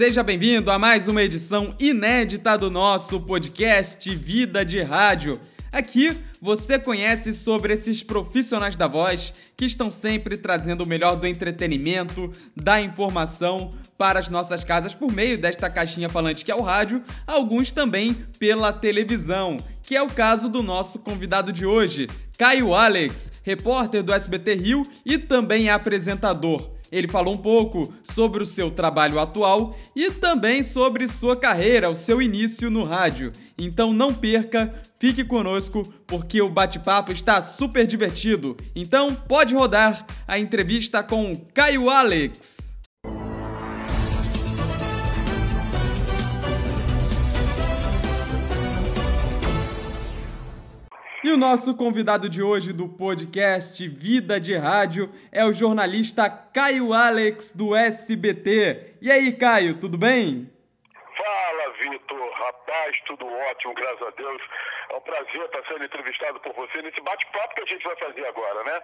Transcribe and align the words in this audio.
Seja 0.00 0.22
bem-vindo 0.22 0.70
a 0.70 0.78
mais 0.78 1.08
uma 1.08 1.22
edição 1.22 1.74
inédita 1.78 2.56
do 2.56 2.70
nosso 2.70 3.20
podcast 3.20 4.08
Vida 4.16 4.64
de 4.64 4.80
Rádio. 4.80 5.38
Aqui 5.70 6.16
você 6.40 6.78
conhece 6.78 7.34
sobre 7.34 7.74
esses 7.74 8.02
profissionais 8.02 8.76
da 8.76 8.88
voz 8.88 9.30
que 9.54 9.66
estão 9.66 9.90
sempre 9.90 10.38
trazendo 10.38 10.84
o 10.84 10.86
melhor 10.86 11.16
do 11.16 11.26
entretenimento, 11.26 12.32
da 12.56 12.80
informação 12.80 13.74
para 13.98 14.18
as 14.18 14.30
nossas 14.30 14.64
casas 14.64 14.94
por 14.94 15.12
meio 15.12 15.36
desta 15.36 15.68
caixinha 15.68 16.08
falante 16.08 16.46
que 16.46 16.50
é 16.50 16.56
o 16.56 16.62
rádio, 16.62 17.04
alguns 17.26 17.70
também 17.70 18.14
pela 18.38 18.72
televisão, 18.72 19.58
que 19.82 19.94
é 19.94 20.00
o 20.00 20.08
caso 20.08 20.48
do 20.48 20.62
nosso 20.62 20.98
convidado 21.00 21.52
de 21.52 21.66
hoje, 21.66 22.08
Caio 22.38 22.72
Alex, 22.72 23.30
repórter 23.42 24.02
do 24.02 24.14
SBT 24.14 24.54
Rio 24.54 24.82
e 25.04 25.18
também 25.18 25.68
apresentador. 25.68 26.79
Ele 26.90 27.08
falou 27.08 27.34
um 27.34 27.38
pouco 27.38 27.92
sobre 28.04 28.42
o 28.42 28.46
seu 28.46 28.70
trabalho 28.70 29.18
atual 29.18 29.76
e 29.94 30.10
também 30.10 30.62
sobre 30.62 31.06
sua 31.06 31.36
carreira, 31.36 31.90
o 31.90 31.94
seu 31.94 32.20
início 32.20 32.70
no 32.70 32.82
rádio. 32.82 33.32
Então 33.58 33.92
não 33.92 34.12
perca, 34.12 34.70
fique 34.98 35.24
conosco 35.24 35.82
porque 36.06 36.40
o 36.40 36.48
bate-papo 36.48 37.12
está 37.12 37.40
super 37.42 37.86
divertido. 37.86 38.56
Então 38.74 39.14
pode 39.14 39.54
rodar 39.54 40.06
a 40.26 40.38
entrevista 40.38 41.02
com 41.02 41.34
Caio 41.54 41.88
Alex. 41.88 42.69
E 51.22 51.30
o 51.30 51.36
nosso 51.36 51.76
convidado 51.76 52.30
de 52.30 52.42
hoje 52.42 52.72
do 52.72 52.88
podcast 52.88 53.86
Vida 53.86 54.40
de 54.40 54.56
Rádio 54.56 55.12
é 55.30 55.44
o 55.44 55.52
jornalista 55.52 56.30
Caio 56.30 56.94
Alex 56.94 57.54
do 57.54 57.76
SBT. 57.76 58.94
E 59.02 59.12
aí, 59.12 59.30
Caio, 59.30 59.78
tudo 59.78 59.98
bem? 59.98 60.50
Fala, 61.18 61.72
Vitor. 61.78 62.32
Rapaz, 62.32 62.96
tudo 63.06 63.26
ótimo, 63.26 63.74
graças 63.74 64.02
a 64.02 64.10
Deus. 64.12 64.42
É 64.88 64.96
um 64.96 65.00
prazer 65.02 65.42
estar 65.42 65.62
sendo 65.68 65.84
entrevistado 65.84 66.40
por 66.40 66.54
você 66.54 66.80
nesse 66.80 67.02
bate-papo 67.02 67.54
que 67.54 67.62
a 67.64 67.66
gente 67.66 67.84
vai 67.84 67.96
fazer 67.96 68.26
agora, 68.26 68.64
né? 68.64 68.80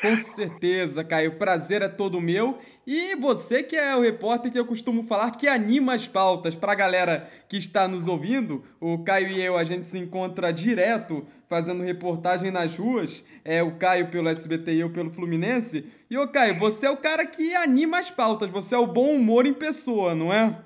Com 0.00 0.16
certeza, 0.16 1.02
Caio. 1.02 1.38
Prazer 1.38 1.82
é 1.82 1.88
todo 1.88 2.20
meu. 2.20 2.58
E 2.86 3.16
você 3.16 3.62
que 3.62 3.74
é 3.74 3.96
o 3.96 4.02
repórter 4.02 4.52
que 4.52 4.58
eu 4.58 4.66
costumo 4.66 5.02
falar 5.04 5.32
que 5.32 5.48
anima 5.48 5.94
as 5.94 6.06
pautas. 6.06 6.54
Para 6.54 6.72
a 6.72 6.76
galera 6.76 7.30
que 7.48 7.56
está 7.56 7.88
nos 7.88 8.06
ouvindo, 8.06 8.64
o 8.80 9.02
Caio 9.02 9.28
e 9.28 9.42
eu, 9.42 9.56
a 9.56 9.64
gente 9.64 9.88
se 9.88 9.98
encontra 9.98 10.52
direto 10.52 11.26
fazendo 11.48 11.82
reportagem 11.82 12.50
nas 12.50 12.76
ruas. 12.76 13.24
É 13.44 13.62
o 13.62 13.76
Caio 13.76 14.10
pelo 14.10 14.28
SBT 14.28 14.72
e 14.72 14.80
eu 14.80 14.90
pelo 14.90 15.10
Fluminense. 15.10 15.90
E, 16.10 16.16
ô 16.16 16.28
Caio, 16.28 16.58
você 16.58 16.86
é 16.86 16.90
o 16.90 16.96
cara 16.96 17.26
que 17.26 17.54
anima 17.56 17.98
as 17.98 18.10
pautas. 18.10 18.50
Você 18.50 18.74
é 18.74 18.78
o 18.78 18.86
bom 18.86 19.14
humor 19.14 19.46
em 19.46 19.54
pessoa, 19.54 20.14
não 20.14 20.32
é? 20.32 20.56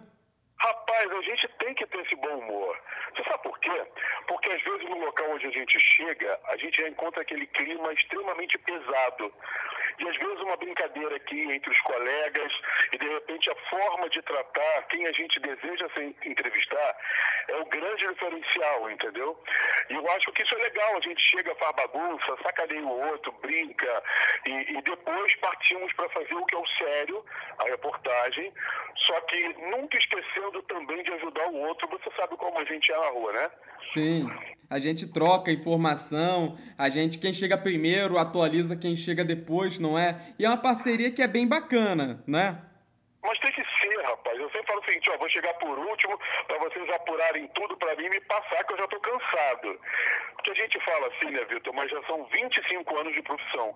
Rapaz, 0.59 1.11
a 1.11 1.23
gente 1.23 1.49
tem 1.59 1.75
que 1.75 1.87
ter 1.87 2.01
esse 2.01 2.17
bom 2.17 2.37
humor. 2.37 2.77
Você 3.15 3.25
sabe 3.25 3.43
por 3.43 3.59
quê? 3.59 3.87
Porque 4.27 4.51
às 4.51 4.63
vezes 4.63 4.89
no 4.89 4.99
local 4.99 5.31
onde 5.31 5.47
a 5.47 5.51
gente 5.51 5.79
chega, 5.81 6.39
a 6.47 6.57
gente 6.57 6.81
já 6.81 6.89
encontra 6.89 7.23
aquele 7.23 7.47
clima 7.47 7.93
extremamente 7.93 8.59
pesado. 8.59 9.33
E 9.99 10.09
às 10.09 10.17
vezes 10.17 10.41
uma 10.41 10.57
brincadeira 10.57 11.17
aqui 11.17 11.41
entre 11.53 11.71
os 11.71 11.81
colegas 11.81 12.53
e 12.93 12.99
de 12.99 13.09
repente 13.09 13.51
a 13.51 13.55
forma 13.69 14.09
de 14.11 14.23
tratar 14.23 14.83
quem 14.89 15.07
a 15.07 15.13
gente 15.13 15.41
deseja 15.41 15.89
se 15.95 16.17
entrevistar 16.29 16.97
é 17.49 17.57
o 17.57 17.67
grande 17.67 18.07
diferencial, 18.07 18.91
entendeu? 18.91 19.43
E 19.89 19.95
eu 19.95 20.11
acho 20.13 20.33
que 20.33 20.43
isso 20.43 20.55
é 20.55 20.59
legal. 20.59 20.97
A 20.97 21.01
gente 21.01 21.23
chega, 21.23 21.55
faz 21.57 21.75
bagunça, 21.77 22.37
sacaneia 22.43 22.83
o 22.83 23.11
outro, 23.11 23.33
brinca 23.41 24.03
e, 24.47 24.79
e 24.79 24.83
depois 24.83 25.35
partimos 25.37 25.93
para 25.95 26.09
fazer 26.11 26.35
o 26.35 26.47
que 26.47 26.55
é 26.55 26.59
o 26.59 26.67
sério, 26.79 27.25
a 27.59 27.65
reportagem, 27.65 28.53
só 29.07 29.21
que 29.23 29.49
nunca 29.71 29.99
esquecendo 29.99 30.63
também 30.63 31.03
de 31.03 31.13
ajudar 31.13 31.49
o 31.49 31.57
outro. 31.57 31.89
Você 31.89 32.11
sabe 32.17 32.37
como 32.37 32.59
a 32.59 32.65
gente 32.65 32.93
é 32.93 32.97
na 32.99 33.09
rua, 33.09 33.33
né? 33.33 33.51
Sim. 33.85 34.31
A 34.69 34.79
gente 34.79 35.13
troca 35.13 35.51
informação, 35.51 36.57
a 36.79 36.89
gente, 36.89 37.19
quem 37.19 37.35
chega 37.35 37.59
primeiro, 37.59 38.17
atualiza 38.17 38.77
quem 38.77 38.97
chega 38.97 39.25
depois, 39.25 39.80
não 39.81 39.99
é? 39.99 40.35
E 40.39 40.45
é 40.45 40.49
uma 40.49 40.61
parceria 40.61 41.11
que 41.11 41.23
é 41.23 41.27
bem 41.27 41.47
bacana, 41.47 42.23
né? 42.27 42.61
Mas 43.23 43.39
tem 43.39 43.53
que 43.53 43.63
ser, 43.81 44.03
rapaz. 44.03 44.39
Eu 44.39 44.51
sempre 44.51 44.67
falo 44.67 44.81
o 44.81 44.85
seguinte, 44.85 45.11
vou 45.19 45.29
chegar 45.29 45.55
por 45.55 45.79
último 45.79 46.19
para 46.47 46.59
vocês 46.59 46.89
apurarem 46.91 47.47
tudo 47.49 47.77
para 47.77 47.95
mim 47.97 48.05
e 48.07 48.11
me 48.11 48.21
passar 48.23 48.65
que 48.65 48.73
eu 48.73 48.79
já 48.79 48.85
estou 48.85 49.01
cansado. 49.01 49.81
Porque 50.41 50.59
a 50.59 50.63
gente 50.63 50.81
fala 50.81 51.07
assim, 51.09 51.31
né, 51.33 51.45
Vitor, 51.45 51.75
mas 51.75 51.91
já 51.91 52.03
são 52.05 52.25
25 52.33 52.99
anos 52.99 53.15
de 53.15 53.23
profissão. 53.23 53.75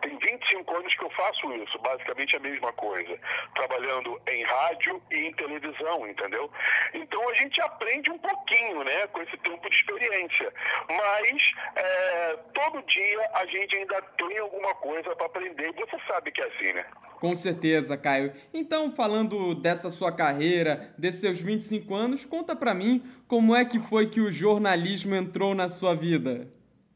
Tem 0.00 0.16
25 0.16 0.76
anos 0.76 0.94
que 0.94 1.04
eu 1.04 1.10
faço 1.10 1.52
isso, 1.54 1.78
basicamente 1.80 2.36
a 2.36 2.40
mesma 2.40 2.72
coisa. 2.74 3.18
Trabalhando 3.54 4.20
em 4.28 4.44
rádio 4.44 5.02
e 5.10 5.26
em 5.26 5.32
televisão, 5.32 6.06
entendeu? 6.06 6.48
Então 6.94 7.28
a 7.28 7.34
gente 7.34 7.60
aprende 7.60 8.10
um 8.12 8.18
pouquinho, 8.18 8.84
né, 8.84 9.06
com 9.08 9.20
esse 9.22 9.36
tempo 9.38 9.68
de 9.68 9.76
experiência. 9.76 10.52
Mas 10.88 11.52
é, 11.74 12.36
todo 12.54 12.82
dia 12.82 13.30
a 13.34 13.46
gente 13.46 13.76
ainda 13.76 14.00
tem 14.16 14.38
alguma 14.38 14.74
coisa 14.76 15.16
para 15.16 15.26
aprender. 15.26 15.72
Você 15.72 15.98
sabe 16.06 16.30
que 16.30 16.40
é 16.40 16.46
assim, 16.46 16.72
né? 16.72 16.86
Com 17.18 17.34
certeza, 17.34 17.96
Caio. 17.96 18.32
Então, 18.52 18.92
falando 18.92 19.54
dessa 19.54 19.90
sua 19.90 20.12
carreira, 20.12 20.94
desses 20.98 21.20
seus 21.20 21.40
25 21.40 21.94
anos, 21.94 22.24
conta 22.24 22.54
pra 22.54 22.74
mim 22.74 23.02
como 23.26 23.54
é 23.54 23.64
que 23.64 23.80
foi 23.80 24.06
que 24.08 24.20
o 24.20 24.30
jornalismo 24.30 25.14
entrou 25.14 25.54
na 25.54 25.68
sua 25.68 25.94
vida. 25.94 26.48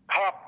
Rapaz, 0.06 0.39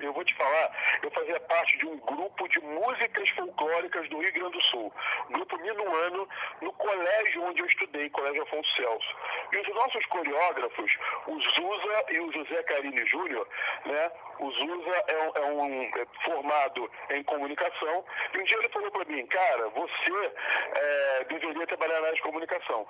eu 0.00 0.12
vou 0.12 0.24
te 0.24 0.34
falar, 0.34 0.70
eu 1.02 1.10
fazia 1.10 1.40
parte 1.40 1.78
de 1.78 1.86
um 1.86 1.96
grupo 1.98 2.48
de 2.48 2.60
músicas 2.60 3.28
folclóricas 3.30 4.08
do 4.08 4.18
Rio 4.18 4.32
Grande 4.32 4.52
do 4.52 4.64
Sul, 4.64 4.92
grupo 5.30 5.58
minuano, 5.58 6.28
no 6.60 6.72
colégio 6.72 7.44
onde 7.44 7.62
eu 7.62 7.66
estudei, 7.66 8.10
Colégio 8.10 8.42
Afonso 8.42 8.68
Celso. 8.76 9.16
E 9.52 9.58
os 9.58 9.68
nossos 9.74 10.04
coreógrafos, 10.06 10.96
o 11.26 11.40
Zuza 11.40 12.04
e 12.10 12.20
o 12.20 12.32
José 12.32 12.62
Carini 12.64 13.04
Júnior, 13.06 13.48
né, 13.86 14.10
o 14.40 14.50
Zuza 14.52 15.04
é 15.08 15.18
um, 15.18 15.32
é 15.34 15.52
um 15.52 15.82
é 15.84 16.06
formado 16.24 16.90
em 17.10 17.22
comunicação. 17.24 18.04
E 18.32 18.38
um 18.38 18.44
dia 18.44 18.58
ele 18.58 18.68
falou 18.68 18.90
para 18.90 19.04
mim, 19.06 19.26
cara, 19.26 19.68
você 19.70 20.32
é, 20.74 21.24
deveria 21.24 21.66
trabalhar 21.66 22.00
na 22.00 22.06
área 22.06 22.14
de 22.14 22.22
comunicação. 22.22 22.86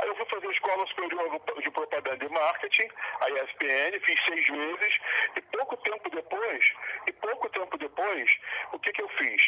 Aí 0.00 0.08
eu 0.08 0.16
fui 0.16 0.26
fazer 0.26 0.48
a 0.48 0.50
Escola 0.50 0.86
Superior 0.86 1.40
de 1.60 1.70
Propaganda 1.70 2.24
e 2.24 2.28
Marketing, 2.28 2.88
a 3.20 3.30
ESPN, 3.30 4.00
fiz 4.04 4.20
seis 4.26 4.48
meses. 4.48 4.98
E 5.36 5.40
pouco 5.42 5.76
tempo 5.78 6.07
depois, 6.10 6.72
e 7.06 7.12
pouco 7.12 7.48
tempo 7.50 7.78
depois, 7.78 8.38
o 8.72 8.78
que, 8.78 8.92
que 8.92 9.02
eu 9.02 9.08
fiz? 9.08 9.42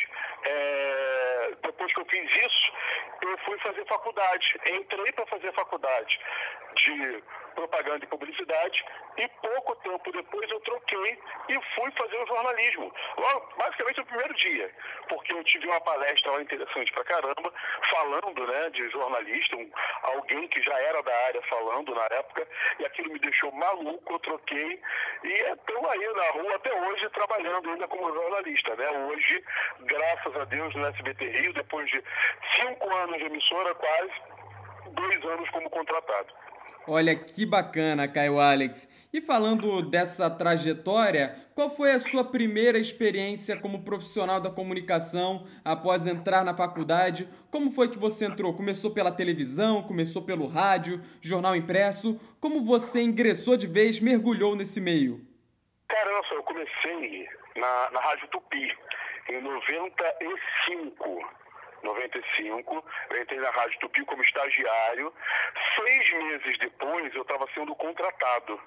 É, 0.44 1.50
depois 1.62 1.92
que 1.92 2.00
eu 2.00 2.06
fiz 2.06 2.36
isso, 2.36 2.72
eu 3.22 3.38
fui 3.38 3.58
fazer 3.58 3.86
faculdade. 3.86 4.60
Entrei 4.70 5.12
para 5.12 5.26
fazer 5.26 5.52
faculdade 5.52 6.20
de 6.76 7.22
propaganda 7.50 8.04
e 8.04 8.08
publicidade 8.08 8.84
e 9.18 9.28
pouco 9.28 9.76
tempo 9.76 10.12
depois 10.12 10.50
eu 10.50 10.60
troquei 10.60 11.18
e 11.48 11.54
fui 11.74 11.90
fazer 11.92 12.16
o 12.22 12.26
jornalismo. 12.26 12.92
Logo, 13.16 13.52
basicamente 13.56 13.98
no 13.98 14.06
primeiro 14.06 14.34
dia, 14.34 14.70
porque 15.08 15.32
eu 15.32 15.44
tive 15.44 15.66
uma 15.66 15.80
palestra 15.80 16.40
interessante 16.40 16.92
pra 16.92 17.04
caramba, 17.04 17.52
falando 17.90 18.46
né, 18.46 18.70
de 18.70 18.88
jornalista, 18.90 19.56
um, 19.56 19.70
alguém 20.02 20.48
que 20.48 20.62
já 20.62 20.78
era 20.80 21.02
da 21.02 21.16
área 21.26 21.42
falando 21.42 21.94
na 21.94 22.04
época, 22.16 22.46
e 22.78 22.86
aquilo 22.86 23.12
me 23.12 23.18
deixou 23.18 23.52
maluco, 23.52 24.12
eu 24.12 24.18
troquei 24.20 24.80
e 25.24 25.32
estou 25.32 25.90
aí 25.90 26.14
na 26.14 26.30
rua 26.30 26.54
até 26.56 26.72
hoje 26.72 27.08
trabalhando 27.10 27.70
ainda 27.70 27.88
como 27.88 28.14
jornalista. 28.14 28.74
Né? 28.76 28.88
Hoje, 28.90 29.44
graças 29.80 30.36
a 30.36 30.44
Deus, 30.44 30.74
no 30.74 30.86
SBT 30.86 31.26
Rio, 31.26 31.52
depois 31.52 31.88
de 31.90 32.02
cinco 32.52 32.94
anos 32.96 33.18
de 33.18 33.24
emissora, 33.24 33.74
quase 33.74 34.12
dois 34.92 35.24
anos 35.24 35.48
como 35.50 35.70
contratado. 35.70 36.34
Olha 36.86 37.14
que 37.14 37.46
bacana, 37.46 38.08
Caio 38.08 38.38
Alex. 38.40 38.88
E 39.12 39.20
falando 39.20 39.82
dessa 39.82 40.30
trajetória, 40.30 41.36
qual 41.54 41.68
foi 41.68 41.90
a 41.90 41.98
sua 41.98 42.22
primeira 42.24 42.78
experiência 42.78 43.56
como 43.56 43.84
profissional 43.84 44.40
da 44.40 44.50
comunicação 44.50 45.46
após 45.64 46.06
entrar 46.06 46.44
na 46.44 46.54
faculdade? 46.54 47.28
Como 47.50 47.72
foi 47.72 47.88
que 47.88 47.98
você 47.98 48.26
entrou? 48.26 48.54
Começou 48.54 48.92
pela 48.92 49.10
televisão, 49.10 49.82
começou 49.82 50.22
pelo 50.22 50.46
rádio, 50.46 51.02
jornal 51.20 51.56
impresso? 51.56 52.20
Como 52.40 52.64
você 52.64 53.02
ingressou 53.02 53.56
de 53.56 53.66
vez, 53.66 53.98
mergulhou 54.00 54.54
nesse 54.54 54.80
meio? 54.80 55.20
Cara, 55.88 56.12
nossa, 56.12 56.34
eu 56.34 56.42
comecei 56.44 57.28
na, 57.56 57.90
na 57.90 58.00
Rádio 58.00 58.28
Tupi 58.28 58.78
em 59.28 59.42
95. 59.42 61.28
95, 61.82 62.84
eu 63.10 63.22
entrei 63.22 63.40
na 63.40 63.50
Rádio 63.50 63.78
Tupi 63.80 64.04
como 64.04 64.22
estagiário. 64.22 65.12
Seis 65.74 66.12
meses 66.12 66.58
depois, 66.58 67.14
eu 67.14 67.22
estava 67.22 67.46
sendo 67.54 67.74
contratado 67.74 68.60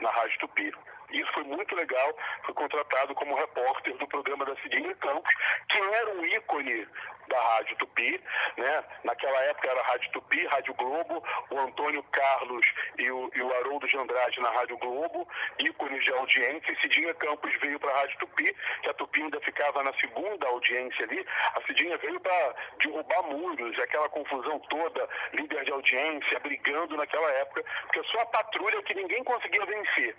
na 0.00 0.10
Rádio 0.10 0.38
Tupi. 0.40 0.72
Isso 1.12 1.32
foi 1.32 1.44
muito 1.44 1.74
legal. 1.74 2.16
Fui 2.44 2.54
contratado 2.54 3.14
como 3.14 3.36
repórter 3.36 3.96
do 3.98 4.06
programa 4.08 4.44
da 4.44 4.56
Cidinha 4.56 4.94
Campos, 4.96 5.34
que 5.68 5.78
era 5.78 6.10
um 6.14 6.24
ícone 6.24 6.88
da 7.32 7.40
Rádio 7.40 7.76
Tupi, 7.76 8.20
né? 8.58 8.84
Naquela 9.04 9.38
época 9.44 9.70
era 9.70 9.82
Rádio 9.82 10.12
Tupi, 10.12 10.46
Rádio 10.46 10.74
Globo, 10.74 11.24
o 11.50 11.58
Antônio 11.58 12.02
Carlos 12.12 12.66
e 12.98 13.10
o, 13.10 13.30
e 13.34 13.42
o 13.42 13.54
Haroldo 13.54 13.88
de 13.88 13.96
Andrade 13.96 14.40
na 14.40 14.50
Rádio 14.50 14.76
Globo, 14.76 15.26
ícones 15.58 16.04
de 16.04 16.12
audiência, 16.12 16.72
e 16.72 16.80
Cidinha 16.82 17.14
Campos 17.14 17.50
veio 17.62 17.80
para 17.80 17.90
a 17.90 18.00
Rádio 18.00 18.18
Tupi, 18.18 18.54
que 18.82 18.90
a 18.90 18.94
Tupi 18.94 19.22
ainda 19.22 19.40
ficava 19.40 19.82
na 19.82 19.92
segunda 19.94 20.46
audiência 20.46 21.06
ali, 21.06 21.26
a 21.54 21.62
Cidinha 21.62 21.96
veio 21.96 22.20
para 22.20 22.54
derrubar 22.78 23.22
muros, 23.22 23.78
aquela 23.78 24.08
confusão 24.10 24.58
toda, 24.68 25.08
líder 25.32 25.64
de 25.64 25.72
audiência, 25.72 26.38
brigando 26.40 26.96
naquela 26.98 27.30
época, 27.30 27.64
porque 27.84 28.02
só 28.10 28.20
a 28.20 28.26
patrulha 28.26 28.82
que 28.82 28.94
ninguém 28.94 29.24
conseguia 29.24 29.64
vencer 29.64 30.14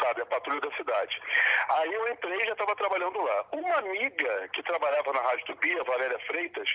sabe, 0.00 0.22
a 0.22 0.26
patrulha 0.26 0.60
da 0.60 0.76
cidade. 0.76 1.20
Aí 1.70 1.92
eu 1.92 2.08
entrei 2.08 2.36
e 2.36 2.44
já 2.46 2.52
estava 2.52 2.74
trabalhando 2.76 3.20
lá. 3.20 3.44
Uma 3.52 3.76
amiga 3.76 4.48
que 4.52 4.62
trabalhava 4.62 5.12
na 5.12 5.20
Rádio 5.20 5.46
Tupi, 5.46 5.78
a 5.78 5.82
Valéria 5.82 6.18
Freitas, 6.20 6.68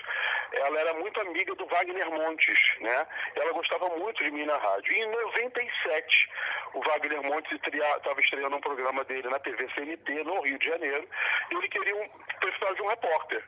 ela 0.52 0.80
era 0.80 0.94
muito 0.94 1.20
amiga 1.20 1.54
do 1.54 1.66
Wagner 1.66 2.10
Montes, 2.10 2.58
né? 2.80 3.06
Ela 3.36 3.52
gostava 3.52 3.88
muito 3.96 4.22
de 4.22 4.30
mim 4.30 4.44
na 4.44 4.56
rádio. 4.56 4.92
E 4.92 5.00
em 5.00 5.10
97, 5.10 6.30
o 6.74 6.80
Wagner 6.82 7.22
Montes 7.22 7.52
estava 7.52 8.20
estreando 8.20 8.56
um 8.56 8.60
programa 8.60 9.04
dele 9.04 9.28
na 9.28 9.38
TV 9.38 9.68
CNT, 9.74 10.24
no 10.24 10.40
Rio 10.42 10.58
de 10.58 10.66
Janeiro, 10.66 11.08
e 11.50 11.54
ele 11.54 11.68
queria 11.68 11.96
um, 11.96 12.08
precisava 12.40 12.74
de 12.74 12.82
um 12.82 12.88
repórter. 12.88 13.44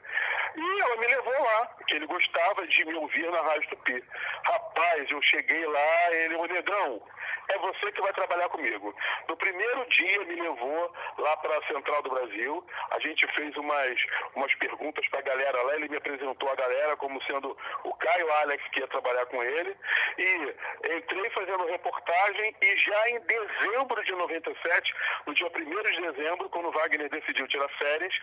E 0.56 0.82
ela 0.82 0.96
me 0.96 1.06
levou 1.06 1.42
lá, 1.42 1.66
porque 1.76 1.94
ele 1.94 2.06
gostava 2.06 2.66
de 2.66 2.84
me 2.84 2.94
ouvir 2.94 3.30
na 3.30 3.40
Rádio 3.42 3.68
Tupi. 3.70 4.04
Rapaz, 4.44 5.10
eu 5.10 5.22
cheguei 5.22 5.64
lá, 5.66 6.12
ele, 6.12 6.34
o 6.34 6.46
negão, 6.46 7.02
é 7.48 7.58
você 7.58 7.92
que 7.92 8.00
vai 8.00 8.12
trabalhar 8.12 8.48
comigo. 8.48 8.94
No 9.28 9.36
primeiro 9.36 9.59
dia 9.90 10.24
me 10.24 10.34
levou 10.34 10.92
lá 11.18 11.36
para 11.38 11.58
a 11.58 11.66
Central 11.66 12.02
do 12.02 12.10
Brasil, 12.10 12.64
a 12.90 12.98
gente 13.00 13.26
fez 13.34 13.56
umas, 13.56 14.06
umas 14.34 14.54
perguntas 14.54 15.06
para 15.08 15.20
a 15.20 15.22
galera 15.22 15.62
lá, 15.62 15.74
ele 15.76 15.88
me 15.88 15.96
apresentou 15.96 16.48
a 16.50 16.54
galera 16.54 16.96
como 16.96 17.22
sendo 17.24 17.56
o 17.84 17.94
Caio 17.94 18.32
Alex 18.42 18.62
que 18.72 18.80
ia 18.80 18.88
trabalhar 18.88 19.26
com 19.26 19.42
ele, 19.42 19.76
e 20.18 20.54
entrei 20.96 21.30
fazendo 21.30 21.66
reportagem 21.66 22.56
e 22.60 22.76
já 22.76 23.10
em 23.10 23.20
dezembro 23.20 24.04
de 24.04 24.12
97, 24.12 24.94
no 25.26 25.34
dia 25.34 25.46
1 25.48 25.50
de 25.50 26.12
dezembro, 26.12 26.48
quando 26.50 26.72
Wagner 26.72 27.08
decidiu 27.10 27.46
tirar 27.48 27.68
férias, 27.70 28.14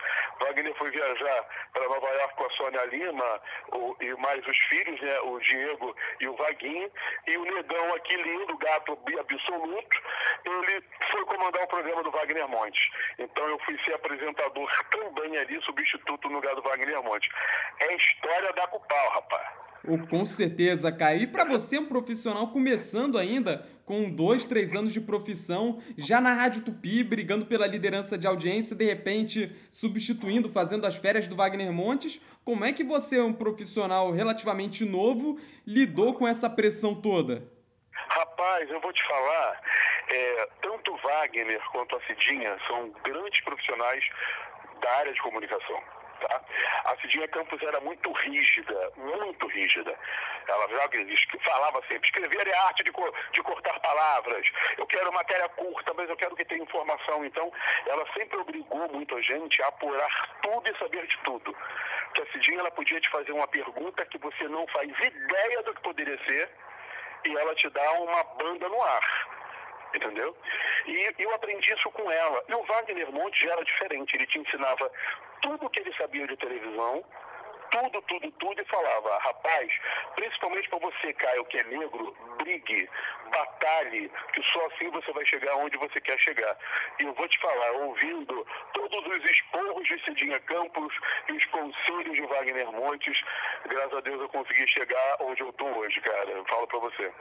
Wagner 0.42 0.74
foi 0.76 0.92
viajar 0.92 1.46
para 1.74 1.88
Nova 1.88 2.08
York 2.08 2.36
com 2.36 2.46
a 2.46 2.50
Sônia 2.52 2.86
Lima 2.86 3.42
o, 3.74 3.96
e 4.02 4.14
mais 4.16 4.46
os 4.46 4.58
filhos, 4.70 5.00
né, 5.02 5.20
o 5.22 5.40
Diego 5.40 5.96
e 6.20 6.28
o 6.28 6.36
Vaguinho, 6.36 6.92
e 7.28 7.38
o 7.38 7.44
Negão 7.44 7.94
aqui 7.96 8.16
lindo, 8.16 8.58
gato 8.58 8.98
absoluto, 9.20 10.02
ele 10.46 10.84
foi 11.12 11.26
comandar 11.28 11.64
o 11.64 11.68
programa 11.68 12.04
do 12.04 12.12
Wagner 12.12 12.48
Montes. 12.48 12.90
Então 13.20 13.48
eu 13.48 13.60
fui 13.60 13.78
ser 13.84 13.94
apresentador 13.94 14.70
também 14.90 15.38
ali, 15.38 15.62
substituto 15.64 16.28
no 16.30 16.36
lugar 16.36 16.56
do 16.56 16.62
Wagner 16.62 17.04
Montes. 17.04 17.30
É 17.80 17.96
história 17.96 18.52
da 18.54 18.68
Cupal, 18.68 19.10
rapaz. 19.12 19.68
Oh, 19.88 19.98
com 20.08 20.26
certeza, 20.26 20.92
Caio. 20.92 21.22
E 21.22 21.28
para 21.28 21.46
você, 21.46 21.78
um 21.78 21.86
profissional 21.86 22.48
começando 22.48 23.18
ainda, 23.18 23.66
com 23.86 24.10
dois, 24.10 24.44
três 24.44 24.76
anos 24.76 24.92
de 24.92 25.00
profissão, 25.00 25.82
já 25.98 26.20
na 26.20 26.34
Rádio 26.34 26.64
Tupi, 26.64 27.04
brigando 27.04 27.46
pela 27.46 27.66
liderança 27.66 28.18
de 28.18 28.28
audiência, 28.28 28.76
de 28.76 28.84
repente 28.84 29.56
substituindo, 29.72 30.50
fazendo 30.50 30.86
as 30.86 30.98
férias 30.98 31.28
do 31.28 31.38
Wagner 31.38 31.72
Montes, 31.72 32.20
como 32.44 32.66
é 32.66 32.74
que 32.74 32.84
você, 32.84 33.22
um 33.22 33.32
profissional 33.32 34.12
relativamente 34.12 34.84
novo, 34.84 35.40
lidou 35.66 36.14
com 36.16 36.28
essa 36.28 36.50
pressão 36.50 36.94
toda? 36.94 37.57
Rapaz, 38.10 38.70
eu 38.70 38.80
vou 38.80 38.94
te 38.94 39.06
falar, 39.06 39.62
é, 40.10 40.50
tanto 40.62 40.96
Wagner 40.98 41.62
quanto 41.72 41.96
a 41.96 42.02
Cidinha 42.02 42.58
são 42.68 42.90
grandes 43.04 43.42
profissionais 43.44 44.04
da 44.82 44.92
área 44.98 45.14
de 45.14 45.22
comunicação. 45.22 45.84
Tá? 46.20 46.42
A 46.86 46.98
Cidinha 47.02 47.28
Campos 47.28 47.62
era 47.62 47.80
muito 47.82 48.12
rígida, 48.12 48.92
muito 48.96 49.48
rígida. 49.48 49.96
Ela 50.48 50.68
falava 51.44 51.82
sempre, 51.88 52.08
escrever 52.08 52.48
é 52.48 52.58
arte 52.58 52.84
de, 52.84 52.92
de 53.34 53.44
cortar 53.44 53.80
palavras, 53.82 54.48
eu 54.78 54.88
quero 54.88 55.12
matéria 55.12 55.50
curta, 55.50 55.94
mas 55.94 56.10
eu 56.10 56.16
quero 56.16 56.36
que 56.36 56.46
tenha 56.46 56.64
informação. 56.64 57.26
Então, 57.26 57.52
ela 57.86 58.06
sempre 58.14 58.38
obrigou 58.38 58.88
muito 58.90 59.16
a 59.16 59.22
gente 59.22 59.62
a 59.62 59.68
apurar 59.68 60.38
tudo 60.42 60.72
e 60.72 60.78
saber 60.78 61.06
de 61.06 61.18
tudo. 61.18 61.56
Que 62.14 62.22
a 62.22 62.32
Cidinha 62.32 62.60
ela 62.60 62.72
podia 62.72 63.00
te 63.00 63.10
fazer 63.10 63.34
uma 63.34 63.48
pergunta 63.48 64.06
que 64.06 64.18
você 64.18 64.48
não 64.48 64.66
faz 64.68 64.90
ideia 64.90 65.64
do 65.64 65.74
que 65.74 65.82
poderia 65.82 66.18
ser, 66.26 66.50
e 67.28 67.38
ela 67.38 67.56
te 67.56 67.70
dá 67.70 67.92
uma 67.94 68.24
banda 68.24 68.70
no 68.70 68.82
ar. 68.82 69.28
Entendeu? 69.94 70.36
E 70.86 71.14
eu 71.20 71.34
aprendi 71.34 71.74
isso 71.74 71.90
com 71.92 72.12
ela. 72.12 72.44
E 72.48 72.54
o 72.54 72.64
Wagner 72.64 73.12
Monte 73.12 73.46
já 73.46 73.54
era 73.54 73.64
diferente. 73.64 74.16
Ele 74.16 74.28
te 74.28 74.40
ensinava 74.40 74.92
tudo 75.42 75.66
o 75.66 75.70
que 75.70 75.80
ele 75.80 75.94
sabia 75.96 76.28
de 76.28 76.36
televisão, 76.38 77.04
tudo, 77.72 78.02
tudo, 78.04 78.32
tudo 78.32 78.62
e 78.62 78.66
falava, 78.66 79.18
rapaz, 79.20 79.72
principalmente 80.16 80.70
para 80.70 80.80
você, 80.80 81.14
Caio, 81.14 81.46
que 81.46 81.58
é 81.58 81.64
negro, 81.66 82.16
brigue, 82.38 82.90
batalhe, 83.32 84.12
que 84.34 84.44
só 84.44 84.66
assim 84.68 84.90
você 84.90 85.12
vai 85.12 85.26
chegar 85.26 85.56
onde 85.56 85.78
você 85.78 86.00
quer 86.02 86.20
chegar. 86.20 86.58
E 87.00 87.04
eu 87.04 87.14
vou 87.14 87.28
te 87.28 87.40
falar, 87.40 87.72
ouvindo 87.72 88.48
todos 88.74 89.06
os 89.06 89.32
esporros 89.32 89.88
de 89.88 90.04
Cidinha 90.04 90.40
Campos 90.42 90.94
e 91.30 91.34
os 91.34 91.46
conselhos 91.46 92.16
de 92.16 92.26
Wagner 92.26 92.72
Montes, 92.72 93.20
graças 93.66 93.94
a 93.94 94.02
Deus 94.02 94.22
eu 94.22 94.30
consegui 94.30 94.68
chegar 94.68 95.18
onde 95.22 95.42
eu 95.42 95.52
tô 95.54 95.66
hoje, 95.66 96.00
cara. 96.02 96.44
Falo 96.46 96.68
para 96.68 96.80
você. 96.80 97.12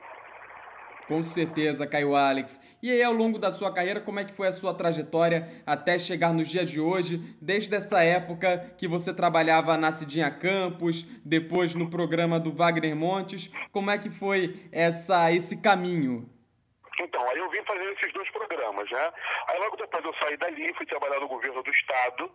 Com 1.07 1.23
certeza, 1.23 1.87
Caio 1.87 2.17
Alex. 2.17 2.61
E 2.83 2.91
aí, 2.91 3.03
ao 3.03 3.13
longo 3.13 3.39
da 3.39 3.53
sua 3.53 3.73
carreira, 3.73 4.01
como 4.01 4.19
é 4.19 4.25
que 4.25 4.35
foi 4.35 4.49
a 4.49 4.53
sua 4.53 4.75
trajetória 4.75 5.49
até 5.65 5.99
chegar 5.99 6.33
nos 6.33 6.49
dias 6.49 6.69
de 6.69 6.81
hoje, 6.81 7.37
desde 7.41 7.75
essa 7.75 8.03
época 8.03 8.75
que 8.77 8.89
você 8.89 9.15
trabalhava 9.15 9.77
na 9.77 9.93
Cidinha 9.93 10.31
Campos, 10.31 11.07
depois 11.25 11.75
no 11.75 11.89
programa 11.89 12.41
do 12.41 12.53
Wagner 12.53 12.97
Montes, 12.97 13.51
como 13.73 13.91
é 13.91 13.99
que 13.99 14.11
foi 14.11 14.65
essa, 14.73 15.33
esse 15.33 15.57
caminho? 15.57 16.29
Então, 16.99 17.29
aí 17.31 17.39
eu 17.39 17.49
vim 17.51 17.63
fazer 17.65 17.93
esses 17.93 18.13
dois 18.13 18.29
programas, 18.31 18.91
né? 18.91 19.13
Aí 19.49 19.59
logo 19.59 19.77
depois 19.77 20.05
eu 20.05 20.15
saí 20.15 20.37
dali, 20.37 20.75
fui 20.75 20.87
trabalhar 20.87 21.21
no 21.21 21.29
governo 21.29 21.63
do 21.63 21.71
Estado, 21.71 22.31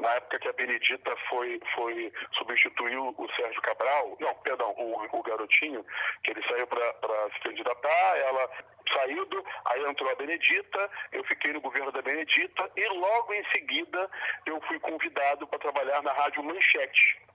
na 0.00 0.10
época 0.14 0.38
que 0.38 0.48
a 0.48 0.52
Benedita 0.52 1.14
foi, 1.28 1.60
foi 1.74 2.12
substituiu 2.36 3.14
o 3.16 3.32
Sérgio 3.34 3.60
Cabral, 3.62 4.16
não, 4.20 4.34
perdão, 4.36 4.70
o, 4.76 5.18
o 5.18 5.22
garotinho, 5.22 5.84
que 6.22 6.30
ele 6.30 6.42
saiu 6.48 6.66
para 6.66 7.30
se 7.34 7.40
candidatar, 7.40 8.18
ela 8.18 8.50
saído, 8.92 9.44
aí 9.66 9.84
entrou 9.84 10.10
a 10.10 10.14
Benedita, 10.14 10.90
eu 11.12 11.24
fiquei 11.24 11.52
no 11.52 11.60
governo 11.60 11.92
da 11.92 12.02
Benedita 12.02 12.70
e 12.76 12.88
logo 12.88 13.34
em 13.34 13.44
seguida 13.50 14.08
eu 14.46 14.60
fui 14.62 14.78
convidado 14.80 15.46
para 15.46 15.58
trabalhar 15.58 16.02
na 16.02 16.12
Rádio 16.12 16.42
Manchete. 16.42 17.26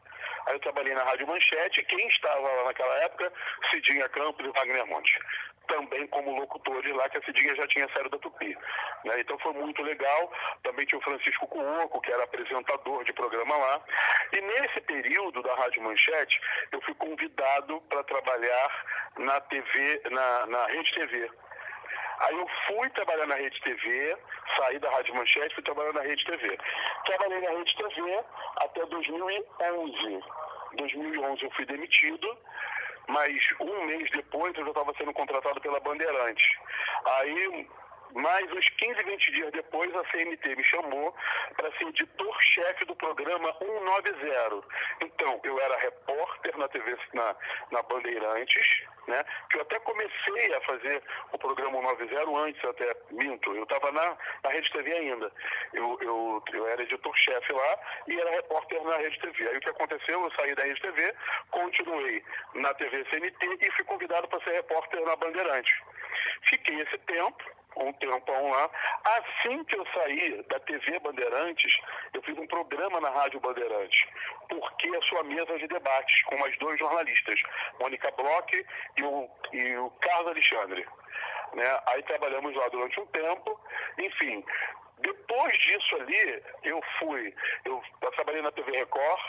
Aí 0.48 0.54
eu 0.54 0.60
trabalhei 0.60 0.94
na 0.94 1.04
Rádio 1.04 1.28
Manchete, 1.28 1.84
quem 1.86 2.08
estava 2.08 2.40
lá 2.40 2.64
naquela 2.66 2.96
época, 3.04 3.32
Cidinha 3.70 4.08
Campos 4.10 4.46
e 4.46 4.52
Wagner 4.52 4.86
Monte 4.88 5.20
também 5.72 6.06
como 6.08 6.36
locutores 6.36 6.94
lá, 6.94 7.10
que 7.10 7.18
a 7.18 7.24
Cidinha 7.24 7.56
já 7.56 7.66
tinha 7.68 7.88
saído 7.94 8.10
da 8.10 8.18
Tupi. 8.18 8.58
Né? 9.06 9.20
Então 9.20 9.40
foi 9.40 9.54
muito 9.54 9.82
legal. 9.82 10.32
Também 10.64 10.86
tinha 10.86 11.00
o 11.00 11.04
Francisco 11.04 11.48
Cuoco, 11.48 12.02
que 12.02 12.12
era 12.12 12.24
apresentador 12.24 13.04
de 13.06 13.14
programa 13.14 13.56
lá. 13.58 13.82
E 14.34 14.42
nesse 14.42 14.82
período 14.82 15.42
da 15.42 15.56
Rádio 15.56 15.82
Manchete, 15.82 16.40
eu 16.72 16.82
fui 16.82 16.94
convidado 16.96 17.80
para 17.90 18.04
trabalhar 18.04 18.86
na 19.18 19.40
TV, 19.42 20.02
na, 20.12 20.46
na 20.48 20.66
Rede 20.68 20.94
TV. 20.94 21.32
Aí 22.22 22.38
eu 22.38 22.48
fui 22.68 22.90
trabalhar 22.92 23.26
na 23.28 23.36
Rede 23.36 23.60
TV, 23.62 24.18
saí 24.56 24.80
da 24.80 24.92
Rádio 24.92 25.16
Manchete, 25.16 25.56
fui 25.56 25.64
trabalhar 25.64 25.94
na 25.94 26.02
Rede 26.02 26.24
TV. 26.26 26.58
Trabalhei 27.06 27.42
na 27.42 27.50
Rede 27.52 27.76
TV 27.76 28.20
até 28.58 28.86
2011. 28.86 30.24
2011 30.78 31.44
eu 31.44 31.52
fui 31.52 31.66
demitido 31.66 32.38
mas 33.08 33.44
um 33.60 33.86
mês 33.86 34.10
depois 34.12 34.56
eu 34.56 34.64
já 34.64 34.70
estava 34.70 34.94
sendo 34.98 35.14
contratado 35.14 35.60
pela 35.60 35.80
Bandeirante. 35.80 36.60
Aí 37.06 37.68
mais 38.14 38.52
uns 38.52 38.70
15, 38.70 39.04
20 39.04 39.32
dias 39.32 39.52
depois, 39.52 39.94
a 39.96 40.12
CNT 40.12 40.56
me 40.56 40.64
chamou 40.64 41.16
para 41.56 41.72
ser 41.78 41.88
editor-chefe 41.88 42.86
do 42.86 42.96
programa 42.96 43.54
190. 43.58 44.68
Então, 45.02 45.40
eu 45.44 45.60
era 45.60 45.78
repórter 45.78 46.58
na 46.58 46.68
TV, 46.68 46.98
na, 47.14 47.36
na 47.72 47.82
Bandeirantes, 47.84 48.84
né? 49.08 49.24
Que 49.50 49.58
eu 49.58 49.62
até 49.62 49.80
comecei 49.80 50.54
a 50.56 50.62
fazer 50.62 51.04
o 51.32 51.38
programa 51.38 51.82
190 51.82 52.40
antes, 52.40 52.66
até 52.66 52.96
minto. 53.12 53.56
Eu 53.56 53.64
estava 53.64 53.92
na, 53.92 54.18
na 54.44 54.50
Rede 54.50 54.72
TV 54.72 54.92
ainda. 54.94 55.32
Eu, 55.74 55.98
eu, 56.02 56.44
eu 56.54 56.68
era 56.68 56.84
editor-chefe 56.84 57.54
lá 57.54 57.80
e 58.08 58.20
era 58.20 58.32
repórter 58.32 58.84
na 58.84 58.98
Rede 58.98 59.20
TV. 59.20 59.48
Aí 59.50 59.58
o 59.58 59.62
que 59.62 59.70
aconteceu? 59.70 60.24
Eu 60.24 60.32
saí 60.32 60.56
da 60.56 60.64
Rede 60.64 60.82
TV, 60.82 61.14
continuei 61.50 62.24
na 62.56 62.74
TV 62.74 63.06
CNT 63.10 63.58
e 63.62 63.72
fui 63.72 63.86
convidado 63.86 64.28
para 64.28 64.44
ser 64.44 64.52
repórter 64.52 65.02
na 65.02 65.16
Bandeirantes. 65.16 65.74
Fiquei 66.44 66.82
esse 66.82 66.98
tempo, 67.00 67.44
um 67.78 67.94
tempão 67.94 68.52
lá. 68.52 68.70
Assim 69.04 69.64
que 69.64 69.78
eu 69.78 69.86
saí 69.94 70.44
da 70.44 70.60
TV 70.62 71.00
Bandeirantes, 71.00 71.74
eu 72.14 72.22
fiz 72.24 72.38
um 72.38 72.48
programa 72.48 73.00
na 73.00 73.10
Rádio 73.10 73.40
Bandeirantes, 73.40 74.06
porque 74.50 74.90
a 74.96 75.02
sua 75.04 75.24
mesa 75.24 75.58
de 75.58 75.68
debates 75.68 76.24
com 76.24 76.38
mais 76.38 76.58
dois 76.60 76.80
jornalistas, 76.80 77.42
Mônica 77.80 78.12
Bloch 78.12 78.66
e 78.98 79.04
o, 79.04 79.30
e 79.54 79.78
o 79.78 79.90
Carlos 80.02 80.32
Alexandre. 80.32 80.86
Né? 81.54 81.80
Aí 81.88 82.04
trabalhamos 82.04 82.56
lá 82.56 82.68
durante 82.70 83.00
um 83.00 83.06
tempo, 83.08 83.60
enfim. 83.98 84.44
Depois 85.00 85.58
disso 85.60 85.96
ali, 85.96 86.44
eu 86.64 86.80
fui, 87.00 87.34
eu, 87.66 87.82
trabalhei 88.16 88.42
na 88.42 88.52
TV 88.52 88.72
Record, 88.72 89.22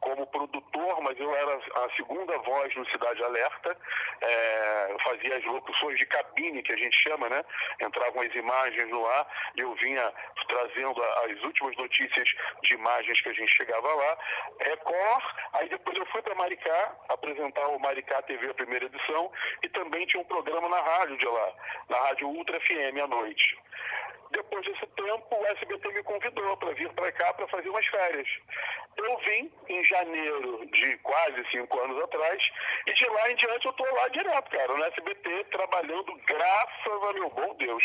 como 0.00 0.26
produtor, 0.26 1.00
mas 1.02 1.18
eu 1.18 1.34
era 1.34 1.56
a 1.56 1.90
segunda 1.96 2.36
voz 2.38 2.74
no 2.74 2.88
Cidade 2.90 3.22
Alerta, 3.22 3.76
é, 4.20 4.96
fazia 5.04 5.36
as 5.36 5.44
locuções 5.44 5.98
de 5.98 6.06
cabine, 6.06 6.62
que 6.62 6.72
a 6.72 6.76
gente 6.76 6.96
chama, 7.02 7.28
né? 7.28 7.44
Entravam 7.80 8.22
as 8.22 8.34
imagens 8.34 8.88
no 8.90 9.06
ar 9.06 9.26
e 9.56 9.60
eu 9.60 9.74
vinha 9.74 10.12
trazendo 10.48 11.02
as 11.02 11.42
últimas 11.42 11.76
notícias 11.76 12.28
de 12.62 12.74
imagens 12.74 13.20
que 13.20 13.28
a 13.28 13.34
gente 13.34 13.52
chegava 13.52 13.92
lá. 13.94 14.18
Record, 14.60 15.24
aí 15.54 15.68
depois 15.68 15.96
eu 15.96 16.06
fui 16.06 16.22
para 16.22 16.34
Maricá, 16.34 16.96
apresentar 17.08 17.66
o 17.68 17.78
Maricá 17.78 18.22
TV, 18.22 18.50
a 18.50 18.54
primeira 18.54 18.86
edição, 18.86 19.30
e 19.62 19.68
também 19.68 20.06
tinha 20.06 20.22
um 20.22 20.26
programa 20.26 20.68
na 20.68 20.80
rádio 20.80 21.16
de 21.18 21.26
lá, 21.26 21.52
na 21.88 21.98
Rádio 21.98 22.28
Ultra 22.28 22.60
FM 22.60 22.98
à 23.02 23.06
noite. 23.06 23.58
Depois 24.30 24.64
desse 24.64 24.86
tempo, 24.86 25.26
o 25.30 25.46
SBT 25.46 25.92
me 25.92 26.02
convidou 26.04 26.56
para 26.56 26.72
vir 26.74 26.88
para 26.90 27.10
cá 27.12 27.32
para 27.34 27.48
fazer 27.48 27.68
umas 27.68 27.86
férias. 27.86 28.28
Eu 28.96 29.18
vim 29.18 29.50
em 29.68 29.84
janeiro 29.84 30.66
de 30.72 30.96
quase 30.98 31.44
cinco 31.50 31.80
anos 31.80 32.02
atrás 32.04 32.42
e 32.86 32.94
de 32.94 33.06
lá 33.06 33.30
em 33.30 33.36
diante 33.36 33.66
eu 33.66 33.70
estou 33.70 33.94
lá 33.94 34.08
direto, 34.08 34.50
cara, 34.50 34.74
no 34.76 34.84
SBT, 34.84 35.44
trabalhando 35.50 36.14
graças 36.26 37.02
a 37.08 37.12
meu 37.12 37.30
bom 37.30 37.54
Deus. 37.56 37.84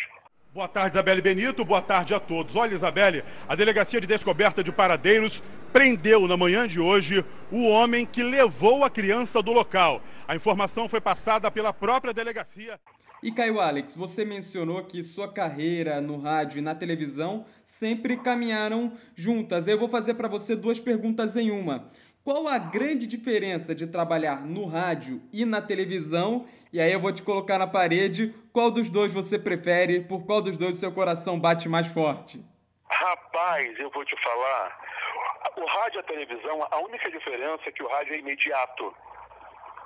Boa 0.53 0.69
tarde, 0.69 0.91
Isabelle 0.91 1.21
Benito. 1.21 1.65
Boa 1.65 1.81
tarde 1.81 2.13
a 2.13 2.19
todos. 2.19 2.55
Olha, 2.55 2.75
Isabelle, 2.75 3.25
a 3.45 3.55
Delegacia 3.55 3.99
de 3.99 4.07
Descoberta 4.07 4.63
de 4.63 4.71
Paradeiros 4.71 5.43
prendeu 5.73 6.27
na 6.27 6.37
manhã 6.37 6.65
de 6.65 6.79
hoje 6.79 7.25
o 7.51 7.67
homem 7.67 8.05
que 8.05 8.23
levou 8.23 8.85
a 8.85 8.89
criança 8.89 9.41
do 9.41 9.51
local. 9.51 10.01
A 10.25 10.33
informação 10.33 10.87
foi 10.87 11.01
passada 11.01 11.51
pela 11.51 11.73
própria 11.73 12.13
delegacia. 12.13 12.79
E 13.25 13.32
Caio 13.32 13.60
Alex, 13.60 13.96
você 13.96 14.24
mencionou 14.24 14.84
que 14.84 15.01
sua 15.01 15.27
carreira 15.27 16.00
no 16.00 16.22
rádio 16.22 16.60
e 16.60 16.62
na 16.62 16.75
televisão 16.75 17.44
sempre 17.63 18.17
caminharam 18.17 18.96
juntas. 19.15 19.67
Eu 19.67 19.79
vou 19.79 19.89
fazer 19.89 20.13
para 20.13 20.27
você 20.27 20.55
duas 20.55 20.79
perguntas 20.79 21.36
em 21.36 21.50
uma. 21.50 21.89
Qual 22.24 22.48
a 22.48 22.60
grande 22.60 23.08
diferença 23.08 23.74
de 23.74 23.88
trabalhar 23.88 24.46
no 24.46 24.67
rádio 24.67 25.24
e 25.34 25.44
na 25.44 25.60
televisão? 25.60 26.46
E 26.72 26.79
aí 26.79 26.94
eu 26.94 27.00
vou 27.00 27.12
te 27.12 27.24
colocar 27.24 27.58
na 27.58 27.65
parede. 27.65 28.32
Qual 28.53 28.70
dos 28.70 28.91
dois 28.91 29.12
você 29.12 29.39
prefere? 29.39 30.01
Por 30.01 30.24
qual 30.24 30.39
dos 30.39 30.55
dois 30.55 30.77
seu 30.77 30.91
coração 30.91 31.39
bate 31.39 31.67
mais 31.67 31.88
forte? 31.88 32.46
Rapaz, 32.88 33.79
eu 33.79 33.89
vou 33.89 34.05
te 34.05 34.15
falar. 34.22 34.86
O 35.58 35.65
rádio 35.65 35.98
e 35.98 36.00
a 36.01 36.03
televisão, 36.03 36.60
a 36.70 36.79
única 36.79 37.10
diferença 37.10 37.63
é 37.65 37.72
que 37.72 37.82
o 37.82 37.88
rádio 37.88 38.13
é 38.13 38.20
imediato 38.20 38.94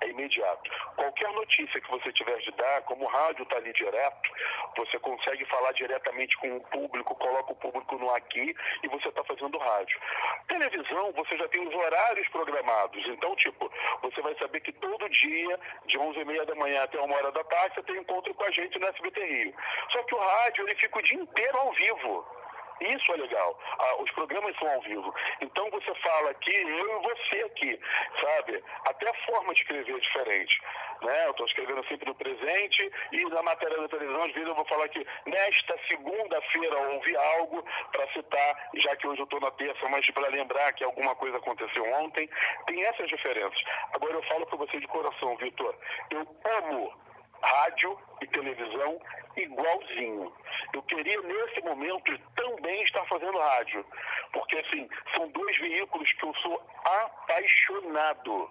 é 0.01 0.07
imediato. 0.07 0.71
Qualquer 0.95 1.31
notícia 1.33 1.81
que 1.81 1.91
você 1.91 2.11
tiver 2.13 2.37
de 2.39 2.51
dar, 2.51 2.81
como 2.83 3.05
o 3.05 3.07
rádio 3.07 3.43
está 3.43 3.57
ali 3.57 3.71
direto, 3.73 4.31
você 4.75 4.99
consegue 4.99 5.45
falar 5.45 5.71
diretamente 5.73 6.37
com 6.37 6.57
o 6.57 6.61
público, 6.61 7.15
coloca 7.15 7.51
o 7.51 7.55
público 7.55 7.97
no 7.97 8.09
aqui 8.15 8.55
e 8.83 8.87
você 8.87 9.09
está 9.09 9.23
fazendo 9.23 9.57
rádio. 9.57 9.99
Televisão, 10.47 11.11
você 11.13 11.37
já 11.37 11.47
tem 11.47 11.67
os 11.67 11.73
horários 11.73 12.27
programados. 12.29 13.05
Então, 13.07 13.35
tipo, 13.35 13.71
você 14.01 14.21
vai 14.21 14.35
saber 14.37 14.61
que 14.61 14.71
todo 14.73 15.09
dia, 15.09 15.59
de 15.85 15.97
11h30 15.97 16.45
da 16.45 16.55
manhã 16.55 16.83
até 16.83 16.99
1 16.99 17.11
hora 17.11 17.31
da 17.31 17.43
tarde, 17.43 17.75
você 17.75 17.83
tem 17.83 17.97
encontro 17.97 18.33
com 18.33 18.43
a 18.43 18.51
gente 18.51 18.79
no 18.79 18.87
SBT 18.87 19.25
Rio. 19.25 19.53
Só 19.91 20.03
que 20.03 20.15
o 20.15 20.19
rádio, 20.19 20.65
ele 20.65 20.75
fica 20.75 20.99
o 20.99 21.03
dia 21.03 21.19
inteiro 21.19 21.57
ao 21.57 21.73
vivo. 21.73 22.38
Isso 22.81 23.11
é 23.13 23.17
legal. 23.17 23.59
Ah, 23.79 23.95
os 24.01 24.11
programas 24.11 24.55
são 24.57 24.69
ao 24.69 24.81
vivo. 24.81 25.13
Então 25.41 25.69
você 25.71 25.93
fala 25.95 26.31
aqui, 26.31 26.55
eu 26.55 26.99
e 26.99 27.03
você 27.03 27.41
aqui, 27.41 27.79
sabe? 28.21 28.63
Até 28.85 29.09
a 29.09 29.13
forma 29.25 29.53
de 29.53 29.61
escrever 29.61 29.95
é 29.95 29.99
diferente. 29.99 30.61
Né? 31.01 31.25
Eu 31.25 31.31
estou 31.31 31.45
escrevendo 31.45 31.85
sempre 31.87 32.09
no 32.09 32.15
presente 32.15 32.91
e 33.11 33.23
na 33.25 33.41
matéria 33.41 33.77
da 33.77 33.87
televisão, 33.87 34.23
às 34.23 34.33
vezes 34.33 34.47
eu 34.47 34.55
vou 34.55 34.65
falar 34.65 34.87
que 34.89 35.05
nesta 35.25 35.75
segunda-feira 35.89 36.77
houve 36.77 37.15
algo 37.15 37.63
para 37.91 38.07
citar, 38.13 38.69
já 38.75 38.95
que 38.95 39.07
hoje 39.07 39.21
eu 39.21 39.25
estou 39.25 39.39
na 39.39 39.51
terça, 39.51 39.89
mas 39.89 40.09
para 40.11 40.27
lembrar 40.29 40.73
que 40.73 40.83
alguma 40.83 41.15
coisa 41.15 41.37
aconteceu 41.37 41.85
ontem. 41.93 42.29
Tem 42.65 42.83
essas 42.83 43.07
diferenças. 43.07 43.61
Agora 43.93 44.13
eu 44.13 44.23
falo 44.23 44.45
para 44.45 44.57
você 44.57 44.79
de 44.79 44.87
coração, 44.87 45.35
Vitor. 45.37 45.75
Eu 46.11 46.27
amo 46.63 47.08
rádio 47.41 47.97
e 48.21 48.27
televisão 48.27 48.99
igualzinho. 49.35 50.33
Eu 50.73 50.81
queria, 50.83 51.21
nesse 51.21 51.61
momento, 51.61 52.17
também 52.35 52.81
estar 52.83 53.05
fazendo 53.05 53.37
rádio. 53.37 53.85
Porque, 54.33 54.57
assim, 54.57 54.87
são 55.15 55.27
dois 55.29 55.57
veículos 55.57 56.11
que 56.13 56.25
eu 56.25 56.33
sou 56.35 56.61
apaixonado 56.85 58.49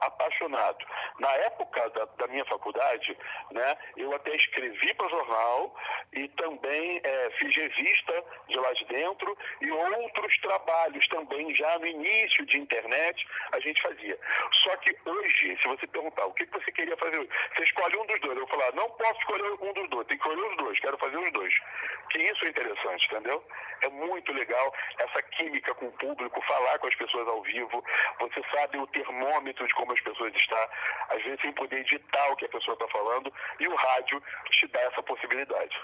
apaixonado. 0.00 0.84
Na 1.18 1.30
época 1.30 1.88
da, 1.90 2.04
da 2.04 2.26
minha 2.28 2.44
faculdade, 2.46 3.16
né, 3.50 3.76
eu 3.96 4.14
até 4.14 4.34
escrevi 4.36 4.94
para 4.94 5.06
o 5.06 5.10
jornal 5.10 5.74
e 6.12 6.28
também 6.28 7.00
é, 7.02 7.30
fiz 7.38 7.54
revista 7.54 8.24
de 8.48 8.58
lá 8.58 8.72
de 8.72 8.84
dentro 8.86 9.36
e 9.60 9.70
outros 9.70 10.38
trabalhos 10.38 11.06
também, 11.08 11.54
já 11.54 11.78
no 11.78 11.86
início 11.86 12.44
de 12.46 12.58
internet, 12.58 13.26
a 13.52 13.60
gente 13.60 13.80
fazia. 13.82 14.18
Só 14.62 14.76
que 14.76 14.96
hoje, 15.04 15.58
se 15.60 15.68
você 15.68 15.86
perguntar 15.86 16.26
o 16.26 16.34
que 16.34 16.44
você 16.46 16.70
queria 16.72 16.96
fazer, 16.96 17.28
você 17.54 17.64
escolhe 17.64 17.96
um 17.98 18.06
dos 18.06 18.20
dois. 18.20 18.38
Eu 18.38 18.46
vou 18.46 18.48
falar, 18.48 18.72
não 18.74 18.88
posso 18.90 19.18
escolher 19.20 19.52
um 19.52 19.72
dos 19.72 19.88
dois, 19.90 20.06
tem 20.06 20.18
que 20.18 20.28
escolher 20.28 20.50
os 20.50 20.56
dois, 20.56 20.80
quero 20.80 20.98
fazer 20.98 21.18
os 21.18 21.32
dois. 21.32 21.54
Que 22.10 22.18
isso 22.18 22.44
é 22.44 22.48
interessante, 22.48 23.06
entendeu? 23.06 23.44
É 23.82 23.88
muito 23.88 24.32
legal 24.32 24.74
essa 24.98 25.22
química 25.22 25.74
com 25.74 25.86
o 25.86 25.92
público, 25.92 26.42
falar 26.42 26.78
com 26.78 26.86
as 26.86 26.94
pessoas 26.94 27.28
ao 27.28 27.42
vivo. 27.42 27.84
Você 28.20 28.42
sabe 28.54 28.78
o 28.78 28.86
termômetro 28.88 29.66
de 29.66 29.74
como 29.74 29.87
as 29.92 30.00
pessoas 30.00 30.32
estão, 30.34 30.58
às 31.10 31.22
vezes 31.22 31.40
sem 31.40 31.52
poder 31.52 31.80
editar 31.80 32.32
o 32.32 32.36
que 32.36 32.44
a 32.44 32.48
pessoa 32.48 32.74
está 32.74 32.88
falando, 32.88 33.32
e 33.60 33.68
o 33.68 33.74
rádio 33.74 34.22
te 34.50 34.66
dá 34.68 34.80
essa 34.80 35.02
possibilidade. 35.02 35.76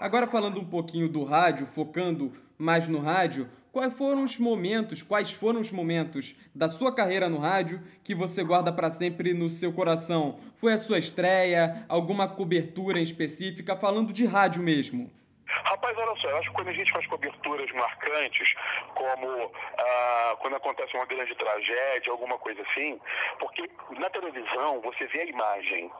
Agora 0.00 0.26
falando 0.26 0.60
um 0.60 0.64
pouquinho 0.64 1.08
do 1.08 1.24
rádio, 1.24 1.66
focando 1.66 2.32
mais 2.56 2.88
no 2.88 3.00
rádio, 3.00 3.48
quais 3.72 3.92
foram 3.94 4.24
os 4.24 4.38
momentos, 4.38 5.02
quais 5.02 5.32
foram 5.32 5.60
os 5.60 5.70
momentos 5.70 6.36
da 6.54 6.68
sua 6.68 6.94
carreira 6.94 7.28
no 7.28 7.38
rádio 7.38 7.82
que 8.04 8.14
você 8.14 8.44
guarda 8.44 8.72
para 8.72 8.90
sempre 8.90 9.34
no 9.34 9.48
seu 9.48 9.72
coração? 9.72 10.38
Foi 10.56 10.72
a 10.72 10.78
sua 10.78 10.98
estreia, 10.98 11.84
alguma 11.88 12.28
cobertura 12.28 12.98
em 12.98 13.02
específica, 13.02 13.76
falando 13.76 14.12
de 14.12 14.24
rádio 14.24 14.62
mesmo? 14.62 15.10
Rapaz, 15.64 15.96
olha 15.98 16.16
só, 16.20 16.28
eu 16.28 16.36
acho 16.38 16.48
que 16.48 16.54
quando 16.54 16.68
a 16.68 16.72
gente 16.72 16.92
faz 16.92 17.06
coberturas 17.06 17.70
marcantes, 17.72 18.54
como 18.94 19.52
ah, 19.78 20.36
quando 20.40 20.56
acontece 20.56 20.96
uma 20.96 21.06
grande 21.06 21.34
tragédia, 21.34 22.12
alguma 22.12 22.38
coisa 22.38 22.62
assim, 22.62 23.00
porque 23.38 23.68
na 23.98 24.08
televisão 24.10 24.80
você 24.80 25.06
vê 25.06 25.22
a 25.22 25.26
imagem, 25.26 25.90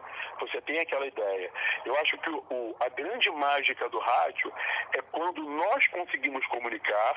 você 0.41 0.61
tem 0.63 0.79
aquela 0.79 1.07
ideia. 1.07 1.51
Eu 1.85 1.97
acho 1.99 2.17
que 2.19 2.31
o, 2.31 2.77
a 2.81 2.89
grande 2.91 3.31
mágica 3.31 3.89
do 3.89 3.99
rádio 3.99 4.53
é 4.97 5.03
quando 5.13 5.43
nós 5.43 5.87
conseguimos 5.89 6.45
comunicar, 6.47 7.15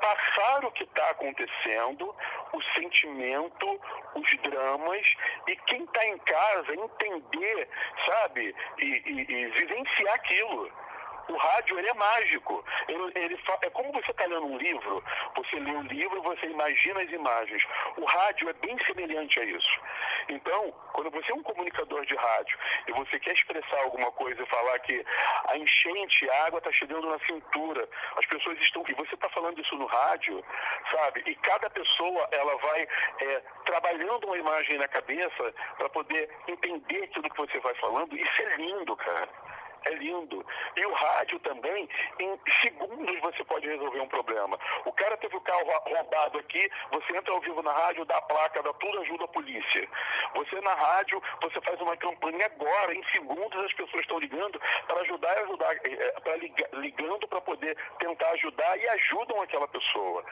passar 0.00 0.64
o 0.64 0.72
que 0.72 0.84
está 0.84 1.10
acontecendo, 1.10 2.14
o 2.52 2.62
sentimento, 2.74 3.80
os 4.14 4.36
dramas, 4.42 5.14
e 5.48 5.56
quem 5.66 5.84
está 5.84 6.06
em 6.06 6.18
casa 6.18 6.74
entender, 6.74 7.68
sabe, 8.04 8.54
e, 8.78 8.86
e, 8.86 9.32
e 9.32 9.46
vivenciar 9.46 10.14
aquilo 10.14 10.83
o 11.28 11.36
rádio 11.36 11.78
ele 11.78 11.88
é 11.88 11.94
mágico. 11.94 12.64
Ele, 12.88 13.12
ele 13.16 13.40
é 13.62 13.70
como 13.70 13.92
você 13.92 14.10
está 14.10 14.24
lendo 14.26 14.46
um 14.46 14.58
livro, 14.58 15.02
você 15.36 15.56
lê 15.56 15.70
um 15.72 15.82
livro, 15.82 16.22
você 16.22 16.46
imagina 16.46 17.00
as 17.00 17.10
imagens. 17.10 17.62
O 17.96 18.04
rádio 18.04 18.48
é 18.48 18.52
bem 18.54 18.76
semelhante 18.84 19.40
a 19.40 19.44
isso. 19.44 19.80
Então, 20.28 20.72
quando 20.92 21.10
você 21.10 21.32
é 21.32 21.34
um 21.34 21.42
comunicador 21.42 22.04
de 22.06 22.14
rádio 22.14 22.58
e 22.88 22.92
você 22.92 23.18
quer 23.18 23.34
expressar 23.34 23.80
alguma 23.82 24.10
coisa 24.12 24.42
e 24.42 24.46
falar 24.46 24.78
que 24.80 25.04
a 25.48 25.56
enchente, 25.56 26.28
a 26.30 26.46
água 26.46 26.58
está 26.58 26.72
chegando 26.72 27.08
na 27.08 27.18
cintura, 27.20 27.88
as 28.16 28.26
pessoas 28.26 28.58
estão. 28.60 28.84
E 28.88 28.94
você 28.94 29.14
está 29.14 29.28
falando 29.30 29.60
isso 29.60 29.74
no 29.76 29.86
rádio, 29.86 30.44
sabe? 30.90 31.22
E 31.26 31.34
cada 31.36 31.68
pessoa 31.70 32.28
ela 32.32 32.56
vai 32.56 32.88
é, 33.20 33.42
trabalhando 33.64 34.26
uma 34.26 34.38
imagem 34.38 34.78
na 34.78 34.88
cabeça 34.88 35.54
para 35.78 35.88
poder 35.88 36.30
entender 36.48 37.04
aquilo 37.04 37.30
que 37.30 37.36
você 37.36 37.58
vai 37.60 37.74
falando. 37.76 38.16
Isso 38.16 38.42
é 38.42 38.56
lindo, 38.56 38.96
cara 38.96 39.43
é 39.86 39.94
lindo. 39.94 40.44
E 40.76 40.86
o 40.86 40.92
rádio 40.92 41.38
também, 41.40 41.88
em 42.18 42.38
segundos 42.60 43.20
você 43.20 43.44
pode 43.44 43.66
resolver 43.66 44.00
um 44.00 44.08
problema. 44.08 44.58
O 44.84 44.92
cara 44.92 45.16
teve 45.16 45.36
o 45.36 45.40
carro 45.40 45.64
roubado 45.86 46.38
aqui, 46.38 46.70
você 46.90 47.16
entra 47.16 47.32
ao 47.32 47.40
vivo 47.40 47.62
na 47.62 47.72
rádio, 47.72 48.04
dá 48.04 48.16
a 48.16 48.22
placa, 48.22 48.62
dá 48.62 48.72
tudo, 48.74 49.00
ajuda 49.00 49.24
a 49.24 49.28
polícia. 49.28 49.88
Você 50.34 50.60
na 50.60 50.74
rádio, 50.74 51.22
você 51.40 51.60
faz 51.60 51.80
uma 51.80 51.96
campanha 51.96 52.46
agora, 52.46 52.94
em 52.94 53.04
segundos 53.12 53.64
as 53.64 53.72
pessoas 53.72 54.02
estão 54.02 54.18
ligando 54.18 54.60
para 54.86 55.00
ajudar 55.00 55.36
e 55.36 55.42
ajudar, 55.44 55.74
eh, 55.74 56.14
para 56.20 56.36
ligando 56.80 57.28
para 57.28 57.40
poder 57.40 57.76
tentar 57.98 58.30
ajudar 58.30 58.78
e 58.78 58.88
ajudam 58.88 59.42
aquela 59.42 59.68
pessoa, 59.68 60.24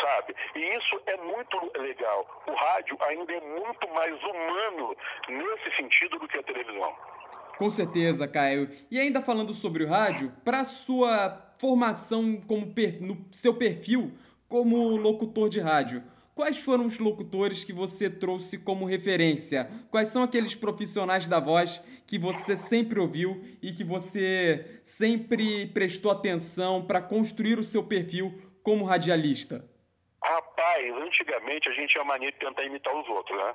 sabe? 0.00 0.34
E 0.54 0.76
isso 0.76 1.02
é 1.06 1.16
muito 1.18 1.72
legal. 1.78 2.42
O 2.46 2.54
rádio 2.54 2.96
ainda 3.06 3.32
é 3.32 3.40
muito 3.40 3.88
mais 3.94 4.22
humano 4.22 4.96
nesse 5.28 5.76
sentido 5.76 6.18
do 6.18 6.28
que 6.28 6.38
a 6.38 6.42
televisão. 6.42 6.96
Com 7.58 7.70
certeza, 7.70 8.26
Caio. 8.26 8.68
E 8.90 8.98
ainda 8.98 9.22
falando 9.22 9.54
sobre 9.54 9.84
o 9.84 9.88
rádio, 9.88 10.32
para 10.44 10.64
sua 10.64 11.54
formação 11.58 12.40
como 12.40 12.74
per... 12.74 13.00
no 13.00 13.24
seu 13.30 13.54
perfil 13.54 14.12
como 14.48 14.96
locutor 14.96 15.48
de 15.48 15.60
rádio, 15.60 16.02
quais 16.34 16.58
foram 16.58 16.86
os 16.86 16.98
locutores 16.98 17.64
que 17.64 17.72
você 17.72 18.10
trouxe 18.10 18.58
como 18.58 18.84
referência? 18.84 19.70
Quais 19.90 20.08
são 20.08 20.22
aqueles 20.22 20.54
profissionais 20.54 21.26
da 21.26 21.40
voz 21.40 21.82
que 22.06 22.18
você 22.18 22.56
sempre 22.56 23.00
ouviu 23.00 23.42
e 23.62 23.72
que 23.72 23.84
você 23.84 24.80
sempre 24.82 25.66
prestou 25.68 26.10
atenção 26.10 26.84
para 26.84 27.00
construir 27.00 27.58
o 27.58 27.64
seu 27.64 27.82
perfil 27.82 28.38
como 28.62 28.84
radialista? 28.84 29.64
Rapaz, 30.22 30.94
antigamente 30.96 31.68
a 31.68 31.72
gente 31.72 31.90
tinha 31.90 32.04
mania 32.04 32.30
de 32.30 32.38
tentar 32.38 32.64
imitar 32.64 32.94
os 32.94 33.08
outros, 33.08 33.36
né? 33.36 33.54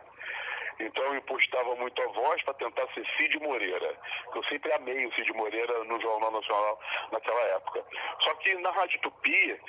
Então 0.79 1.03
eu 1.05 1.15
impostava 1.15 1.75
muito 1.75 2.01
a 2.01 2.07
voz 2.07 2.41
para 2.43 2.53
tentar 2.55 2.88
ser 2.93 3.05
Cid 3.17 3.39
Moreira. 3.39 3.98
Eu 4.34 4.43
sempre 4.46 4.72
amei 4.74 5.05
o 5.05 5.13
Cid 5.13 5.31
Moreira 5.34 5.84
no 5.86 6.00
Jornal 6.00 6.31
Nacional 6.31 6.79
naquela 7.12 7.41
época. 7.41 7.84
Só 8.19 8.34
que 8.36 8.53
na 8.55 8.72
Rádio 8.72 9.00
Tupi, 9.01 9.60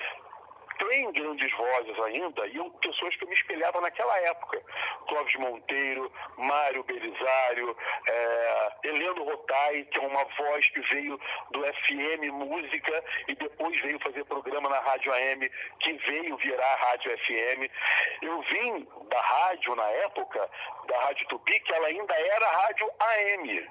tem 0.79 1.13
grandes 1.13 1.51
vozes 1.57 1.99
ainda 2.05 2.47
e 2.47 2.71
pessoas 2.81 3.15
que 3.17 3.25
eu 3.25 3.29
me 3.29 3.35
espelhava 3.35 3.81
naquela 3.81 4.19
época. 4.21 4.63
Clóvis 5.07 5.35
Monteiro, 5.37 6.11
Mário 6.37 6.85
Belisário, 6.85 7.77
é, 8.09 8.73
Heleno 8.85 9.25
Rotai, 9.25 9.85
que 9.85 9.99
é 9.99 10.07
uma 10.07 10.25
voz 10.25 10.69
que 10.69 10.81
veio 10.93 11.19
do 11.51 11.61
FM 11.61 12.33
Música 12.33 13.05
e 13.29 13.35
depois 13.35 13.81
veio 13.81 13.99
fazer 14.01 14.25
programa 14.25 14.69
na 14.69 14.81
Rádio 14.81 15.13
AM, 15.13 15.51
que 15.81 15.93
veio 15.93 16.37
virar 16.37 16.75
Rádio 16.77 17.19
FM. 17.19 17.71
Eu 18.23 18.43
vim 18.43 18.89
da 19.11 19.21
rádio 19.21 19.75
na 19.75 19.89
época, 19.91 20.49
da 20.89 21.01
Rádio 21.01 21.27
Tupi, 21.29 21.59
que 21.61 21.75
ela 21.75 21.89
ainda 21.89 22.15
era 22.15 22.47
Rádio 22.47 22.91
AM. 23.01 23.69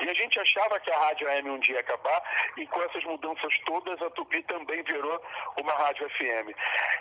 E 0.00 0.08
a 0.08 0.14
gente 0.14 0.38
achava 0.40 0.80
que 0.80 0.90
a 0.92 0.98
Rádio 0.98 1.28
AM 1.28 1.50
um 1.50 1.58
dia 1.58 1.74
ia 1.74 1.80
acabar, 1.80 2.22
e 2.56 2.66
com 2.66 2.82
essas 2.82 3.04
mudanças 3.04 3.58
todas, 3.66 4.00
a 4.02 4.10
Tupi 4.10 4.42
também 4.44 4.82
virou 4.82 5.22
uma 5.58 5.72
Rádio 5.74 6.08
FM. 6.10 6.54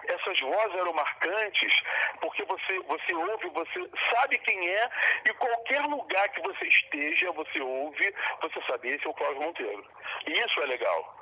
Essas 0.07 0.39
vozes 0.39 0.75
eram 0.75 0.93
marcantes 0.93 1.73
porque 2.19 2.43
você, 2.45 2.79
você 2.79 3.13
ouve, 3.13 3.49
você 3.49 3.89
sabe 4.13 4.37
quem 4.39 4.69
é, 4.69 4.89
e 5.25 5.33
qualquer 5.33 5.81
lugar 5.81 6.29
que 6.29 6.41
você 6.41 6.65
esteja, 6.65 7.31
você 7.31 7.61
ouve, 7.61 8.13
você 8.41 8.61
sabe, 8.67 8.89
esse 8.89 9.05
é 9.05 9.09
o 9.09 9.13
Cláudio 9.13 9.41
Monteiro. 9.41 9.85
E 10.27 10.31
isso 10.31 10.61
é 10.61 10.65
legal. 10.65 11.19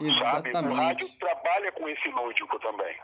Exatamente. 0.00 0.52
Sabe? 0.52 0.68
O 0.68 0.74
rádio 0.74 1.08
trabalha 1.18 1.72
com 1.72 1.88
esse 1.88 2.08
lúdico 2.08 2.58
também. 2.60 2.96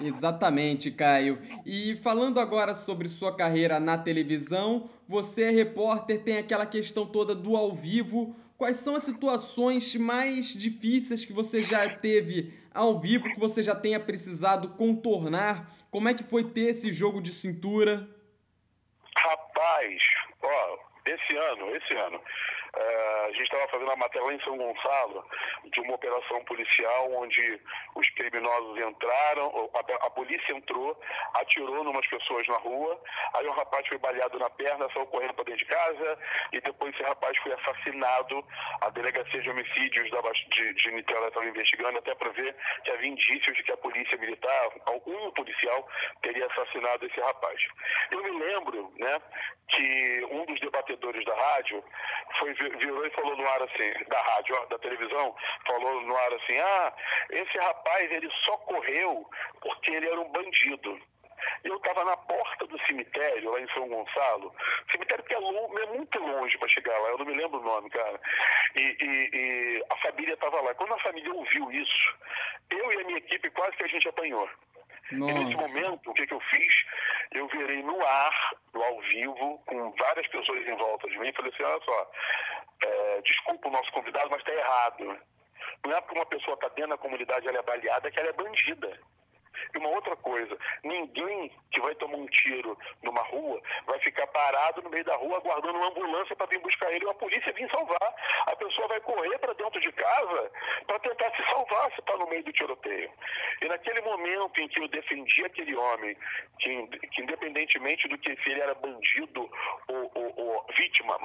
Exatamente, 0.00 0.90
Caio. 0.90 1.38
E 1.66 1.96
falando 1.96 2.38
agora 2.38 2.74
sobre 2.74 3.08
sua 3.08 3.34
carreira 3.34 3.80
na 3.80 3.98
televisão, 3.98 4.88
você 5.08 5.44
é 5.44 5.50
repórter, 5.50 6.22
tem 6.22 6.38
aquela 6.38 6.66
questão 6.66 7.04
toda 7.06 7.34
do 7.34 7.56
ao 7.56 7.74
vivo. 7.74 8.36
Quais 8.56 8.78
são 8.78 8.96
as 8.96 9.04
situações 9.04 9.94
mais 9.94 10.46
difíceis 10.52 11.24
que 11.24 11.32
você 11.32 11.62
já 11.62 11.88
teve 11.88 12.58
ao 12.74 13.00
vivo, 13.00 13.32
que 13.32 13.38
você 13.38 13.62
já 13.62 13.74
tenha 13.74 14.00
precisado 14.00 14.70
contornar? 14.70 15.70
Como 15.90 16.08
é 16.08 16.14
que 16.14 16.24
foi 16.24 16.44
ter 16.44 16.70
esse 16.70 16.92
jogo 16.92 17.20
de 17.20 17.32
cintura? 17.32 18.08
Rapaz, 19.16 20.02
ó, 20.42 20.78
esse 21.06 21.36
ano, 21.36 21.76
esse 21.76 21.96
ano, 21.96 22.20
a 22.74 23.30
gente 23.32 23.44
estava 23.44 23.68
fazendo 23.68 23.88
uma 23.88 23.96
matéria 23.96 24.26
lá 24.26 24.34
em 24.34 24.40
São 24.42 24.56
Gonçalo 24.56 25.24
de 25.64 25.80
uma 25.80 25.94
operação 25.94 26.44
policial 26.44 27.12
onde 27.12 27.60
os 27.94 28.08
criminosos 28.10 28.78
entraram, 28.78 29.70
a, 29.74 30.06
a 30.06 30.10
polícia 30.10 30.52
entrou, 30.52 30.98
atirou 31.34 31.84
numas 31.84 32.06
pessoas 32.06 32.46
na 32.48 32.56
rua, 32.56 33.00
aí 33.34 33.46
um 33.46 33.52
rapaz 33.52 33.86
foi 33.88 33.98
baleado 33.98 34.38
na 34.38 34.50
perna, 34.50 34.88
saiu 34.92 35.06
correndo 35.06 35.34
para 35.34 35.44
dentro 35.44 35.64
de 35.64 35.66
casa 35.66 36.18
e 36.52 36.60
depois 36.60 36.94
esse 36.94 37.02
rapaz 37.02 37.36
foi 37.38 37.52
assassinado. 37.52 38.44
A 38.80 38.90
delegacia 38.90 39.40
de 39.40 39.50
homicídios 39.50 40.10
da, 40.10 40.20
de, 40.20 40.74
de 40.74 40.90
Niterói 40.92 41.28
estava 41.28 41.46
investigando 41.46 41.98
até 41.98 42.14
para 42.14 42.30
ver 42.30 42.54
que 42.84 42.90
havia 42.90 43.08
indícios 43.08 43.56
de 43.56 43.62
que 43.62 43.72
a 43.72 43.76
polícia 43.76 44.16
militar, 44.18 44.70
algum 44.86 45.30
policial, 45.32 45.88
teria 46.22 46.46
assassinado 46.46 47.06
esse 47.06 47.20
rapaz. 47.20 47.60
Eu 48.10 48.22
me 48.22 48.30
lembro, 48.30 48.92
né, 48.98 49.20
que 49.68 50.26
um 50.30 50.44
dos 50.46 50.60
debatedores 50.60 51.24
da 51.24 51.34
rádio 51.34 51.84
foi, 52.38 52.54
virou 52.78 53.06
e 53.06 53.10
falou 53.10 53.36
no 53.36 53.48
ar 53.48 53.62
assim, 53.62 53.92
da 54.08 54.20
rádio, 54.20 54.66
da 54.68 54.78
televisão, 54.78 55.34
falou 55.66 56.00
no 56.02 56.16
ar 56.16 56.32
assim, 56.34 56.58
ah, 56.58 56.92
esse 57.30 57.58
rapaz 57.58 58.10
ele 58.10 58.30
só 58.44 58.56
correu 58.58 59.28
porque 59.60 59.92
ele 59.92 60.08
era 60.08 60.20
um 60.20 60.30
bandido. 60.30 61.00
Eu 61.64 61.76
estava 61.76 62.04
na 62.04 62.16
porta 62.16 62.66
do 62.66 62.78
cemitério, 62.86 63.50
lá 63.50 63.60
em 63.60 63.72
São 63.72 63.88
Gonçalo, 63.88 64.52
cemitério 64.90 65.24
que 65.24 65.34
é, 65.34 65.38
longe, 65.38 65.82
é 65.82 65.86
muito 65.86 66.18
longe 66.18 66.58
para 66.58 66.68
chegar 66.68 66.98
lá, 66.98 67.08
eu 67.10 67.18
não 67.18 67.26
me 67.26 67.34
lembro 67.34 67.60
o 67.60 67.64
nome, 67.64 67.88
cara. 67.90 68.20
E, 68.76 68.96
e, 69.00 69.30
e 69.32 69.84
a 69.90 69.96
família 69.96 70.34
estava 70.34 70.60
lá. 70.60 70.74
Quando 70.74 70.94
a 70.94 70.98
família 71.00 71.32
ouviu 71.32 71.70
isso, 71.70 72.16
eu 72.70 72.92
e 72.92 73.00
a 73.00 73.04
minha 73.04 73.18
equipe 73.18 73.50
quase 73.50 73.76
que 73.76 73.84
a 73.84 73.88
gente 73.88 74.08
apanhou. 74.08 74.48
Nossa. 75.12 75.32
E 75.32 75.44
nesse 75.44 75.56
momento, 75.56 76.10
o 76.10 76.14
que, 76.14 76.26
que 76.26 76.34
eu 76.34 76.40
fiz? 76.40 76.84
Eu 77.32 77.48
virei 77.48 77.82
no 77.82 78.04
ar, 78.04 78.54
no 78.74 78.82
ao 78.82 79.00
vivo, 79.02 79.62
com 79.66 79.92
várias 79.92 80.26
pessoas 80.28 80.66
em 80.66 80.76
volta 80.76 81.08
de 81.08 81.18
mim, 81.18 81.28
e 81.28 81.32
falei 81.32 81.52
assim, 81.52 81.62
olha 81.62 81.84
só, 81.84 82.10
é, 82.84 83.20
desculpa 83.22 83.68
o 83.68 83.72
nosso 83.72 83.92
convidado, 83.92 84.28
mas 84.30 84.40
está 84.40 84.52
errado. 84.52 85.18
Não 85.84 85.92
é 85.92 86.00
porque 86.00 86.18
uma 86.18 86.26
pessoa 86.26 86.54
está 86.54 86.68
dentro 86.68 86.90
da 86.90 86.98
comunidade 86.98 87.48
ela 87.48 87.58
é 87.58 87.62
baleada 87.62 88.10
que 88.10 88.20
ela 88.20 88.28
é 88.28 88.32
bandida. 88.32 89.00
E 89.74 89.78
uma 89.78 89.90
outra 89.90 90.16
coisa, 90.16 90.56
ninguém 90.82 91.50
que 91.70 91.80
vai 91.80 91.94
tomar 91.96 92.16
um 92.16 92.26
tiro 92.26 92.76
numa 93.02 93.22
rua 93.22 93.60
vai 93.86 93.98
ficar 94.00 94.26
parado 94.28 94.82
no 94.82 94.90
meio 94.90 95.04
da 95.04 95.16
rua 95.16 95.38
aguardando 95.38 95.78
uma 95.78 95.88
ambulância 95.88 96.36
para 96.36 96.46
vir 96.46 96.58
buscar 96.60 96.92
ele 96.92 97.04
ou 97.04 97.10
a 97.10 97.14
polícia 97.14 97.52
vir 97.52 97.70
salvar. 97.70 98.14
A 98.46 98.56
pessoa 98.56 98.88
vai 98.88 99.00
correr 99.00 99.38
para 99.38 99.52
dentro 99.54 99.80
de 99.80 99.92
casa 99.92 100.50
para 100.86 100.98
tentar 101.00 101.30
se 101.36 101.50
salvar 101.50 101.90
se 101.92 102.00
está 102.00 102.16
no 102.16 102.28
meio 102.28 102.44
do 102.44 102.52
tiroteio. 102.52 103.10
E 103.62 103.68
naquele 103.68 104.00
momento 104.02 104.60
em 104.60 104.68
que 104.68 104.80
eu 104.80 104.88
defendi 104.88 105.44
aquele 105.44 105.74
homem, 105.76 106.16
que, 106.58 106.86
que 106.86 107.22
independentemente 107.22 108.08
do 108.08 108.18
que 108.18 108.36
se 108.42 108.50
ele 108.50 108.60
era 108.60 108.74
bandido 108.74 109.50
ou, 109.88 110.07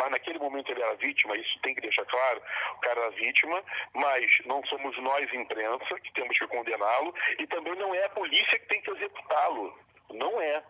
mas 0.04 0.12
naquele 0.12 0.39
momento 0.39 0.70
ele 0.72 0.82
era 0.82 0.96
vítima, 0.96 1.38
isso 1.38 1.60
tem 1.62 1.74
que 1.74 1.82
deixar 1.82 2.06
claro, 2.06 2.42
o 2.76 2.80
cara 2.80 3.00
era 3.00 3.10
vítima, 3.12 3.63
mas 3.94 4.26
não 4.46 4.63
somos 4.66 4.98
nós, 4.98 5.34
imprensa, 5.34 6.00
que 6.02 6.12
temos 6.13 6.38
que 6.38 6.48
condená-lo, 6.48 7.13
e 7.39 7.48
também 7.48 7.76
não 7.76 7.96
é 7.96 8.06
a 8.06 8.10
polícia 8.10 8.60
que 8.60 8.68
tem 8.68 8.82
que 8.82 8.92
executá-lo. 8.92 9.78
Não 10.12 10.42
é. 10.42 10.62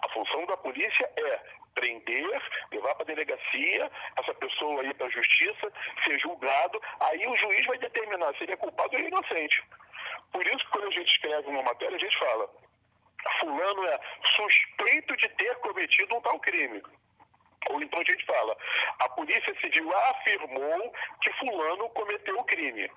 A 0.00 0.08
função 0.12 0.44
da 0.46 0.56
polícia 0.56 1.08
é 1.16 1.40
prender, 1.74 2.42
levar 2.70 2.94
para 2.94 3.04
a 3.04 3.14
delegacia, 3.14 3.90
essa 4.16 4.34
pessoa 4.34 4.84
ir 4.84 4.94
para 4.94 5.06
a 5.06 5.10
justiça, 5.10 5.72
ser 6.04 6.18
julgado, 6.20 6.80
aí 7.00 7.26
o 7.26 7.36
juiz 7.36 7.66
vai 7.66 7.78
determinar 7.78 8.34
se 8.36 8.44
ele 8.44 8.52
é 8.52 8.56
culpado 8.56 8.96
ou 8.96 9.00
inocente. 9.00 9.62
Por 10.32 10.44
isso 10.46 10.58
que 10.58 10.70
quando 10.70 10.88
a 10.88 10.90
gente 10.90 11.10
escreve 11.10 11.48
uma 11.48 11.62
matéria, 11.62 11.96
a 11.96 12.00
gente 12.00 12.18
fala, 12.18 12.50
fulano 13.40 13.86
é 13.86 14.00
suspeito 14.34 15.16
de 15.16 15.28
ter 15.30 15.54
cometido 15.56 16.16
um 16.16 16.20
tal 16.20 16.38
crime. 16.40 16.82
Ou 17.70 17.82
então 17.82 18.00
a 18.00 18.10
gente 18.10 18.24
fala, 18.26 18.56
a 19.00 19.08
polícia 19.10 19.54
civil 19.60 19.92
afirmou 20.10 20.92
que 21.22 21.32
fulano 21.34 21.88
cometeu 21.90 22.38
o 22.38 22.44
crime 22.44 22.90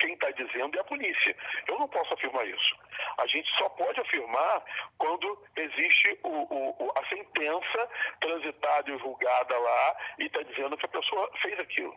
quem 0.00 0.14
está 0.14 0.30
dizendo 0.30 0.76
é 0.76 0.80
a 0.80 0.84
polícia. 0.84 1.36
Eu 1.68 1.78
não 1.78 1.88
posso 1.88 2.12
afirmar 2.14 2.46
isso. 2.46 2.76
A 3.18 3.26
gente 3.26 3.48
só 3.56 3.68
pode 3.68 4.00
afirmar 4.00 4.64
quando 4.98 5.38
existe 5.56 6.18
o, 6.24 6.28
o, 6.28 6.92
a 6.96 7.06
sentença 7.08 7.88
transitada 8.20 8.90
e 8.90 8.98
julgada 8.98 9.58
lá 9.58 9.96
e 10.18 10.26
está 10.26 10.42
dizendo 10.42 10.76
que 10.76 10.86
a 10.86 10.88
pessoa 10.88 11.30
fez 11.42 11.58
aquilo. 11.60 11.94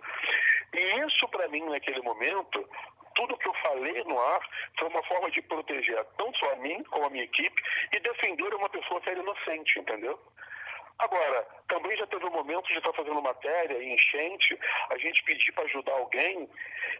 E 0.73 0.79
isso, 1.07 1.27
para 1.29 1.47
mim, 1.47 1.63
naquele 1.69 2.01
momento, 2.01 2.69
tudo 3.15 3.37
que 3.37 3.47
eu 3.47 3.53
falei 3.55 4.03
no 4.03 4.19
ar 4.19 4.49
foi 4.77 4.89
uma 4.89 5.03
forma 5.03 5.31
de 5.31 5.41
proteger 5.43 6.03
tanto 6.17 6.49
a 6.49 6.55
mim 6.57 6.83
como 6.83 7.05
a 7.05 7.09
minha 7.09 7.23
equipe 7.23 7.63
e 7.93 7.99
defender 7.99 8.53
uma 8.53 8.69
pessoa 8.69 8.99
que 9.01 9.09
era 9.09 9.19
inocente, 9.19 9.79
entendeu? 9.79 10.19
Agora, 11.03 11.45
também 11.67 11.97
já 11.97 12.07
teve 12.07 12.25
um 12.25 12.31
momento 12.31 12.65
de 12.67 12.77
estar 12.77 12.93
fazendo 12.93 13.21
matéria, 13.21 13.83
enchente, 13.83 14.57
a 14.89 14.97
gente 14.97 15.21
pedir 15.23 15.51
para 15.51 15.65
ajudar 15.65 15.91
alguém, 15.91 16.49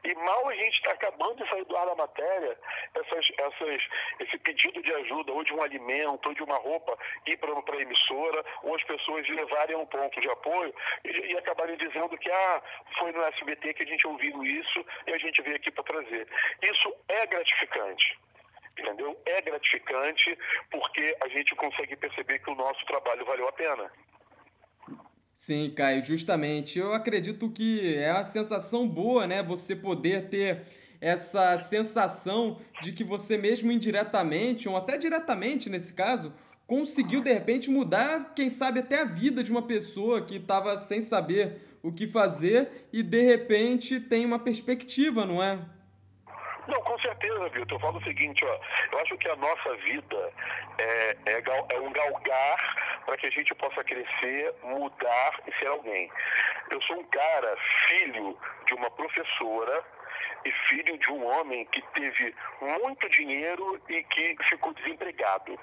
e 0.04 0.16
mal 0.16 0.50
a 0.50 0.56
gente 0.56 0.74
está 0.74 0.92
acabando 0.92 1.42
de 1.42 1.50
sair 1.50 1.64
do 1.64 1.78
ar 1.78 1.86
da 1.86 1.96
matéria, 1.96 2.58
essas, 2.96 3.26
essas, 3.38 3.82
esse 4.20 4.38
pedido 4.40 4.82
de 4.82 4.94
ajuda, 4.94 5.32
ou 5.32 5.42
de 5.46 5.54
um 5.54 5.62
alimento, 5.62 6.28
ou 6.28 6.36
de 6.36 6.44
uma 6.44 6.58
roupa, 6.58 6.98
ir 7.26 7.38
para 7.38 7.54
a 7.54 7.82
emissora, 7.82 8.44
ou 8.64 8.76
as 8.76 8.84
pessoas 8.84 9.26
levarem 9.30 9.78
um 9.78 9.86
ponto 9.86 10.20
de 10.20 10.30
apoio 10.30 10.76
e, 11.06 11.32
e 11.32 11.38
acabarem 11.38 11.78
dizendo 11.78 12.18
que 12.18 12.30
ah, 12.30 12.62
foi 13.00 13.14
no 13.14 13.24
SBT 13.24 13.74
que 13.74 13.84
a 13.84 13.88
gente 13.88 14.06
ouviu 14.06 14.44
isso 14.44 14.86
e 15.08 15.14
a 15.14 15.18
gente 15.18 15.42
veio 15.44 15.56
aqui 15.56 15.72
para 15.72 15.86
trazer. 15.86 16.28
Isso 16.62 16.94
é 17.08 17.26
gratificante 17.26 18.18
entendeu? 18.78 19.20
É 19.26 19.42
gratificante 19.42 20.38
porque 20.72 21.16
a 21.24 21.28
gente 21.30 21.56
consegue 21.56 21.96
perceber 21.96 22.40
que 22.40 22.50
o 22.50 22.56
nosso 22.56 22.86
trabalho 22.86 23.26
valeu 23.26 23.48
a 23.48 23.52
pena. 23.52 23.92
Sim, 25.34 25.74
Caio, 25.76 26.04
justamente. 26.04 26.80
Eu 26.80 26.94
acredito 26.94 27.50
que 27.50 27.96
é 27.96 28.12
uma 28.12 28.24
sensação 28.24 28.88
boa, 28.88 29.28
né? 29.28 29.42
Você 29.44 29.76
poder 29.76 30.30
ter 30.30 30.62
essa 31.02 31.58
sensação 31.58 32.62
de 32.82 32.94
que 32.94 33.04
você 33.04 33.38
mesmo 33.38 33.72
indiretamente, 33.72 34.70
ou 34.70 34.78
até 34.78 34.98
diretamente 34.98 35.70
nesse 35.70 35.94
caso, 35.94 36.34
conseguiu 36.66 37.22
de 37.22 37.34
repente 37.34 37.70
mudar, 37.70 38.34
quem 38.34 38.50
sabe 38.50 38.80
até 38.80 39.02
a 39.02 39.06
vida 39.06 39.44
de 39.44 39.52
uma 39.52 39.64
pessoa 39.64 40.22
que 40.22 40.38
estava 40.38 40.78
sem 40.78 41.02
saber 41.02 41.62
o 41.82 41.92
que 41.92 42.08
fazer 42.08 42.88
e 42.94 43.04
de 43.04 43.22
repente 43.22 44.00
tem 44.00 44.26
uma 44.26 44.40
perspectiva, 44.40 45.26
não 45.26 45.44
é? 45.44 45.60
Não, 46.68 46.82
com 46.82 46.98
certeza, 47.00 47.50
Vitor. 47.50 47.78
Eu 47.78 47.80
falo 47.80 47.98
o 47.98 48.04
seguinte, 48.04 48.46
ó, 48.46 48.60
eu 48.92 49.00
acho 49.00 49.18
que 49.18 49.28
a 49.28 49.36
nossa 49.36 49.76
vida 49.78 50.34
é, 50.78 51.18
é, 51.26 51.44
é 51.76 51.80
um 51.80 51.92
galgar 51.92 53.02
para 53.06 53.18
que 53.18 53.28
a 53.28 53.32
gente 53.32 53.54
possa 53.56 53.84
crescer, 53.84 54.54
mudar 54.64 55.40
e 55.48 55.60
ser 55.60 55.68
alguém. 55.68 56.10
Eu 56.72 56.82
sou 56.84 57.00
um 57.00 57.04
cara, 57.06 57.58
filho 57.88 58.38
de 58.66 58.74
uma 58.76 58.90
professora 58.92 59.84
e 60.46 60.52
filho 60.68 60.98
de 60.98 61.12
um 61.12 61.26
homem 61.26 61.66
que 61.66 61.82
teve 61.94 62.36
muito 62.62 63.10
dinheiro 63.10 63.82
e 63.90 64.04
que 64.04 64.36
ficou 64.44 64.74
desempregado. 64.74 65.60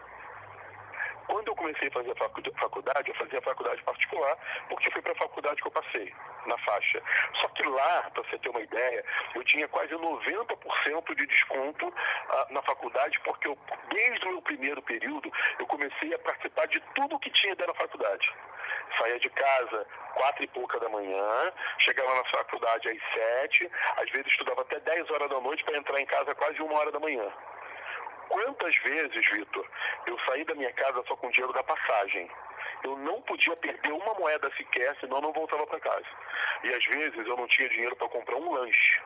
Quando 1.27 1.49
eu 1.49 1.57
comecei 1.57 1.89
a 1.89 1.93
fazer 1.93 2.11
a 2.13 2.61
faculdade, 2.61 3.09
eu 3.09 3.15
fazia 3.15 3.43
faculdade 3.43 3.83
particular, 3.83 4.37
porque 4.69 4.91
foi 4.91 5.03
para 5.03 5.13
a 5.13 5.17
faculdade 5.17 5.61
que 5.61 5.69
eu 5.69 5.73
passei, 5.73 6.15
na 6.47 6.59
faixa. 6.59 7.03
Só 7.41 7.49
que 7.49 7.69
lá, 7.69 8.11
para 8.13 8.23
você 8.23 8.39
ter 8.39 8.49
uma 8.49 8.61
ideia, 8.61 9.05
eu 9.35 9.45
tinha 9.45 9.69
quase 9.69 9.93
90% 9.95 11.15
de 11.15 11.27
desconto 11.27 11.87
uh, 11.87 12.53
na 12.53 12.63
faculdade, 12.63 13.19
porque 13.21 13.49
eu, 13.49 13.59
desde 13.91 14.27
o 14.27 14.31
meu 14.31 14.43
primeiro 14.43 14.83
período, 14.83 15.31
eu 15.59 15.67
comecei 15.67 16.15
a 16.15 16.19
participar 16.19 16.67
de 16.67 16.81
tudo 16.95 17.19
que 17.19 17.31
tinha 17.31 17.55
da 17.57 17.75
faculdade. 17.75 18.33
Saía 18.99 19.19
de 19.19 19.31
casa 19.31 19.87
quatro 20.15 20.45
e 20.45 20.49
pouca 20.49 20.79
da 20.81 20.89
manhã, 20.89 21.53
chegava 21.79 22.15
na 22.15 22.25
faculdade 22.25 22.89
às 22.89 23.15
sete, 23.15 23.71
às 23.97 24.11
vezes 24.11 24.27
estudava 24.27 24.63
até 24.63 24.81
10 24.81 25.11
horas 25.11 25.31
da 25.31 25.41
noite 25.41 25.65
para 25.65 25.79
entrar 25.79 26.01
em 26.01 26.07
casa 26.07 26.35
quase 26.35 26.61
uma 26.61 26.79
hora 26.79 26.93
da 26.93 27.01
manhã. 27.01 27.27
Quantas 28.31 28.77
vezes, 28.79 29.29
Vitor, 29.29 29.67
eu 30.07 30.17
saí 30.21 30.45
da 30.45 30.55
minha 30.55 30.73
casa 30.73 31.03
só 31.09 31.17
com 31.17 31.27
o 31.27 31.33
dinheiro 31.33 31.53
da 31.53 31.65
passagem? 31.65 32.31
Eu 32.85 32.97
não 32.97 33.21
podia 33.23 33.57
perder 33.57 33.93
uma 33.93 34.15
moeda 34.15 34.49
sequer, 34.57 34.97
senão 35.01 35.17
eu 35.17 35.23
não 35.23 35.33
voltava 35.33 35.67
para 35.67 35.81
casa. 35.81 36.07
E 36.63 36.73
às 36.73 36.85
vezes 36.87 37.27
eu 37.27 37.37
não 37.37 37.49
tinha 37.49 37.69
dinheiro 37.69 37.97
para 37.97 38.09
comprar 38.09 38.37
um 38.37 38.53
lanche. 38.53 39.03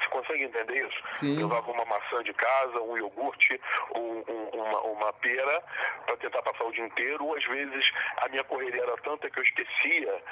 Você 0.00 0.08
consegue 0.10 0.44
entender 0.44 0.86
isso? 0.86 1.02
Sim. 1.12 1.40
Eu 1.40 1.48
levava 1.48 1.70
uma 1.70 1.84
maçã 1.84 2.20
de 2.24 2.32
casa, 2.34 2.80
um 2.82 2.98
iogurte, 2.98 3.60
um, 3.94 4.24
um, 4.28 4.48
uma, 4.52 4.80
uma 4.80 5.12
pera 5.14 5.62
para 6.04 6.16
tentar 6.16 6.42
passar 6.42 6.64
o 6.64 6.72
dia 6.72 6.84
inteiro. 6.84 7.24
Ou 7.24 7.36
às 7.36 7.44
vezes 7.44 7.92
a 8.16 8.28
minha 8.28 8.42
correria 8.44 8.82
era 8.82 8.96
tanta 8.98 9.30
que 9.30 9.38
eu 9.38 9.44
esquecia 9.44 10.22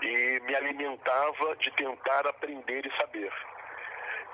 e 0.00 0.40
me 0.40 0.54
alimentava 0.54 1.54
de 1.56 1.70
tentar 1.72 2.26
aprender 2.26 2.86
e 2.86 2.98
saber. 2.98 3.32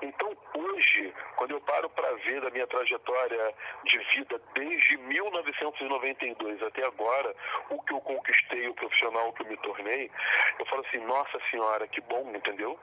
Então, 0.03 0.37
hoje, 0.53 1.13
quando 1.37 1.51
eu 1.51 1.61
paro 1.61 1.89
para 1.89 2.11
ver 2.15 2.41
da 2.41 2.49
minha 2.49 2.67
trajetória 2.67 3.55
de 3.85 3.97
vida 4.15 4.41
desde 4.53 4.97
1992 4.97 6.61
até 6.61 6.85
agora, 6.85 7.33
o 7.69 7.81
que 7.81 7.93
eu 7.93 8.01
conquistei, 8.01 8.67
o 8.67 8.73
profissional 8.73 9.31
que 9.31 9.43
eu 9.43 9.47
me 9.47 9.57
tornei, 9.57 10.11
eu 10.59 10.65
falo 10.65 10.85
assim: 10.85 10.99
nossa 11.05 11.39
senhora, 11.49 11.87
que 11.87 12.01
bom, 12.01 12.29
entendeu? 12.35 12.77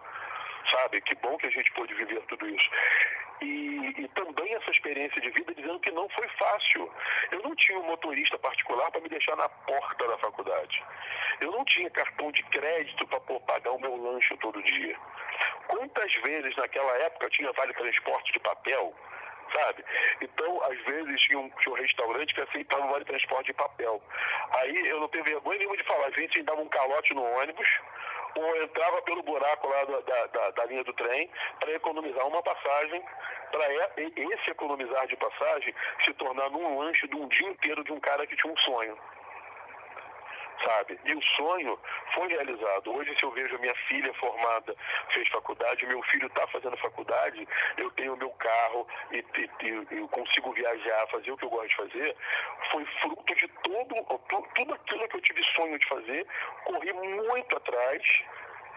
Sabe? 0.71 1.01
Que 1.03 1.15
bom 1.17 1.37
que 1.37 1.47
a 1.47 1.51
gente 1.51 1.71
pôde 1.73 1.93
viver 1.95 2.23
tudo 2.23 2.49
isso. 2.49 2.71
E, 3.43 3.95
e, 3.99 4.09
também 4.09 4.55
essa 4.55 4.71
experiência 4.71 5.21
de 5.21 5.31
vida 5.31 5.55
dizendo 5.55 5.81
que 5.81 5.91
não 5.91 6.09
foi 6.11 6.29
fácil. 6.39 6.91
Eu 7.33 7.43
não 7.43 7.55
tinha 7.57 7.79
um 7.79 7.87
motorista 7.87 8.39
particular 8.39 8.91
para 8.91 9.01
me 9.01 9.09
deixar 9.09 9.37
na 9.37 9.49
porta 9.49 10.07
da 10.07 10.19
faculdade. 10.19 10.83
Eu 11.41 11.51
não 11.51 11.65
tinha 11.65 11.89
cartão 11.91 12.31
de 12.33 12.43
crédito 12.45 13.07
para 13.07 13.21
pagar 13.21 13.73
o 13.73 13.81
meu 13.81 13.97
lanche 13.97 14.37
todo 14.39 14.63
dia. 14.63 14.97
Quantas 15.69 16.15
vezes 16.17 16.57
naquela 16.57 16.93
época 16.99 17.31
tinha 17.31 17.53
vale 17.53 17.73
transporte 17.75 18.33
de 18.33 18.41
papel? 18.41 18.95
sabe? 19.55 19.85
Então, 20.21 20.63
às 20.63 20.79
vezes, 20.85 21.21
tinha 21.23 21.39
um, 21.39 21.51
tinha 21.61 21.75
um 21.75 21.79
restaurante 21.79 22.35
que 22.35 22.43
aceitava 22.43 22.87
vale 22.87 23.05
transporte 23.05 23.47
de 23.47 23.55
papel. 23.55 24.01
Aí 24.59 24.89
eu 24.89 25.01
não 25.01 25.09
tenho 25.09 25.25
vergonha 25.25 25.59
nenhuma 25.59 25.77
de 25.77 25.85
falar, 25.85 26.07
a 26.07 26.21
gente 26.21 26.43
dava 26.43 26.61
um 26.61 26.69
calote 26.69 27.15
no 27.15 27.25
ônibus, 27.25 27.81
ou 28.37 28.63
entrava 28.63 29.03
pelo 29.03 29.23
buraco 29.23 29.69
lá 29.69 29.85
da, 29.85 30.27
da, 30.27 30.51
da 30.51 30.65
linha 30.67 30.85
do 30.85 30.93
trem 30.93 31.29
para 31.59 31.73
economizar 31.73 32.27
uma 32.27 32.43
passagem, 32.43 33.03
para 33.51 33.67
esse 33.97 34.51
economizar 34.51 35.07
de 35.09 35.17
passagem 35.17 35.75
se 36.05 36.13
tornar 36.15 36.49
num 36.51 36.79
lanche 36.79 37.09
de 37.09 37.17
um 37.17 37.27
dia 37.27 37.49
inteiro 37.49 37.83
de 37.83 37.93
um 37.93 37.99
cara 37.99 38.27
que 38.27 38.37
tinha 38.37 38.53
um 38.53 38.57
sonho 38.59 38.97
sabe? 40.65 40.99
E 41.05 41.15
o 41.15 41.23
sonho 41.23 41.79
foi 42.15 42.29
realizado. 42.29 42.95
Hoje, 42.95 43.15
se 43.19 43.25
eu 43.25 43.31
vejo 43.33 43.55
a 43.55 43.59
minha 43.59 43.75
filha 43.89 44.13
formada, 44.15 44.75
fez 45.11 45.29
faculdade, 45.29 45.87
meu 45.87 46.03
filho 46.05 46.27
está 46.27 46.47
fazendo 46.49 46.77
faculdade, 46.79 47.47
eu 47.77 47.91
tenho 47.93 48.17
meu 48.17 48.31
carro 48.31 48.87
e, 49.13 49.19
e, 49.19 49.87
eu 49.97 50.09
consigo 50.09 50.53
viajar, 50.53 51.07
fazer 51.09 51.31
o 51.31 51.37
que 51.37 51.45
eu 51.45 51.51
gosto 51.51 51.69
de 51.69 51.77
fazer, 51.77 52.17
foi 52.71 52.85
fruto 53.01 53.35
de 53.35 53.49
todo, 53.49 53.95
tudo 54.55 54.75
aquilo 54.75 55.09
que 55.09 55.17
eu 55.17 55.21
tive 55.23 55.45
sonho 55.55 55.79
de 55.79 55.89
fazer, 55.89 56.27
corri 56.65 56.93
muito 56.93 57.57
atrás 57.57 58.03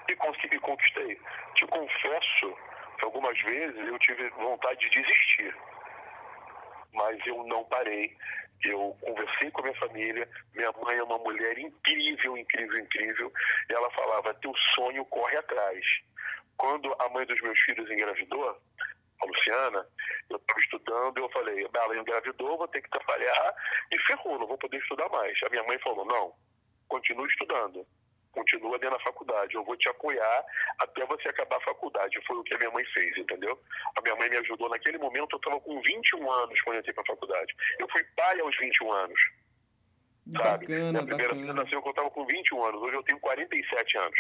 e 0.10 0.16
consegui, 0.16 0.60
conquistei. 0.60 1.20
Te 1.56 1.66
confesso 1.68 2.58
que 2.98 3.06
algumas 3.06 3.40
vezes 3.42 3.88
eu 3.88 4.00
tive 4.00 4.30
vontade 4.30 4.90
de 4.90 5.02
desistir, 5.02 5.56
mas 6.94 7.20
eu 7.26 7.44
não 7.46 7.64
parei 7.66 8.16
eu 8.70 8.96
conversei 9.02 9.52
com 9.52 9.62
a 9.62 9.64
minha 9.64 9.80
família, 9.80 10.30
minha 10.54 10.72
mãe 10.84 10.98
é 10.98 11.04
uma 11.04 11.18
mulher 11.18 11.58
incrível, 11.58 12.38
incrível, 12.38 12.80
incrível, 12.80 13.34
e 13.70 13.74
ela 13.74 13.90
falava, 13.92 14.34
teu 14.36 14.54
sonho 14.74 15.04
corre 15.06 15.36
atrás. 15.38 15.86
Quando 16.58 16.96
a 17.00 17.10
mãe 17.10 17.26
dos 17.26 17.42
meus 17.42 17.60
filhos 17.62 17.90
engravidou, 17.90 18.50
a 19.22 19.26
Luciana, 19.26 19.88
eu 20.30 20.38
estava 20.38 20.60
estudando, 20.60 21.18
eu 21.18 21.30
falei, 21.32 21.68
ela 21.74 21.98
engravidou, 21.98 22.58
vou 22.58 22.68
ter 22.68 22.82
que 22.82 22.90
trabalhar, 22.90 23.56
e 23.92 24.00
ferrou, 24.02 24.40
não 24.40 24.48
vou 24.48 24.58
poder 24.58 24.78
estudar 24.78 25.10
mais. 25.10 25.38
A 25.46 25.50
minha 25.50 25.64
mãe 25.64 25.78
falou, 25.80 26.06
não, 26.06 26.34
continue 26.88 27.28
estudando 27.28 27.86
continua 28.34 28.78
dentro 28.80 28.98
da 28.98 29.04
faculdade, 29.04 29.56
eu 29.56 29.64
vou 29.64 29.78
te 29.78 29.88
apoiar 29.88 30.46
até 30.80 31.06
você 31.06 31.30
acabar 31.30 31.58
a 31.58 31.62
faculdade. 31.62 32.20
Foi 32.26 32.36
o 32.38 32.44
que 32.44 32.56
a 32.56 32.58
minha 32.58 32.72
mãe 32.72 32.84
fez, 32.86 33.16
entendeu? 33.18 33.58
A 33.96 34.02
minha 34.02 34.16
mãe 34.16 34.30
me 34.30 34.38
ajudou. 34.38 34.70
Naquele 34.70 34.98
momento 34.98 35.34
eu 35.34 35.38
estava 35.38 35.60
com 35.62 35.82
21 35.82 36.32
anos 36.32 36.62
quando 36.62 36.76
eu 36.76 36.80
entrei 36.80 36.94
para 36.94 37.04
a 37.04 37.08
faculdade. 37.08 37.56
Eu 37.80 37.88
fui 37.90 38.04
pai 38.16 38.40
aos 38.40 38.58
21 38.58 38.92
anos. 38.92 39.22
Sabe? 40.32 40.66
Bacana, 40.68 40.92
Minha 40.92 41.06
primeira 41.06 41.34
bacana. 41.34 41.42
filha 41.42 41.54
nasceu 41.54 41.82
quando 41.82 41.98
eu 41.98 42.04
estava 42.04 42.12
com 42.12 42.26
21 42.26 42.64
anos, 42.64 42.82
hoje 42.82 42.96
eu 42.96 43.04
tenho 43.04 43.20
47 43.20 43.98
anos. 43.98 44.20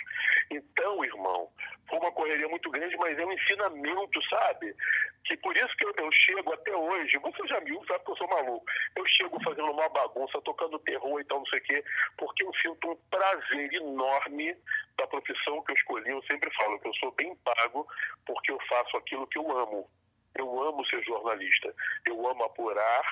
Então, 0.52 1.06
irmão, 1.06 1.50
foi 1.89 1.98
uma 2.00 2.12
correria 2.12 2.48
muito 2.50 2.70
grande, 2.72 2.98
mas 2.98 3.18
é 3.18 3.26
um 3.26 3.32
ensinamento, 3.32 4.20
sabe? 4.30 4.76
Que 5.24 5.38
por 5.38 5.56
isso 5.56 5.74
que 5.78 5.86
eu, 5.86 5.94
eu 5.98 6.12
chego 6.12 6.54
até 6.54 6.76
hoje, 6.76 7.18
você 7.20 7.48
já 7.48 7.60
viu, 7.62 7.82
sabe 7.88 8.04
que 8.04 8.12
eu 8.12 8.18
sou 8.18 8.28
maluco. 8.28 8.66
Eu 8.98 9.06
chego 9.08 9.42
fazendo 9.44 9.72
uma 9.72 9.88
bagunça, 9.89 10.42
tocando 10.42 10.78
terror 10.80 11.22
e 11.22 11.26
tal, 11.26 11.39
não 11.39 11.46
sei 11.46 11.60
o 11.60 11.63
quê, 11.63 11.84
porque 12.18 12.44
eu 12.44 12.52
sinto 12.62 12.92
um 12.92 12.96
prazer 13.10 13.74
enorme 13.74 14.56
da 14.98 15.08
profissão 15.08 15.63
que 15.63 15.72
eu 15.72 15.76
escolhi. 15.76 16.10
Eu 16.10 16.22
sempre 16.30 16.52
falo 16.56 16.80
que 16.82 16.88
eu 16.89 16.94
sou 16.96 17.12
bem 17.13 17.34
pago 17.38 17.88
porque 18.26 18.52
eu 18.52 18.60
faço 18.68 18.98
aquilo 18.98 19.26
que 19.28 19.38
eu 19.39 19.50
amo. 19.58 19.89
Eu 20.36 20.63
amo 20.63 20.86
ser 20.88 21.02
jornalista. 21.04 21.74
Eu 22.06 22.28
amo 22.28 22.44
apurar 22.44 23.04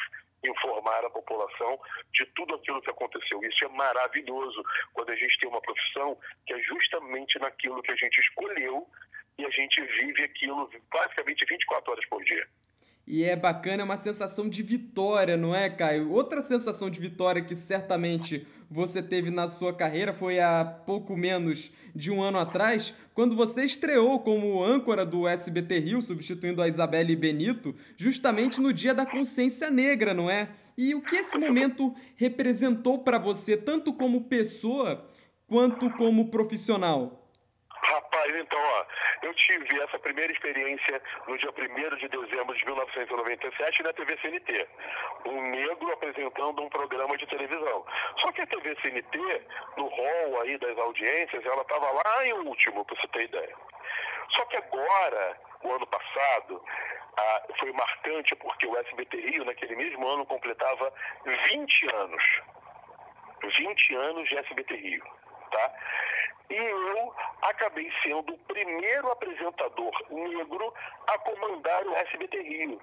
informar 0.44 1.06
a 1.06 1.10
população 1.10 1.80
de 2.14 2.26
tudo 2.28 2.56
aquilo 2.56 2.82
que 2.82 2.92
aconteceu. 2.92 3.44
Isso 3.44 3.66
é 3.66 3.70
maravilhoso 3.70 4.64
quando 4.94 5.12
a 5.12 5.16
gente 5.16 5.38
tem 5.40 5.50
uma 5.50 5.62
profissão 5.62 6.18
que 6.46 6.54
é 6.54 6.60
justamente 6.64 7.40
naquilo 7.40 7.82
que 7.82 7.92
a 7.92 7.96
gente 7.96 8.20
escolheu 8.20 8.88
e 9.38 9.46
a 9.46 9.50
gente 9.50 9.82
vive 9.82 10.24
aquilo 10.24 10.70
basicamente 10.92 11.46
24 11.48 11.92
horas 11.92 12.06
por 12.08 12.24
dia. 12.24 12.48
E 13.06 13.24
é 13.24 13.36
bacana, 13.36 13.82
é 13.82 13.86
uma 13.86 13.98
sensação 13.98 14.48
de 14.48 14.62
vitória, 14.62 15.36
não 15.36 15.56
é, 15.56 15.70
Caio? 15.70 16.12
Outra 16.12 16.42
sensação 16.42 16.90
de 16.90 17.00
vitória 17.00 17.42
que 17.42 17.56
certamente 17.56 18.46
você 18.70 19.02
teve 19.02 19.30
na 19.30 19.48
sua 19.48 19.74
carreira 19.74 20.14
foi 20.14 20.40
há 20.40 20.64
pouco 20.64 21.18
menos 21.18 21.72
de 21.94 22.10
um 22.10 22.22
ano 22.22 22.40
atrás, 22.40 22.94
quando 23.14 23.36
você 23.36 23.66
estreou 23.66 24.20
como 24.20 24.64
âncora 24.64 25.06
do 25.06 25.28
SBT 25.28 25.80
Rio, 25.80 26.02
substituindo 26.02 26.62
a 26.62 26.68
Isabelle 26.68 27.16
Benito, 27.16 27.76
justamente 27.98 28.62
no 28.62 28.72
Dia 28.72 28.94
da 28.94 29.06
Consciência 29.06 29.70
Negra, 29.70 30.14
não 30.14 30.30
é? 30.30 30.50
E 30.78 30.96
o 30.96 31.02
que 31.02 31.18
esse 31.18 31.38
momento 31.38 31.94
representou 32.16 33.00
para 33.00 33.18
você, 33.18 33.58
tanto 33.58 33.92
como 33.92 34.22
pessoa 34.22 35.06
quanto 35.48 35.90
como 35.92 36.30
profissional? 36.30 37.21
Rapaz, 38.22 38.36
então, 38.36 38.60
ó, 38.60 38.86
eu 39.24 39.34
tive 39.34 39.82
essa 39.82 39.98
primeira 39.98 40.32
experiência 40.32 41.02
no 41.28 41.38
dia 41.40 41.50
1 41.50 41.96
de 41.98 42.08
dezembro 42.08 42.56
de 42.56 42.66
1997 42.66 43.84
na 43.84 43.94
TV 43.94 44.18
CNT. 44.22 44.68
Um 45.26 45.42
negro 45.50 45.92
apresentando 45.92 46.62
um 46.62 46.70
programa 46.70 47.18
de 47.18 47.26
televisão. 47.26 47.86
Só 48.18 48.32
que 48.32 48.42
a 48.42 48.48
TV 48.48 48.78
CNT, 48.82 49.18
no 49.76 49.88
hall 49.88 50.42
aí 50.42 50.56
das 50.60 50.78
audiências, 50.78 51.44
ela 51.44 51.64
estava 51.64 51.90
lá 51.90 52.28
em 52.28 52.34
último, 52.34 52.86
para 52.86 52.96
você 52.96 53.08
ter 53.08 53.24
ideia. 53.24 53.56
Só 54.36 54.46
que 54.46 54.58
agora, 54.58 55.38
o 55.64 55.72
ano 55.74 55.88
passado, 55.88 56.64
ah, 57.18 57.44
foi 57.60 57.72
marcante 57.74 58.36
porque 58.36 58.68
o 58.68 58.78
SBT 58.78 59.18
Rio, 59.18 59.46
naquele 59.46 59.76
mesmo 59.76 60.08
ano, 60.08 60.28
completava 60.28 60.94
20 61.26 61.96
anos. 61.96 62.42
20 63.58 63.96
anos 63.96 64.30
de 64.30 64.38
SBT 64.38 64.76
Rio. 64.76 65.21
Tá? 65.52 65.72
E 66.50 66.56
eu 66.56 67.14
acabei 67.44 67.92
sendo 68.04 68.34
o 68.34 68.38
primeiro 68.40 69.12
apresentador 69.12 69.92
negro 70.10 70.74
a 71.08 71.18
comandar 71.20 71.86
o 71.86 71.96
SBT 71.96 72.42
Rio. 72.42 72.82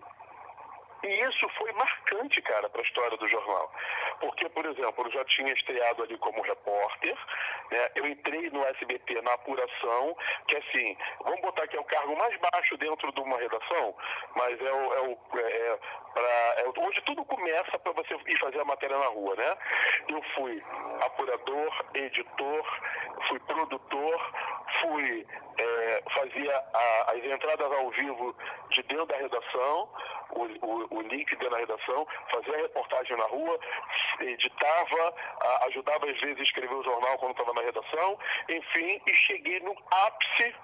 E 1.03 1.07
isso 1.07 1.49
foi 1.51 1.71
marcante, 1.73 2.43
cara, 2.43 2.69
para 2.69 2.81
a 2.81 2.85
história 2.85 3.17
do 3.17 3.29
jornal. 3.29 3.73
Porque, 4.21 4.49
por 4.49 4.67
exemplo, 4.67 5.07
eu 5.07 5.13
já 5.13 5.25
tinha 5.27 5.53
estreado 5.53 6.03
ali 6.03 6.19
como 6.19 6.43
repórter, 6.43 7.17
né? 7.71 7.91
eu 7.95 8.07
entrei 8.07 8.51
no 8.51 8.65
SBT 8.65 9.23
na 9.23 9.33
apuração, 9.35 10.17
que 10.47 10.57
assim, 10.57 10.97
vamos 11.23 11.41
botar 11.41 11.69
que 11.69 11.77
é 11.77 11.81
o 11.81 11.85
cargo 11.85 12.17
mais 12.17 12.37
baixo 12.53 12.77
dentro 12.79 13.13
de 13.13 13.21
uma 13.21 13.39
redação, 13.39 13.95
mas 14.35 14.61
é 14.61 14.73
o. 14.73 14.95
É 14.95 15.01
o 15.03 15.19
é, 15.39 15.79
pra, 16.15 16.63
é 16.63 16.65
onde 16.79 17.01
tudo 17.03 17.25
começa 17.25 17.79
para 17.79 17.93
você 17.93 18.15
ir 18.27 18.39
fazer 18.39 18.61
a 18.61 18.65
matéria 18.65 18.99
na 18.99 19.07
rua, 19.07 19.37
né? 19.37 19.57
Eu 20.09 20.23
fui 20.35 20.63
apurador, 21.03 21.85
editor, 21.95 22.81
fui 23.29 23.39
produtor, 23.41 24.33
fui 24.81 25.27
é, 25.59 26.03
fazia 26.15 26.57
a, 26.75 27.13
as 27.13 27.25
entradas 27.25 27.73
ao 27.73 27.91
vivo 27.91 28.35
de 28.71 28.83
dentro 28.85 29.07
da 29.07 29.17
redação, 29.17 29.89
o, 30.31 30.67
o, 30.67 30.99
o, 30.99 31.03
link 31.03 31.35
da 31.37 31.57
redação, 31.57 32.07
fazia 32.33 32.55
a 32.55 32.63
reportagem 32.63 33.17
na 33.17 33.25
rua, 33.25 33.59
editava, 34.21 35.15
ajudava 35.67 36.11
às 36.11 36.21
vezes 36.21 36.41
a 36.41 36.43
escrever 36.43 36.75
o 36.75 36.85
jornal 36.85 37.19
quando 37.19 37.33
estava 37.33 37.53
na 37.55 37.63
redação, 37.63 38.19
enfim, 38.49 39.01
e 39.07 39.15
cheguei 39.15 39.61
no 39.61 39.75
ápice 39.91 40.55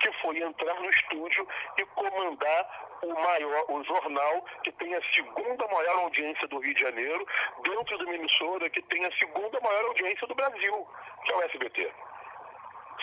que 0.00 0.12
foi 0.20 0.40
entrar 0.40 0.74
no 0.74 0.88
estúdio 0.90 1.46
e 1.76 1.84
comandar 1.86 2.88
o 3.02 3.14
maior, 3.14 3.64
o 3.68 3.84
jornal 3.84 4.44
que 4.62 4.72
tem 4.72 4.94
a 4.94 5.02
segunda 5.14 5.66
maior 5.68 6.04
audiência 6.04 6.46
do 6.48 6.58
Rio 6.58 6.74
de 6.74 6.80
Janeiro, 6.80 7.26
dentro 7.62 7.98
de 7.98 8.04
uma 8.04 8.14
emissora 8.14 8.70
que 8.70 8.82
tem 8.82 9.04
a 9.04 9.12
segunda 9.18 9.60
maior 9.60 9.84
audiência 9.86 10.26
do 10.26 10.34
Brasil, 10.34 10.88
que 11.24 11.32
é 11.32 11.36
o 11.36 11.42
SBT. 11.42 11.92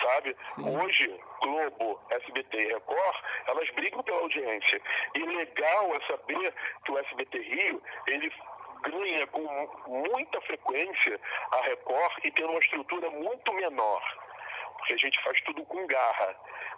Sabe? 0.00 0.36
Sim. 0.54 0.76
Hoje, 0.76 1.20
Globo, 1.42 2.00
SBT 2.10 2.56
e 2.56 2.72
Record, 2.72 3.16
elas 3.46 3.70
brigam 3.70 4.02
pela 4.02 4.20
audiência. 4.20 4.80
E 5.14 5.18
legal 5.18 5.94
é 5.94 6.00
saber 6.06 6.54
que 6.84 6.92
o 6.92 6.98
SBT 6.98 7.38
Rio, 7.38 7.82
ele 8.08 8.32
ganha 8.82 9.26
com 9.28 9.42
muita 9.86 10.40
frequência 10.42 11.20
a 11.52 11.60
Record 11.62 12.24
e 12.24 12.30
tem 12.30 12.44
uma 12.44 12.58
estrutura 12.58 13.10
muito 13.10 13.52
menor. 13.54 14.25
Porque 14.86 14.94
a 14.94 15.08
gente 15.08 15.20
faz 15.24 15.40
tudo 15.40 15.64
com 15.64 15.84
garra. 15.88 16.36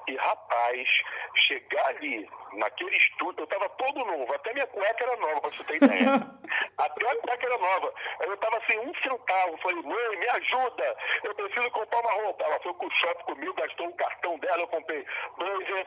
E, 0.09 0.17
rapaz, 0.17 0.89
chegar 1.35 1.89
ali, 1.89 2.27
naquele 2.55 2.97
estúdio, 2.97 3.43
eu 3.43 3.47
tava 3.47 3.69
todo 3.69 4.07
novo, 4.07 4.35
até 4.35 4.55
minha 4.55 4.67
cueca 4.67 5.05
era 5.05 5.17
nova, 5.19 5.41
pra 5.43 5.51
você 5.51 5.65
ter 5.65 5.77
ideia. 5.77 6.07
até 6.79 7.11
a 7.11 7.17
cueca 7.17 7.47
era 7.47 7.59
nova. 7.59 7.93
Eu 8.23 8.37
tava 8.39 8.63
sem 8.67 8.79
um 8.81 8.95
centavo. 9.03 9.59
Falei, 9.59 9.83
mãe, 9.83 10.17
me 10.17 10.29
ajuda, 10.31 10.97
eu 11.23 11.35
preciso 11.35 11.71
comprar 11.73 12.01
uma 12.01 12.13
roupa. 12.23 12.45
Ela 12.45 12.59
foi 12.61 12.73
com 12.73 12.87
o 12.87 12.91
shopping 12.91 13.25
comigo, 13.25 13.53
gastou 13.53 13.87
um 13.89 13.97
cartão 13.97 14.39
dela, 14.39 14.63
eu 14.63 14.69
comprei 14.69 15.05
blazer, 15.37 15.87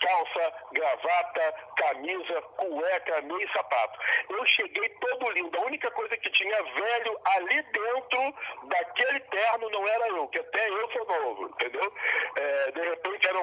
calça, 0.00 0.52
gravata, 0.72 1.54
camisa, 1.76 2.42
cueca, 2.56 3.22
meia 3.22 3.44
e 3.44 3.52
sapato. 3.52 3.98
Eu 4.28 4.46
cheguei 4.46 4.88
todo 4.88 5.30
lindo. 5.32 5.58
A 5.58 5.66
única 5.66 5.90
coisa 5.90 6.16
que 6.16 6.30
tinha 6.30 6.62
velho 6.62 7.20
ali 7.24 7.62
dentro 7.62 8.34
daquele 8.64 9.20
terno 9.20 9.70
não 9.70 9.86
era 9.88 10.08
eu, 10.08 10.28
que 10.28 10.38
até 10.38 10.68
eu 10.68 10.90
sou 10.92 11.06
novo, 11.06 11.48
entendeu? 11.48 11.92
É, 12.36 12.72
de 12.72 12.80
repente 12.80 13.28
era 13.28 13.38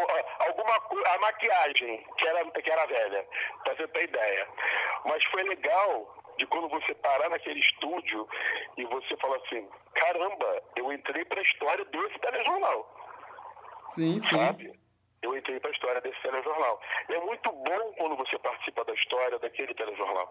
alguma 0.48 0.76
a 0.76 1.18
maquiagem 1.20 2.06
que 2.18 2.28
era, 2.28 2.46
que 2.52 2.72
era 2.72 2.86
velha, 2.86 3.26
pra 3.64 3.76
você 3.76 3.88
ter 3.88 4.04
ideia. 4.04 4.48
Mas 5.06 5.24
foi 5.26 5.44
legal 5.44 6.24
de 6.38 6.46
quando 6.48 6.70
você 6.70 6.94
parar 6.96 7.30
naquele 7.30 7.60
estúdio 7.60 8.28
e 8.78 8.86
você 8.86 9.16
fala 9.18 9.38
assim, 9.38 9.68
caramba, 9.94 10.64
eu 10.76 10.92
entrei 10.92 11.24
para 11.26 11.40
a 11.40 11.44
história 11.44 11.86
desse 11.86 12.20
telejornal. 12.20 12.90
Sim, 13.90 14.20
sim. 14.20 14.38
Sabe? 14.38 14.83
Eu 15.24 15.38
entrei 15.38 15.60
para 15.60 15.70
a 15.70 15.74
história 15.74 16.02
desse 16.02 16.22
telejornal. 16.22 16.82
É 17.10 17.20
muito 17.20 17.52
bom 17.52 17.94
quando 17.98 18.16
você 18.18 18.38
participa 18.40 18.84
da 18.84 18.94
história 18.94 19.40
daquele 19.40 19.74
telejornal. 19.74 20.30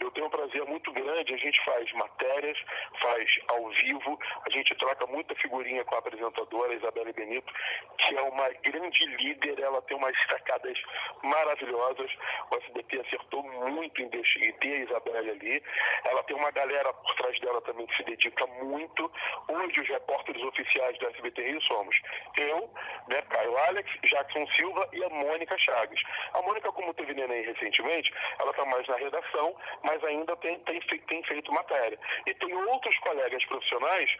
Eu 0.00 0.10
tenho 0.10 0.26
um 0.26 0.30
prazer 0.30 0.64
muito 0.66 0.92
grande, 0.92 1.34
a 1.34 1.38
gente 1.38 1.64
faz 1.64 1.90
matérias, 1.92 2.58
faz 3.00 3.38
ao 3.48 3.70
vivo, 3.70 4.18
a 4.46 4.50
gente 4.50 4.74
troca 4.76 5.06
muita 5.06 5.34
figurinha 5.36 5.84
com 5.84 5.94
a 5.94 5.98
apresentadora 5.98 6.74
Isabelle 6.74 7.12
Benito, 7.12 7.52
que 7.98 8.16
é 8.16 8.22
uma 8.22 8.48
grande 8.62 9.06
líder, 9.16 9.58
ela 9.60 9.80
tem 9.82 9.96
umas 9.96 10.16
sacadas 10.28 10.78
maravilhosas. 11.22 12.10
O 12.50 12.56
SBT 12.56 13.00
acertou 13.00 13.42
muito 13.42 14.02
em 14.02 14.08
ter 14.08 14.74
a 14.74 14.76
Isabelle 14.76 15.30
ali. 15.30 15.62
Ela 16.04 16.22
tem 16.24 16.36
uma 16.36 16.50
galera 16.50 16.92
por 16.92 17.14
trás 17.16 17.38
dela 17.40 17.60
também 17.62 17.86
que 17.86 17.96
se 17.96 18.04
dedica 18.04 18.46
muito. 18.46 19.10
Hoje, 19.48 19.80
os 19.80 19.88
repórteres 19.88 20.42
oficiais 20.42 20.98
do 20.98 21.08
SBT 21.08 21.42
Rio 21.42 21.62
somos 21.62 21.96
eu, 22.36 22.70
né, 23.08 23.22
Caio 23.22 23.56
Alex, 23.58 23.90
Jacques 24.04 24.33
Edson 24.34 24.46
Silva 24.54 24.88
e 24.92 25.04
a 25.04 25.08
Mônica 25.08 25.56
Chagas. 25.58 26.00
A 26.34 26.42
Mônica, 26.42 26.72
como 26.72 26.92
teve 26.94 27.14
neném 27.14 27.44
recentemente, 27.44 28.12
ela 28.40 28.50
está 28.50 28.64
mais 28.64 28.86
na 28.88 28.96
redação, 28.96 29.54
mas 29.82 30.02
ainda 30.04 30.36
tem, 30.36 30.58
tem, 30.60 30.80
tem 30.80 31.22
feito 31.22 31.52
matéria. 31.52 31.98
E 32.26 32.34
tem 32.34 32.52
outros 32.54 32.96
colegas 32.98 33.44
profissionais 33.46 34.10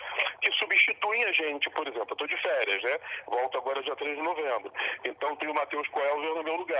que 0.40 0.52
substituem 0.52 1.24
a 1.24 1.32
gente, 1.32 1.68
por 1.70 1.86
exemplo, 1.86 2.08
eu 2.10 2.12
estou 2.12 2.28
de 2.28 2.36
férias, 2.36 2.82
né? 2.82 2.98
Volto 3.26 3.58
agora 3.58 3.82
dia 3.82 3.96
3 3.96 4.16
de 4.16 4.22
novembro. 4.22 4.72
Então 5.04 5.36
tem 5.36 5.50
o 5.50 5.54
Matheus 5.54 5.88
Coelho 5.88 6.34
no 6.36 6.44
meu 6.44 6.56
lugar. 6.56 6.73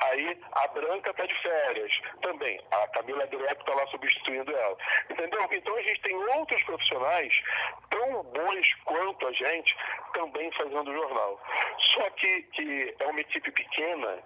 Aí 0.00 0.40
a 0.52 0.68
Branca 0.68 1.10
está 1.10 1.26
de 1.26 1.34
férias 1.42 1.92
também. 2.22 2.60
A 2.70 2.88
Camila 2.88 3.26
Greco 3.26 3.60
está 3.60 3.74
lá 3.74 3.86
substituindo 3.88 4.54
ela. 4.56 4.76
Entendeu? 5.10 5.48
Então 5.52 5.76
a 5.76 5.82
gente 5.82 6.00
tem 6.02 6.16
outros 6.16 6.62
profissionais 6.64 7.42
tão 7.90 8.22
bons 8.22 8.74
quanto 8.84 9.26
a 9.26 9.32
gente 9.32 9.76
também 10.12 10.50
fazendo 10.52 10.92
jornal. 10.92 11.40
Só 11.78 12.10
que, 12.10 12.42
que 12.42 12.94
é 12.98 13.06
uma 13.06 13.20
equipe 13.20 13.50
pequena, 13.50 14.18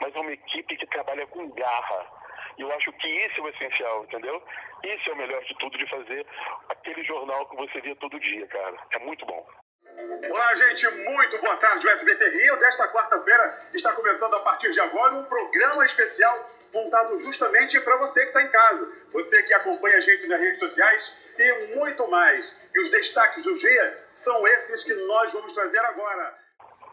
mas 0.00 0.14
é 0.14 0.18
uma 0.18 0.32
equipe 0.32 0.76
que 0.76 0.86
trabalha 0.86 1.26
com 1.28 1.50
garra. 1.50 2.06
E 2.56 2.62
eu 2.62 2.72
acho 2.72 2.92
que 2.92 3.08
isso 3.08 3.40
é 3.40 3.42
o 3.42 3.48
essencial, 3.48 4.04
entendeu? 4.04 4.42
Isso 4.84 5.10
é 5.10 5.12
o 5.12 5.16
melhor 5.16 5.42
de 5.44 5.54
tudo 5.58 5.76
de 5.76 5.88
fazer 5.88 6.26
aquele 6.68 7.02
jornal 7.04 7.46
que 7.48 7.56
você 7.56 7.80
vê 7.80 7.94
todo 7.96 8.20
dia, 8.20 8.46
cara. 8.46 8.76
É 8.94 8.98
muito 9.00 9.24
bom. 9.26 9.44
Olá, 9.96 10.54
gente, 10.56 10.88
muito 11.04 11.38
boa 11.40 11.56
tarde. 11.56 11.86
O 11.86 11.90
SBT 11.90 12.28
Rio, 12.30 12.56
desta 12.58 12.88
quarta-feira, 12.88 13.60
está 13.72 13.92
começando 13.92 14.34
a 14.34 14.40
partir 14.40 14.72
de 14.72 14.80
agora 14.80 15.14
um 15.14 15.24
programa 15.24 15.84
especial 15.84 16.50
montado 16.72 17.18
justamente 17.20 17.80
para 17.80 17.96
você 17.98 18.22
que 18.22 18.26
está 18.26 18.42
em 18.42 18.48
casa, 18.48 18.92
você 19.12 19.44
que 19.44 19.54
acompanha 19.54 19.98
a 19.98 20.00
gente 20.00 20.26
nas 20.26 20.40
redes 20.40 20.58
sociais 20.58 21.16
e 21.38 21.76
muito 21.76 22.10
mais. 22.10 22.56
E 22.74 22.80
os 22.80 22.90
destaques 22.90 23.44
do 23.44 23.56
dia 23.56 24.04
são 24.12 24.44
esses 24.48 24.82
que 24.82 24.94
nós 25.06 25.32
vamos 25.32 25.52
trazer 25.52 25.78
agora. 25.78 26.44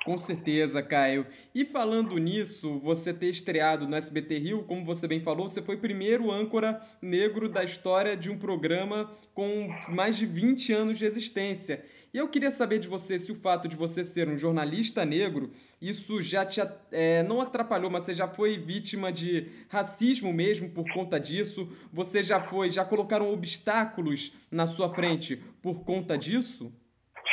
Com 0.06 0.18
certeza, 0.18 0.82
Caio. 0.82 1.28
E 1.54 1.64
falando 1.64 2.18
nisso, 2.18 2.80
você 2.80 3.14
ter 3.14 3.28
estreado 3.28 3.88
no 3.88 3.96
SBT 3.96 4.38
Rio, 4.38 4.64
como 4.64 4.84
você 4.84 5.08
bem 5.08 5.22
falou, 5.22 5.48
você 5.48 5.62
foi 5.62 5.76
o 5.76 5.80
primeiro 5.80 6.32
âncora 6.32 6.82
negro 7.02 7.48
da 7.48 7.64
história 7.64 8.16
de 8.18 8.30
um 8.30 8.38
programa 8.38 9.12
com 9.34 9.70
mais 9.90 10.18
de 10.18 10.26
20 10.26 10.74
anos 10.74 10.98
de 10.98 11.06
existência. 11.06 11.86
E 12.14 12.18
eu 12.18 12.28
queria 12.28 12.52
saber 12.52 12.80
de 12.80 12.90
você 12.90 13.18
se 13.18 13.32
o 13.32 13.40
fato 13.40 13.70
de 13.70 13.76
você 13.76 14.04
ser 14.04 14.28
um 14.28 14.38
jornalista 14.38 15.06
negro, 15.06 15.50
isso 15.82 16.22
já 16.22 16.46
te 16.46 16.60
é, 16.92 17.24
não 17.24 17.40
atrapalhou, 17.40 17.90
mas 17.90 18.04
você 18.04 18.14
já 18.14 18.28
foi 18.28 18.58
vítima 18.58 19.14
de 19.14 19.50
racismo 19.70 20.34
mesmo 20.34 20.70
por 20.70 20.84
conta 20.94 21.18
disso? 21.18 21.70
Você 21.94 22.22
já 22.22 22.42
foi, 22.42 22.70
já 22.70 22.84
colocaram 22.84 23.32
obstáculos 23.32 24.36
na 24.52 24.68
sua 24.68 24.94
frente 24.94 25.38
por 25.64 25.86
conta 25.86 26.18
disso? 26.18 26.74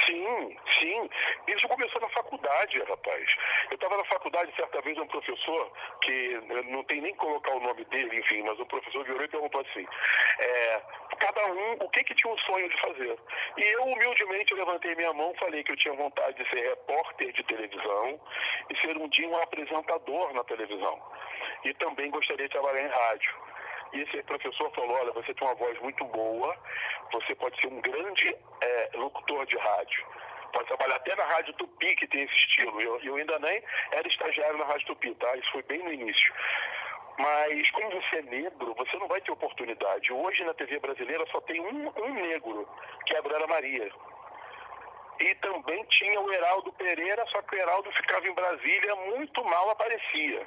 Sim, 0.06 0.56
sim. 0.78 1.10
Isso 1.48 1.66
começou 1.66 2.00
na 2.00 2.08
faculdade, 2.10 2.78
rapaz. 2.84 3.36
Eu 3.70 3.74
estava 3.74 3.96
na 3.96 4.04
faculdade 4.04 4.54
certa 4.54 4.80
vez, 4.82 4.96
um 4.96 5.06
professor, 5.08 5.72
que 6.02 6.40
não 6.70 6.84
tem 6.84 7.00
nem 7.00 7.14
colocar 7.16 7.52
o 7.54 7.60
nome 7.60 7.84
dele, 7.86 8.20
enfim, 8.20 8.42
mas 8.42 8.58
o 8.60 8.66
professor 8.66 9.04
virou 9.04 9.24
e 9.24 9.28
perguntou 9.28 9.60
assim: 9.60 9.84
é, 10.38 10.82
cada 11.18 11.46
um, 11.52 11.72
o 11.80 11.88
que 11.90 12.04
que 12.04 12.14
tinha 12.14 12.32
um 12.32 12.38
sonho 12.38 12.68
de 12.68 12.80
fazer? 12.80 13.18
E 13.56 13.62
eu, 13.62 13.82
humildemente, 13.84 14.54
levantei 14.54 14.94
minha 14.94 15.12
mão, 15.12 15.34
falei 15.38 15.62
que 15.62 15.72
eu 15.72 15.76
tinha 15.76 15.94
vontade 15.94 16.42
de 16.42 16.48
ser 16.50 16.68
repórter 16.68 17.32
de 17.32 17.42
televisão 17.44 18.20
e 18.70 18.76
ser 18.80 18.96
um 18.96 19.08
dia 19.08 19.28
um 19.28 19.36
apresentador 19.36 20.32
na 20.32 20.44
televisão. 20.44 21.00
E 21.64 21.74
também 21.74 22.10
gostaria 22.10 22.46
de 22.46 22.52
trabalhar 22.52 22.82
em 22.82 22.88
rádio. 22.88 23.34
E 23.92 24.00
esse 24.02 24.22
professor 24.22 24.70
falou: 24.74 24.96
olha, 24.96 25.12
você 25.12 25.34
tem 25.34 25.46
uma 25.46 25.54
voz 25.54 25.78
muito 25.80 26.04
boa, 26.04 26.56
você 27.12 27.34
pode 27.34 27.60
ser 27.60 27.68
um 27.68 27.80
grande 27.80 28.36
é, 28.60 28.90
locutor 28.94 29.46
de 29.46 29.56
rádio. 29.56 30.06
Pode 30.52 30.66
trabalhar 30.66 30.96
até 30.96 31.14
na 31.14 31.24
Rádio 31.24 31.52
Tupi, 31.54 31.94
que 31.94 32.06
tem 32.06 32.22
esse 32.22 32.34
estilo. 32.34 32.80
Eu, 32.80 32.98
eu 33.02 33.16
ainda 33.16 33.38
nem 33.38 33.62
era 33.92 34.08
estagiário 34.08 34.58
na 34.58 34.64
Rádio 34.64 34.86
Tupi, 34.86 35.14
tá? 35.14 35.36
Isso 35.36 35.52
foi 35.52 35.62
bem 35.62 35.82
no 35.84 35.92
início. 35.92 36.34
Mas 37.18 37.70
como 37.70 37.90
você 37.90 38.18
é 38.18 38.22
negro, 38.22 38.74
você 38.74 38.96
não 38.96 39.08
vai 39.08 39.20
ter 39.20 39.32
oportunidade. 39.32 40.12
Hoje 40.12 40.44
na 40.44 40.54
TV 40.54 40.78
brasileira 40.78 41.26
só 41.30 41.40
tem 41.42 41.60
um, 41.60 41.92
um 41.96 42.14
negro, 42.14 42.68
que 43.06 43.14
é 43.14 43.18
a 43.18 43.22
Brana 43.22 43.46
Maria. 43.46 43.90
E 45.20 45.34
também 45.36 45.84
tinha 45.86 46.20
o 46.20 46.32
Heraldo 46.32 46.72
Pereira, 46.74 47.24
só 47.26 47.42
que 47.42 47.56
o 47.56 47.58
Heraldo 47.58 47.90
ficava 47.92 48.26
em 48.26 48.34
Brasília, 48.34 48.94
muito 48.94 49.44
mal 49.44 49.68
aparecia 49.70 50.46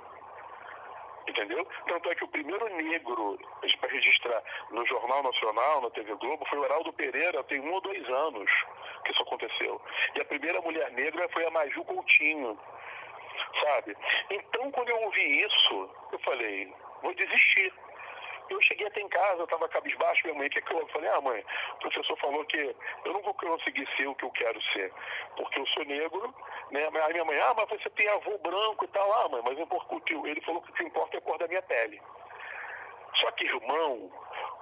entendeu? 1.28 1.66
Tanto 1.88 2.10
é 2.10 2.16
que 2.16 2.24
o 2.24 2.28
primeiro 2.28 2.68
negro 2.76 3.40
para 3.80 3.90
registrar 3.90 4.44
no 4.72 4.86
Jornal 4.86 5.24
Nacional, 5.24 5.82
na 5.82 5.90
TV 5.92 6.14
Globo, 6.16 6.46
foi 6.50 6.60
o 6.60 6.66
Heraldo 6.66 6.94
Pereira, 6.94 7.44
tem 7.46 7.60
um 7.60 7.74
ou 7.74 7.82
dois 7.82 8.08
anos 8.10 8.52
que 9.04 9.12
isso 9.12 9.24
aconteceu. 9.24 9.82
E 10.16 10.22
a 10.22 10.26
primeira 10.26 10.62
mulher 10.62 10.92
negra 10.92 11.28
foi 11.30 11.46
a 11.46 11.52
Maju 11.52 11.84
Coutinho, 11.86 12.58
sabe? 13.60 13.96
Então, 14.30 14.72
quando 14.72 14.90
eu 14.90 15.02
ouvi 15.02 15.46
isso, 15.46 15.90
eu 16.12 16.20
falei, 16.20 16.74
vou 17.02 17.14
desistir. 17.16 17.74
Eu 18.50 18.62
cheguei 18.64 18.86
até 18.86 19.00
em 19.00 19.08
casa, 19.08 19.40
eu 19.40 19.46
estava 19.46 19.70
cabisbaixo, 19.70 20.24
minha 20.26 20.38
mãe, 20.38 20.48
o 20.48 20.50
que, 20.50 20.62
que 20.62 20.74
eu 20.74 20.88
falei? 20.90 21.10
Ah, 21.10 21.22
mãe, 21.22 21.44
o 21.74 21.78
professor 21.78 22.18
falou 22.18 22.44
que 22.46 22.58
eu 22.58 23.14
não 23.14 23.22
vou 23.22 23.34
conseguir 23.34 23.88
ser 23.96 24.08
o 24.08 24.16
que 24.16 24.26
eu 24.26 24.32
quero 24.32 24.62
ser, 24.74 24.92
porque 25.38 25.62
eu 25.62 25.66
sou 25.68 25.86
negro, 25.86 26.36
né? 26.70 26.86
Aí 27.04 27.14
minha 27.14 27.24
mãe, 27.24 27.40
ah, 27.40 27.54
mas 27.56 27.70
você 27.70 27.90
tem 27.92 28.10
avô 28.10 28.38
branco 28.40 28.84
e 28.84 28.88
tal, 28.90 29.10
ah, 29.14 29.30
mãe, 29.30 29.42
mas 29.46 29.58
ele 29.58 30.42
falou 30.42 30.62
que 30.62 30.72
o 30.72 30.74
que 30.74 30.84
importa 30.84 31.16
é 31.16 31.20
a 31.20 31.22
cor 31.22 31.38
da 31.38 31.48
minha 31.48 31.62
pele. 31.62 32.02
Só 33.16 33.32
que, 33.32 33.46
irmão, 33.46 34.12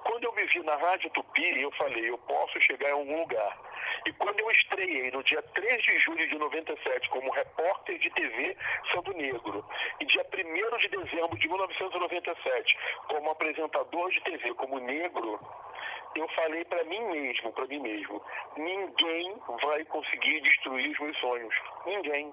quando 0.04 0.24
eu 0.24 0.32
me 0.34 0.44
vi 0.46 0.62
na 0.62 0.76
Rádio 0.76 1.10
Tupi, 1.10 1.60
eu 1.60 1.70
falei, 1.72 2.10
eu 2.10 2.18
posso 2.18 2.60
chegar 2.60 2.90
em 2.90 2.92
algum 2.92 3.20
lugar. 3.20 3.58
E 4.06 4.12
quando 4.12 4.40
eu 4.40 4.50
estreiei 4.50 5.10
no 5.10 5.22
dia 5.22 5.42
3 5.42 5.82
de 5.82 5.98
julho 5.98 6.28
de 6.28 6.38
97 6.38 7.08
como 7.10 7.30
repórter 7.30 7.98
de 7.98 8.10
TV 8.10 8.56
sendo 8.92 9.12
negro, 9.12 9.64
e 10.00 10.06
dia 10.06 10.24
1 10.24 10.76
de 10.78 10.88
dezembro 10.88 11.38
de 11.38 11.48
1997 11.48 12.78
como 13.08 13.30
apresentador 13.30 14.10
de 14.10 14.20
TV 14.22 14.54
como 14.54 14.78
negro, 14.78 15.38
eu 16.14 16.28
falei 16.30 16.64
para 16.64 16.82
mim 16.84 17.00
mesmo, 17.00 17.52
para 17.52 17.66
mim 17.66 17.78
mesmo, 17.78 18.22
ninguém 18.56 19.40
vai 19.62 19.84
conseguir 19.84 20.40
destruir 20.40 20.90
os 20.90 20.98
meus 20.98 21.18
sonhos. 21.18 21.54
Ninguém. 21.86 22.32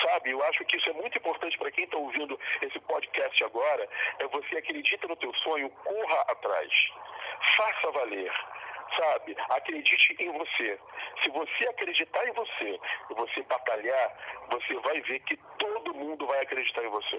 Sabe, 0.00 0.30
eu 0.30 0.42
acho 0.44 0.64
que 0.64 0.76
isso 0.76 0.88
é 0.88 0.92
muito 0.94 1.18
importante 1.18 1.58
para 1.58 1.70
quem 1.70 1.84
está 1.84 1.96
ouvindo 1.96 2.38
esse 2.62 2.78
podcast 2.80 3.44
agora, 3.44 3.88
é 4.18 4.26
você 4.28 4.56
acredita 4.56 5.06
no 5.06 5.16
teu 5.16 5.32
sonho, 5.34 5.68
corra 5.70 6.20
atrás. 6.28 6.72
Faça 7.56 7.90
valer 7.90 8.32
sabe? 8.96 9.36
Acredite 9.50 10.16
em 10.18 10.32
você. 10.32 10.78
Se 11.22 11.30
você 11.30 11.68
acreditar 11.68 12.26
em 12.28 12.32
você 12.32 12.78
você 13.16 13.42
batalhar, 13.42 14.48
você 14.50 14.74
vai 14.80 15.00
ver 15.02 15.20
que 15.20 15.36
todo 15.58 15.94
mundo 15.94 16.26
vai 16.26 16.42
acreditar 16.42 16.84
em 16.84 16.90
você. 16.90 17.18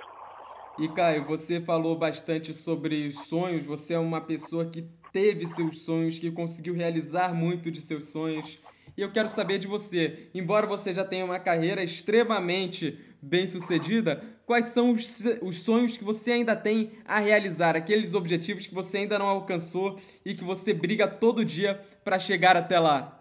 E 0.79 0.87
Caio, 0.89 1.25
você 1.25 1.61
falou 1.61 1.95
bastante 1.95 2.53
sobre 2.53 3.11
sonhos. 3.11 3.65
Você 3.65 3.93
é 3.93 3.99
uma 3.99 4.21
pessoa 4.21 4.69
que 4.69 4.83
teve 5.11 5.45
seus 5.45 5.83
sonhos, 5.83 6.17
que 6.17 6.31
conseguiu 6.31 6.73
realizar 6.73 7.33
muito 7.33 7.69
de 7.69 7.81
seus 7.81 8.11
sonhos. 8.11 8.59
E 8.97 9.01
eu 9.01 9.11
quero 9.11 9.29
saber 9.29 9.57
de 9.57 9.67
você, 9.67 10.29
embora 10.33 10.67
você 10.67 10.93
já 10.93 11.05
tenha 11.05 11.23
uma 11.23 11.39
carreira 11.39 11.83
extremamente 11.83 12.99
bem 13.21 13.47
sucedida, 13.47 14.21
quais 14.51 14.65
são 14.65 14.91
os, 14.91 15.23
os 15.41 15.59
sonhos 15.59 15.95
que 15.95 16.03
você 16.03 16.33
ainda 16.33 16.57
tem 16.57 16.91
a 17.05 17.19
realizar, 17.19 17.73
aqueles 17.73 18.13
objetivos 18.13 18.67
que 18.67 18.73
você 18.73 18.97
ainda 18.97 19.17
não 19.17 19.27
alcançou 19.27 19.97
e 20.25 20.33
que 20.33 20.43
você 20.43 20.73
briga 20.73 21.07
todo 21.07 21.45
dia 21.45 21.79
para 22.03 22.19
chegar 22.19 22.57
até 22.57 22.77
lá? 22.77 23.20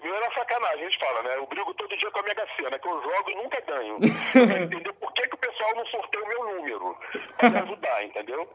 Primeiro 0.00 0.24
é 0.24 0.30
sacanagem, 0.30 0.80
a 0.80 0.88
gente 0.88 0.98
fala, 0.98 1.22
né? 1.22 1.36
Eu 1.36 1.46
brigo 1.46 1.74
todo 1.74 1.96
dia 1.98 2.10
com 2.10 2.20
a 2.20 2.22
Mega 2.22 2.48
Sena, 2.56 2.78
que 2.78 2.88
eu 2.88 3.02
jogo 3.02 3.30
e 3.30 3.34
nunca 3.34 3.60
ganho. 3.60 3.98
entendeu? 4.64 4.94
Por 4.94 5.12
que, 5.12 5.28
que 5.28 5.34
o 5.34 5.38
pessoal 5.38 5.74
não 5.76 5.84
sorteia 5.84 6.24
o 6.24 6.28
meu 6.28 6.44
número? 6.54 6.98
Pra 7.36 7.50
me 7.50 7.58
ajudar, 7.58 8.02
entendeu? 8.02 8.48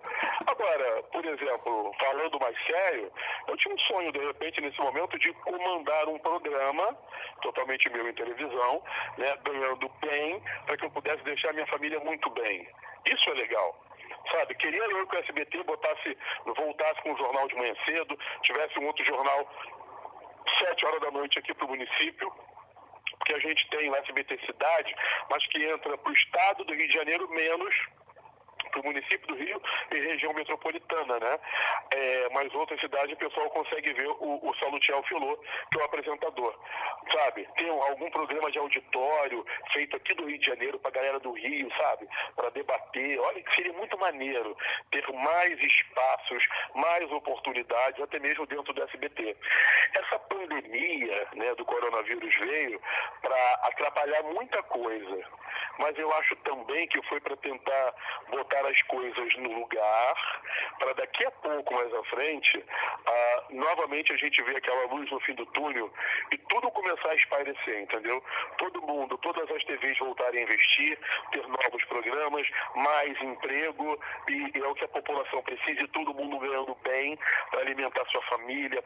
Agora, 0.48 1.04
por 1.04 1.24
exemplo, 1.24 1.94
falando 2.00 2.40
mais 2.40 2.58
sério, 2.66 3.12
eu 3.48 3.56
tinha 3.56 3.76
um 3.76 3.78
sonho, 3.80 4.12
de 4.12 4.20
repente, 4.20 4.62
nesse 4.62 4.80
momento, 4.80 5.20
de 5.20 5.32
comandar 5.34 6.10
um 6.10 6.18
programa 6.18 6.98
totalmente 7.44 7.88
meu 7.92 8.10
em 8.10 8.14
televisão, 8.14 8.82
né? 9.20 9.38
Ganhando 9.44 9.90
bem, 10.02 10.42
para 10.66 10.76
que 10.76 10.86
eu 10.86 10.90
pudesse 10.90 11.24
deixar 11.24 11.54
minha 11.54 11.68
família 11.68 12.00
muito 12.00 12.32
bem. 12.32 12.68
Isso 13.06 13.30
é 13.30 13.34
legal 13.34 13.84
sabe? 14.32 14.56
Queria 14.56 14.84
eu 14.84 15.08
que 15.08 15.16
o 15.16 15.20
SBT 15.20 15.64
botasse, 15.64 16.18
voltasse 16.46 17.02
com 17.02 17.14
o 17.14 17.18
jornal 17.18 17.48
de 17.48 17.56
manhã 17.56 17.74
cedo, 17.86 18.18
tivesse 18.42 18.78
um 18.78 18.88
outro 18.88 19.06
jornal 19.06 19.48
sete 20.58 20.86
horas 20.86 21.02
da 21.02 21.12
noite 21.12 21.40
aqui 21.40 21.54
para 21.54 21.66
o 21.66 21.70
município, 21.70 22.32
que 23.26 23.34
a 23.34 23.40
gente 23.40 23.70
tem 23.70 23.90
o 23.90 23.96
SBT 23.96 24.40
Cidade, 24.46 24.96
mas 25.30 25.46
que 25.48 25.64
entra 25.64 25.98
para 25.98 26.10
o 26.10 26.14
estado 26.14 26.64
do 26.64 26.74
Rio 26.74 26.88
de 26.88 26.94
Janeiro 26.94 27.30
menos 27.30 27.76
para 28.78 28.82
o 28.82 28.86
município 28.86 29.28
do 29.28 29.36
Rio 29.36 29.62
e 29.92 30.00
região 30.00 30.34
metropolitana, 30.34 31.20
né? 31.20 31.40
É, 31.92 32.30
mas 32.32 32.54
outras 32.54 32.80
cidades 32.80 33.14
o 33.14 33.18
pessoal 33.18 33.50
consegue 33.50 33.94
ver 33.94 34.08
o, 34.08 34.40
o 34.44 34.56
Salutiel 34.60 35.04
Filô, 35.04 35.38
que 35.72 35.80
é 35.80 35.82
o 35.82 35.86
apresentador, 35.86 36.56
sabe? 37.12 37.48
Tem 37.58 37.70
algum 37.70 38.10
programa 38.12 38.52
de 38.52 38.60
auditório 38.60 39.46
feito 39.74 39.96
aqui 39.96 40.14
do 40.14 40.26
Rio 40.26 40.38
de 40.38 40.46
Janeiro 40.46 40.80
para 40.80 40.90
a 40.90 40.94
galera 40.94 41.20
do 41.20 41.32
Rio, 41.32 41.70
sabe? 41.78 42.08
Para 42.36 42.50
debater. 42.50 43.20
Olha 43.20 43.44
seria 43.54 43.74
muito 43.74 43.98
maneiro 43.98 44.56
ter 44.92 45.08
mais 45.14 45.60
espaços, 45.60 46.48
mais 46.76 47.10
oportunidades, 47.12 48.02
até 48.02 48.20
mesmo 48.20 48.46
dentro 48.46 48.74
do 48.74 48.84
SBT. 48.84 49.36
Essa 49.94 50.20
pandemia 50.20 51.28
né, 51.36 51.56
do 51.56 51.66
coronavírus 51.66 52.36
veio 52.36 52.80
para 53.22 53.54
atrapalhar 53.64 54.24
muita 54.24 54.62
coisa, 54.64 55.24
mas 55.80 55.98
eu 55.98 56.12
acho 56.14 56.36
também 56.38 56.88
que 56.88 57.02
foi 57.08 57.20
para 57.20 57.36
tentar 57.38 57.94
botar 58.30 58.66
as 58.66 58.82
coisas 58.84 59.36
no 59.38 59.60
lugar, 59.60 60.42
para 60.80 60.94
daqui 60.94 61.26
a 61.26 61.32
pouco 61.32 61.74
mais 61.74 61.94
à 61.94 62.04
frente, 62.06 62.64
ah, 63.06 63.44
novamente 63.50 64.14
a 64.14 64.18
gente 64.18 64.44
ver 64.44 64.58
aquela 64.58 64.86
luz 64.88 65.10
no 65.12 65.20
fim 65.22 65.34
do 65.36 65.46
túnel 65.48 65.92
e 66.32 66.38
tudo 66.38 66.72
começar 66.72 67.10
a 67.10 67.16
espairecer, 67.16 67.82
entendeu? 67.82 68.24
Todo 68.58 68.82
mundo, 68.82 69.18
todas 69.20 69.50
as 69.52 69.64
TVs 69.64 69.98
voltarem 70.00 70.42
a 70.42 70.44
investir, 70.44 70.98
ter 71.32 71.48
novos 71.48 71.84
programas, 71.86 72.48
mais 72.76 73.22
emprego 73.22 74.00
e, 74.30 74.58
e 74.58 74.62
é 74.62 74.68
o 74.68 74.76
que 74.76 74.86
a 74.86 74.90
população 74.90 75.42
precisa 75.44 75.84
e 75.84 75.88
todo 75.90 76.14
mundo 76.14 76.40
ganhando 76.40 76.76
bem 76.84 77.18
para 77.50 77.62
alimentar 77.62 78.06
sua 78.06 78.22
família, 78.24 78.84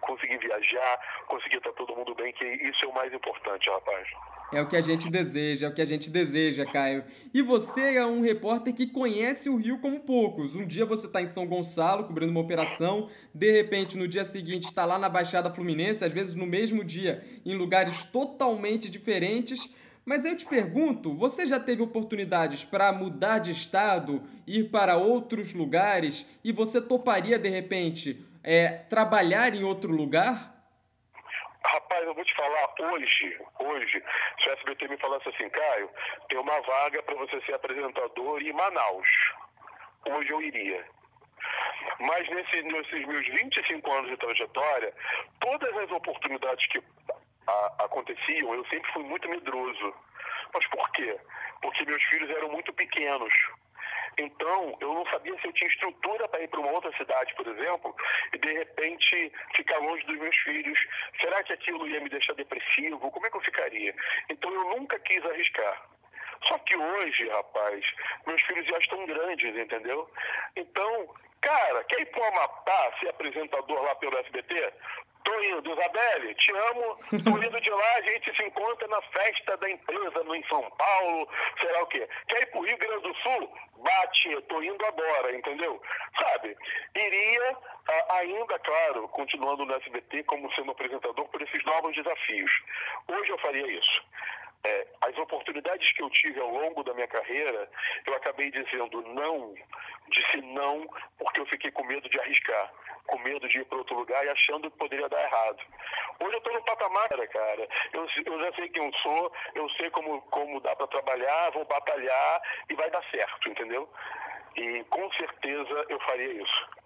conseguir 0.00 0.38
viajar, 0.38 1.24
conseguir 1.26 1.58
estar 1.58 1.72
todo 1.72 1.96
mundo 1.96 2.14
bem, 2.14 2.32
que 2.32 2.44
isso 2.44 2.84
é 2.84 2.88
o 2.88 2.94
mais 2.94 3.12
importante, 3.12 3.70
rapaz. 3.70 4.08
É 4.52 4.60
o 4.60 4.66
que 4.66 4.76
a 4.76 4.80
gente 4.80 5.08
deseja, 5.08 5.66
é 5.66 5.70
o 5.70 5.72
que 5.72 5.80
a 5.80 5.86
gente 5.86 6.10
deseja, 6.10 6.64
Caio. 6.64 7.04
E 7.32 7.40
você 7.40 7.94
é 7.94 8.04
um 8.04 8.20
repórter 8.20 8.74
que 8.74 8.88
conhece 8.88 9.48
o 9.48 9.56
Rio 9.56 9.78
como 9.78 10.00
poucos. 10.00 10.56
Um 10.56 10.66
dia 10.66 10.84
você 10.84 11.06
está 11.06 11.22
em 11.22 11.28
São 11.28 11.46
Gonçalo 11.46 12.02
cobrindo 12.02 12.32
uma 12.32 12.40
operação, 12.40 13.08
de 13.32 13.52
repente 13.52 13.96
no 13.96 14.08
dia 14.08 14.24
seguinte 14.24 14.64
está 14.64 14.84
lá 14.84 14.98
na 14.98 15.08
Baixada 15.08 15.54
Fluminense, 15.54 16.04
às 16.04 16.12
vezes 16.12 16.34
no 16.34 16.46
mesmo 16.46 16.82
dia, 16.82 17.24
em 17.46 17.54
lugares 17.54 18.04
totalmente 18.04 18.90
diferentes. 18.90 19.70
Mas 20.04 20.24
eu 20.24 20.36
te 20.36 20.46
pergunto, 20.46 21.14
você 21.14 21.46
já 21.46 21.60
teve 21.60 21.82
oportunidades 21.82 22.64
para 22.64 22.92
mudar 22.92 23.38
de 23.38 23.52
estado, 23.52 24.20
ir 24.48 24.68
para 24.70 24.96
outros 24.96 25.54
lugares 25.54 26.26
e 26.42 26.50
você 26.50 26.80
toparia 26.80 27.38
de 27.38 27.48
repente 27.48 28.26
é, 28.42 28.68
trabalhar 28.68 29.54
em 29.54 29.62
outro 29.62 29.92
lugar? 29.92 30.59
Rapaz, 31.64 32.06
eu 32.06 32.14
vou 32.14 32.24
te 32.24 32.34
falar, 32.34 32.74
hoje, 32.80 33.38
hoje, 33.58 34.02
se 34.42 34.48
o 34.48 34.52
SBT 34.52 34.88
me 34.88 34.96
falasse 34.96 35.28
assim, 35.28 35.48
Caio, 35.50 35.90
tem 36.28 36.38
uma 36.38 36.60
vaga 36.62 37.02
para 37.02 37.14
você 37.16 37.40
ser 37.42 37.54
apresentador 37.54 38.40
em 38.40 38.52
Manaus. 38.52 39.08
Hoje 40.08 40.30
eu 40.30 40.40
iria. 40.40 40.84
Mas 41.98 42.28
nesse, 42.30 42.62
nesses 42.62 43.06
meus 43.06 43.26
25 43.26 43.92
anos 43.92 44.10
de 44.10 44.16
trajetória, 44.16 44.94
todas 45.38 45.76
as 45.76 45.90
oportunidades 45.90 46.66
que 46.68 46.82
a, 47.46 47.84
aconteciam, 47.84 48.54
eu 48.54 48.64
sempre 48.66 48.90
fui 48.92 49.02
muito 49.04 49.28
medroso. 49.28 49.94
Mas 50.54 50.66
por 50.68 50.90
quê? 50.92 51.18
Porque 51.60 51.84
meus 51.84 52.02
filhos 52.04 52.30
eram 52.30 52.48
muito 52.48 52.72
pequenos. 52.72 53.34
Então, 54.18 54.76
eu 54.80 54.94
não 54.94 55.06
sabia 55.06 55.38
se 55.40 55.46
eu 55.46 55.52
tinha 55.52 55.68
estrutura 55.68 56.28
para 56.28 56.42
ir 56.42 56.48
para 56.48 56.60
uma 56.60 56.72
outra 56.72 56.94
cidade, 56.96 57.34
por 57.34 57.46
exemplo, 57.46 57.94
e 58.32 58.38
de 58.38 58.52
repente 58.52 59.32
ficar 59.54 59.78
longe 59.78 60.04
dos 60.06 60.18
meus 60.18 60.36
filhos. 60.36 60.78
Será 61.20 61.42
que 61.42 61.52
aquilo 61.52 61.88
ia 61.88 62.00
me 62.00 62.08
deixar 62.08 62.34
depressivo? 62.34 62.98
Como 62.98 63.26
é 63.26 63.30
que 63.30 63.36
eu 63.36 63.42
ficaria? 63.42 63.94
Então, 64.28 64.52
eu 64.52 64.76
nunca 64.76 64.98
quis 65.00 65.24
arriscar. 65.24 65.90
Só 66.44 66.58
que 66.58 66.76
hoje, 66.76 67.28
rapaz, 67.28 67.84
meus 68.26 68.42
filhos 68.42 68.66
já 68.66 68.78
estão 68.78 69.04
grandes, 69.06 69.56
entendeu? 69.56 70.08
Então, 70.56 71.14
cara, 71.40 71.84
quer 71.84 72.00
ir 72.00 72.06
para 72.06 72.22
o 72.22 72.24
Amapá 72.24 72.92
ser 72.98 73.08
apresentador 73.08 73.82
lá 73.82 73.94
pelo 73.96 74.18
SBT? 74.18 74.72
Tô 75.22 75.38
indo, 75.42 75.72
Isabelle, 75.72 76.34
te 76.34 76.52
amo. 76.52 76.96
Tô 77.22 77.38
indo 77.38 77.60
de 77.60 77.70
lá, 77.70 77.94
a 77.96 78.02
gente 78.02 78.34
se 78.34 78.44
encontra 78.44 78.88
na 78.88 79.02
festa 79.02 79.56
da 79.58 79.70
empresa 79.70 80.24
no, 80.24 80.34
em 80.34 80.42
São 80.48 80.62
Paulo, 80.70 81.28
sei 81.60 81.70
lá 81.72 81.82
o 81.82 81.86
quê. 81.86 82.08
Quer 82.26 82.42
ir 82.42 82.46
pro 82.46 82.62
Rio 82.62 82.78
Grande 82.78 83.02
do 83.02 83.14
Sul? 83.16 83.52
Bate, 83.76 84.42
tô 84.48 84.62
indo 84.62 84.84
agora, 84.86 85.34
entendeu? 85.34 85.80
Sabe? 86.18 86.56
Iria 86.94 87.56
ainda, 88.10 88.58
claro, 88.58 89.08
continuando 89.08 89.64
no 89.64 89.74
SBT 89.74 90.22
como 90.24 90.52
sendo 90.54 90.70
apresentador 90.72 91.26
por 91.28 91.42
esses 91.42 91.64
novos 91.64 91.94
desafios. 91.94 92.62
Hoje 93.08 93.30
eu 93.30 93.38
faria 93.38 93.66
isso. 93.66 94.02
É, 94.62 94.86
as 95.00 95.16
oportunidades 95.16 95.90
que 95.92 96.02
eu 96.02 96.10
tive 96.10 96.38
ao 96.38 96.50
longo 96.50 96.84
da 96.84 96.92
minha 96.92 97.08
carreira, 97.08 97.70
eu 98.06 98.14
acabei 98.14 98.50
dizendo 98.50 99.00
não, 99.14 99.54
disse 100.08 100.36
não, 100.42 100.86
porque 101.18 101.40
eu 101.40 101.46
fiquei 101.46 101.70
com 101.70 101.82
medo 101.84 102.08
de 102.10 102.20
arriscar, 102.20 102.70
com 103.06 103.18
medo 103.20 103.48
de 103.48 103.60
ir 103.60 103.64
para 103.64 103.78
outro 103.78 103.96
lugar 103.96 104.24
e 104.24 104.28
achando 104.28 104.70
que 104.70 104.76
poderia 104.76 105.08
dar 105.08 105.22
errado. 105.22 105.64
Hoje 106.20 106.34
eu 106.34 106.38
estou 106.38 106.52
no 106.52 106.64
patamar, 106.64 107.08
cara. 107.08 107.68
Eu, 107.92 108.06
eu 108.26 108.40
já 108.40 108.52
sei 108.54 108.68
quem 108.68 108.84
eu 108.84 108.92
sou, 108.98 109.32
eu 109.54 109.68
sei 109.70 109.88
como, 109.90 110.20
como 110.22 110.60
dá 110.60 110.76
para 110.76 110.86
trabalhar, 110.88 111.50
vou 111.52 111.64
batalhar 111.64 112.42
e 112.68 112.74
vai 112.74 112.90
dar 112.90 113.02
certo, 113.10 113.48
entendeu? 113.48 113.88
E 114.56 114.84
com 114.90 115.10
certeza 115.12 115.86
eu 115.88 115.98
faria 116.00 116.32
isso. 116.32 116.79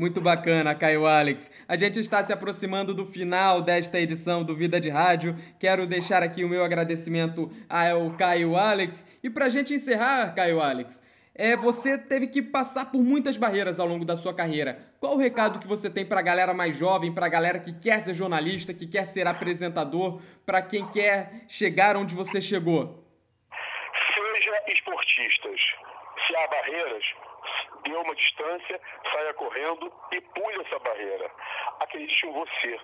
Muito 0.00 0.18
bacana, 0.18 0.74
Caio 0.74 1.04
Alex. 1.04 1.50
A 1.68 1.76
gente 1.76 2.00
está 2.00 2.24
se 2.24 2.32
aproximando 2.32 2.94
do 2.94 3.04
final 3.04 3.60
desta 3.60 4.00
edição 4.00 4.42
do 4.42 4.56
Vida 4.56 4.80
de 4.80 4.88
Rádio. 4.88 5.36
Quero 5.58 5.86
deixar 5.86 6.22
aqui 6.22 6.42
o 6.42 6.48
meu 6.48 6.64
agradecimento 6.64 7.52
ao 7.68 8.10
Caio 8.12 8.56
Alex. 8.56 9.06
E 9.22 9.28
para 9.28 9.44
a 9.44 9.48
gente 9.50 9.74
encerrar, 9.74 10.34
Caio 10.34 10.58
Alex, 10.58 11.02
é, 11.34 11.54
você 11.54 11.98
teve 11.98 12.28
que 12.28 12.40
passar 12.40 12.90
por 12.90 13.02
muitas 13.02 13.36
barreiras 13.36 13.78
ao 13.78 13.86
longo 13.86 14.06
da 14.06 14.16
sua 14.16 14.32
carreira. 14.32 14.90
Qual 14.98 15.16
o 15.16 15.18
recado 15.18 15.58
que 15.58 15.68
você 15.68 15.90
tem 15.90 16.06
para 16.06 16.20
a 16.20 16.22
galera 16.22 16.54
mais 16.54 16.74
jovem, 16.74 17.12
para 17.12 17.26
a 17.26 17.28
galera 17.28 17.58
que 17.58 17.74
quer 17.74 18.00
ser 18.00 18.14
jornalista, 18.14 18.72
que 18.72 18.86
quer 18.86 19.04
ser 19.04 19.26
apresentador, 19.26 20.22
para 20.46 20.62
quem 20.62 20.86
quer 20.86 21.44
chegar 21.46 21.94
onde 21.98 22.14
você 22.14 22.40
chegou? 22.40 23.06
Seja 24.14 24.62
esportistas. 24.66 25.60
Se 26.26 26.34
há 26.36 26.46
barreiras, 26.48 27.04
dê 27.84 27.94
uma 27.94 28.14
distância, 28.14 28.80
saia 29.10 29.34
correndo 29.34 29.92
e 30.12 30.20
pule 30.20 30.62
essa 30.62 30.78
barreira. 30.78 31.30
Acredite 31.80 32.26
em 32.26 32.32
você. 32.32 32.80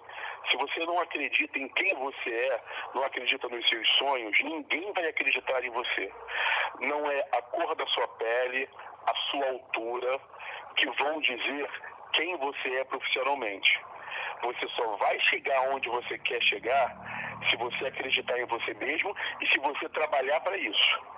Se 0.51 0.57
você 0.57 0.87
não 0.87 0.99
acredita 1.01 1.59
em 1.59 1.69
quem 1.69 1.95
você 1.95 2.31
é, 2.31 2.63
não 2.95 3.03
acredita 3.05 3.49
nos 3.49 3.69
seus 3.69 3.89
sonhos, 3.93 4.39
ninguém 4.43 4.93
vai 4.93 5.07
acreditar 5.09 5.65
em 5.65 5.71
você. 5.71 6.13
Não 6.81 7.11
é 7.11 7.21
a 7.33 7.43
cor 7.43 7.75
da 7.75 7.87
sua 7.89 8.09
pele, 8.09 8.69
a 9.07 9.15
sua 9.31 9.49
altura, 9.49 10.21
que 10.77 10.89
vão 11.03 11.21
dizer 11.21 11.69
quem 12.13 12.37
você 12.37 12.77
é 12.77 12.85
profissionalmente. 12.85 13.81
Você 14.43 14.69
só 14.69 14.97
vai 14.97 15.19
chegar 15.21 15.61
onde 15.71 15.89
você 15.89 16.19
quer 16.19 16.41
chegar 16.43 16.95
se 17.49 17.57
você 17.57 17.87
acreditar 17.87 18.39
em 18.39 18.47
você 18.47 18.75
mesmo 18.75 19.15
e 19.41 19.47
se 19.49 19.59
você 19.59 19.89
trabalhar 19.89 20.41
para 20.41 20.57
isso. 20.57 21.16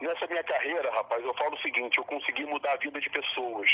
Nessa 0.00 0.26
minha 0.28 0.42
carreira, 0.42 0.90
rapaz, 0.92 1.22
eu 1.22 1.34
falo 1.34 1.54
o 1.54 1.60
seguinte: 1.60 1.98
eu 1.98 2.04
consegui 2.04 2.46
mudar 2.46 2.72
a 2.72 2.76
vida 2.76 2.98
de 2.98 3.10
pessoas. 3.10 3.70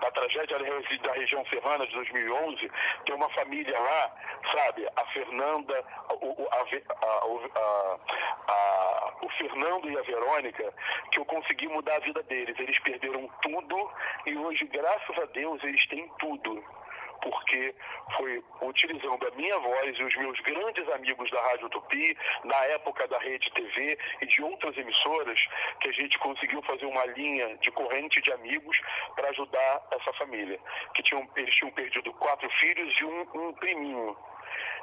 Na 0.00 0.10
tragédia 0.12 0.56
da 1.02 1.12
região 1.12 1.44
serrana 1.46 1.84
de 1.86 1.92
2011, 1.94 2.70
tem 3.04 3.14
uma 3.14 3.28
família 3.30 3.76
lá, 3.76 4.12
sabe? 4.52 4.86
A 4.94 5.04
Fernanda, 5.06 5.84
o, 6.22 6.48
a, 6.48 6.64
a, 8.52 9.12
o 9.22 9.28
Fernando 9.30 9.90
e 9.90 9.98
a 9.98 10.02
Verônica, 10.02 10.72
que 11.10 11.18
eu 11.18 11.24
consegui 11.24 11.66
mudar 11.66 11.96
a 11.96 12.00
vida 12.00 12.22
deles. 12.22 12.56
Eles 12.58 12.78
perderam 12.78 13.28
tudo 13.42 13.90
e 14.26 14.36
hoje, 14.36 14.64
graças 14.66 15.18
a 15.18 15.24
Deus, 15.26 15.62
eles 15.64 15.84
têm 15.88 16.08
tudo 16.20 16.62
porque 17.24 17.74
foi 18.16 18.42
utilizando 18.60 19.26
a 19.26 19.30
minha 19.34 19.58
voz 19.58 19.98
e 19.98 20.04
os 20.04 20.14
meus 20.16 20.38
grandes 20.40 20.86
amigos 20.90 21.30
da 21.30 21.40
Rádio 21.40 21.70
Tupi, 21.70 22.16
na 22.44 22.56
época 22.66 23.08
da 23.08 23.18
Rede 23.18 23.50
TV 23.52 23.98
e 24.20 24.26
de 24.26 24.42
outras 24.42 24.76
emissoras, 24.76 25.40
que 25.80 25.88
a 25.88 25.92
gente 25.92 26.18
conseguiu 26.18 26.62
fazer 26.62 26.84
uma 26.84 27.04
linha 27.06 27.56
de 27.58 27.70
corrente 27.70 28.20
de 28.20 28.32
amigos 28.32 28.78
para 29.16 29.30
ajudar 29.30 29.88
essa 29.92 30.12
família, 30.14 30.60
que 30.94 31.02
tinham, 31.02 31.26
eles 31.36 31.54
tinham 31.54 31.72
perdido 31.72 32.12
quatro 32.14 32.48
filhos 32.60 32.94
e 33.00 33.04
um, 33.04 33.26
um 33.34 33.52
priminho. 33.54 34.16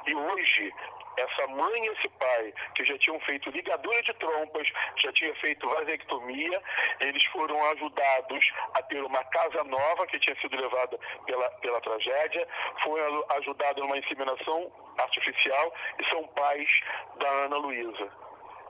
E 0.06 0.14
hoje 0.14 0.72
essa 1.16 1.46
mãe 1.48 1.84
e 1.84 1.88
esse 1.88 2.08
pai, 2.08 2.54
que 2.74 2.84
já 2.84 2.96
tinham 2.98 3.20
feito 3.20 3.50
ligadura 3.50 4.02
de 4.02 4.12
trompas, 4.14 4.68
já 4.96 5.12
tinha 5.12 5.34
feito 5.36 5.68
vasectomia, 5.68 6.62
eles 7.00 7.24
foram 7.26 7.62
ajudados 7.72 8.52
a 8.74 8.82
ter 8.82 9.02
uma 9.02 9.22
casa 9.24 9.62
nova 9.64 10.06
que 10.06 10.18
tinha 10.18 10.38
sido 10.40 10.56
levada 10.56 10.98
pela, 11.26 11.50
pela 11.60 11.80
tragédia, 11.80 12.48
foram 12.82 13.24
ajudados 13.36 13.82
numa 13.82 13.98
inseminação 13.98 14.72
artificial 14.98 15.74
e 15.98 16.08
são 16.08 16.26
pais 16.28 16.80
da 17.16 17.28
Ana 17.28 17.56
Luísa. 17.56 18.22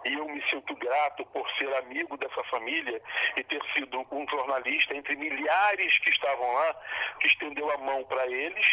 E 0.05 0.15
eu 0.15 0.27
me 0.27 0.43
sinto 0.49 0.75
grato 0.75 1.25
por 1.27 1.49
ser 1.53 1.73
amigo 1.77 2.17
dessa 2.17 2.43
família 2.45 3.01
e 3.37 3.45
ter 3.45 3.63
sido 3.73 4.05
um 4.11 4.29
jornalista 4.29 4.97
entre 4.97 5.15
milhares 5.15 5.99
que 5.99 6.11
estavam 6.11 6.53
lá, 6.55 6.75
que 7.21 7.29
estendeu 7.29 7.71
a 7.71 7.79
mão 7.79 8.03
para 8.05 8.27
eles 8.27 8.67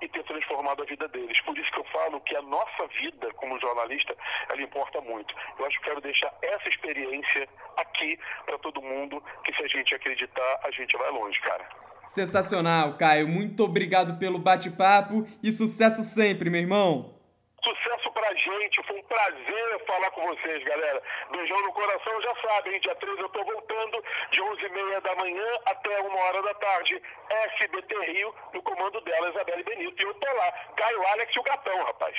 e 0.00 0.08
ter 0.08 0.22
transformado 0.24 0.82
a 0.82 0.86
vida 0.86 1.08
deles. 1.08 1.40
Por 1.42 1.56
isso 1.58 1.70
que 1.72 1.80
eu 1.80 1.84
falo 1.84 2.20
que 2.20 2.36
a 2.36 2.42
nossa 2.42 2.86
vida 3.00 3.32
como 3.34 3.60
jornalista, 3.60 4.16
ela 4.48 4.62
importa 4.62 5.00
muito. 5.00 5.34
Eu 5.58 5.66
acho 5.66 5.78
que 5.78 5.84
quero 5.84 6.00
deixar 6.00 6.32
essa 6.42 6.68
experiência 6.68 7.48
aqui 7.76 8.18
para 8.44 8.58
todo 8.58 8.82
mundo, 8.82 9.22
que 9.44 9.54
se 9.54 9.62
a 9.62 9.68
gente 9.68 9.94
acreditar, 9.94 10.60
a 10.64 10.70
gente 10.70 10.96
vai 10.96 11.10
longe, 11.10 11.40
cara. 11.40 11.68
Sensacional, 12.06 12.96
Caio. 12.96 13.28
Muito 13.28 13.64
obrigado 13.64 14.18
pelo 14.18 14.38
bate-papo 14.38 15.26
e 15.42 15.52
sucesso 15.52 16.02
sempre, 16.02 16.50
meu 16.50 16.60
irmão. 16.60 17.14
Sucesso 17.62 17.99
gente, 18.36 18.82
foi 18.86 18.98
um 18.98 19.02
prazer 19.04 19.84
falar 19.86 20.10
com 20.10 20.26
vocês, 20.26 20.64
galera. 20.64 21.02
Beijão 21.30 21.60
no 21.62 21.72
coração, 21.72 22.22
já 22.22 22.34
sabem, 22.36 22.80
dia 22.80 22.94
13 22.94 23.20
eu 23.20 23.28
tô 23.28 23.44
voltando, 23.44 24.04
de 24.30 24.42
11h30 24.42 25.00
da 25.00 25.14
manhã 25.16 25.58
até 25.66 26.00
1 26.00 26.16
hora 26.16 26.42
da 26.42 26.54
tarde, 26.54 27.02
SBT 27.28 27.94
Rio, 28.12 28.34
no 28.52 28.62
comando 28.62 29.00
dela, 29.02 29.30
Isabelle 29.30 29.62
Benito. 29.64 30.02
E 30.02 30.06
eu 30.06 30.14
tô 30.14 30.32
lá, 30.34 30.52
Caio 30.76 31.06
Alex 31.08 31.34
e 31.34 31.38
o 31.38 31.42
Gatão, 31.42 31.82
rapaz. 31.84 32.16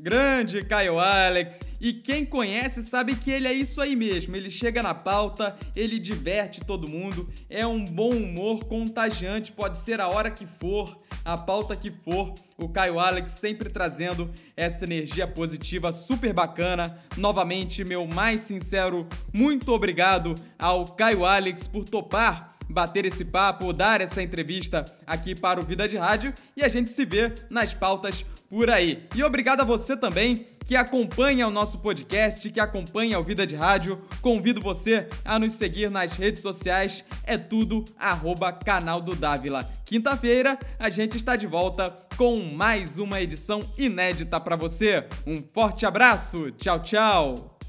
Grande 0.00 0.64
Caio 0.64 0.98
Alex! 0.98 1.60
E 1.78 1.92
quem 1.92 2.24
conhece 2.24 2.82
sabe 2.82 3.14
que 3.14 3.30
ele 3.30 3.46
é 3.46 3.52
isso 3.52 3.82
aí 3.82 3.94
mesmo. 3.94 4.34
Ele 4.34 4.48
chega 4.48 4.82
na 4.82 4.94
pauta, 4.94 5.54
ele 5.76 5.98
diverte 5.98 6.60
todo 6.60 6.88
mundo, 6.88 7.30
é 7.50 7.66
um 7.66 7.84
bom 7.84 8.08
humor 8.08 8.64
contagiante, 8.64 9.52
pode 9.52 9.76
ser 9.76 10.00
a 10.00 10.08
hora 10.08 10.30
que 10.30 10.46
for, 10.46 10.96
a 11.22 11.36
pauta 11.36 11.76
que 11.76 11.90
for. 11.90 12.32
O 12.56 12.68
Caio 12.68 12.98
Alex 12.98 13.32
sempre 13.32 13.68
trazendo 13.68 14.30
essa 14.56 14.84
energia 14.84 15.26
positiva 15.26 15.92
super 15.92 16.32
bacana. 16.32 16.96
Novamente, 17.18 17.84
meu 17.84 18.06
mais 18.06 18.40
sincero 18.40 19.06
muito 19.34 19.70
obrigado 19.70 20.34
ao 20.58 20.86
Caio 20.86 21.26
Alex 21.26 21.66
por 21.66 21.84
topar 21.84 22.56
bater 22.70 23.04
esse 23.04 23.24
papo, 23.24 23.72
dar 23.72 24.00
essa 24.00 24.22
entrevista 24.22 24.84
aqui 25.06 25.34
para 25.34 25.60
o 25.60 25.62
Vida 25.62 25.88
de 25.88 25.96
Rádio 25.96 26.32
e 26.56 26.62
a 26.62 26.68
gente 26.68 26.88
se 26.90 27.04
vê 27.04 27.34
nas 27.50 27.74
pautas 27.74 28.24
por 28.50 28.68
aí. 28.68 28.98
E 29.14 29.22
obrigado 29.22 29.60
a 29.60 29.64
você 29.64 29.96
também 29.96 30.44
que 30.66 30.76
acompanha 30.76 31.48
o 31.48 31.50
nosso 31.50 31.78
podcast, 31.78 32.50
que 32.50 32.60
acompanha 32.60 33.18
o 33.18 33.24
Vida 33.24 33.46
de 33.46 33.56
Rádio. 33.56 33.98
Convido 34.20 34.60
você 34.60 35.08
a 35.24 35.38
nos 35.38 35.54
seguir 35.54 35.90
nas 35.90 36.12
redes 36.12 36.42
sociais, 36.42 37.04
é 37.24 37.38
tudo 37.38 37.84
arroba 37.98 38.52
canal 38.52 39.00
do 39.00 39.14
Dávila. 39.14 39.64
Quinta-feira 39.84 40.58
a 40.78 40.90
gente 40.90 41.16
está 41.16 41.36
de 41.36 41.46
volta 41.46 41.96
com 42.16 42.36
mais 42.52 42.98
uma 42.98 43.20
edição 43.20 43.60
inédita 43.78 44.38
para 44.38 44.56
você. 44.56 45.06
Um 45.26 45.38
forte 45.38 45.86
abraço, 45.86 46.50
tchau, 46.52 46.80
tchau! 46.82 47.59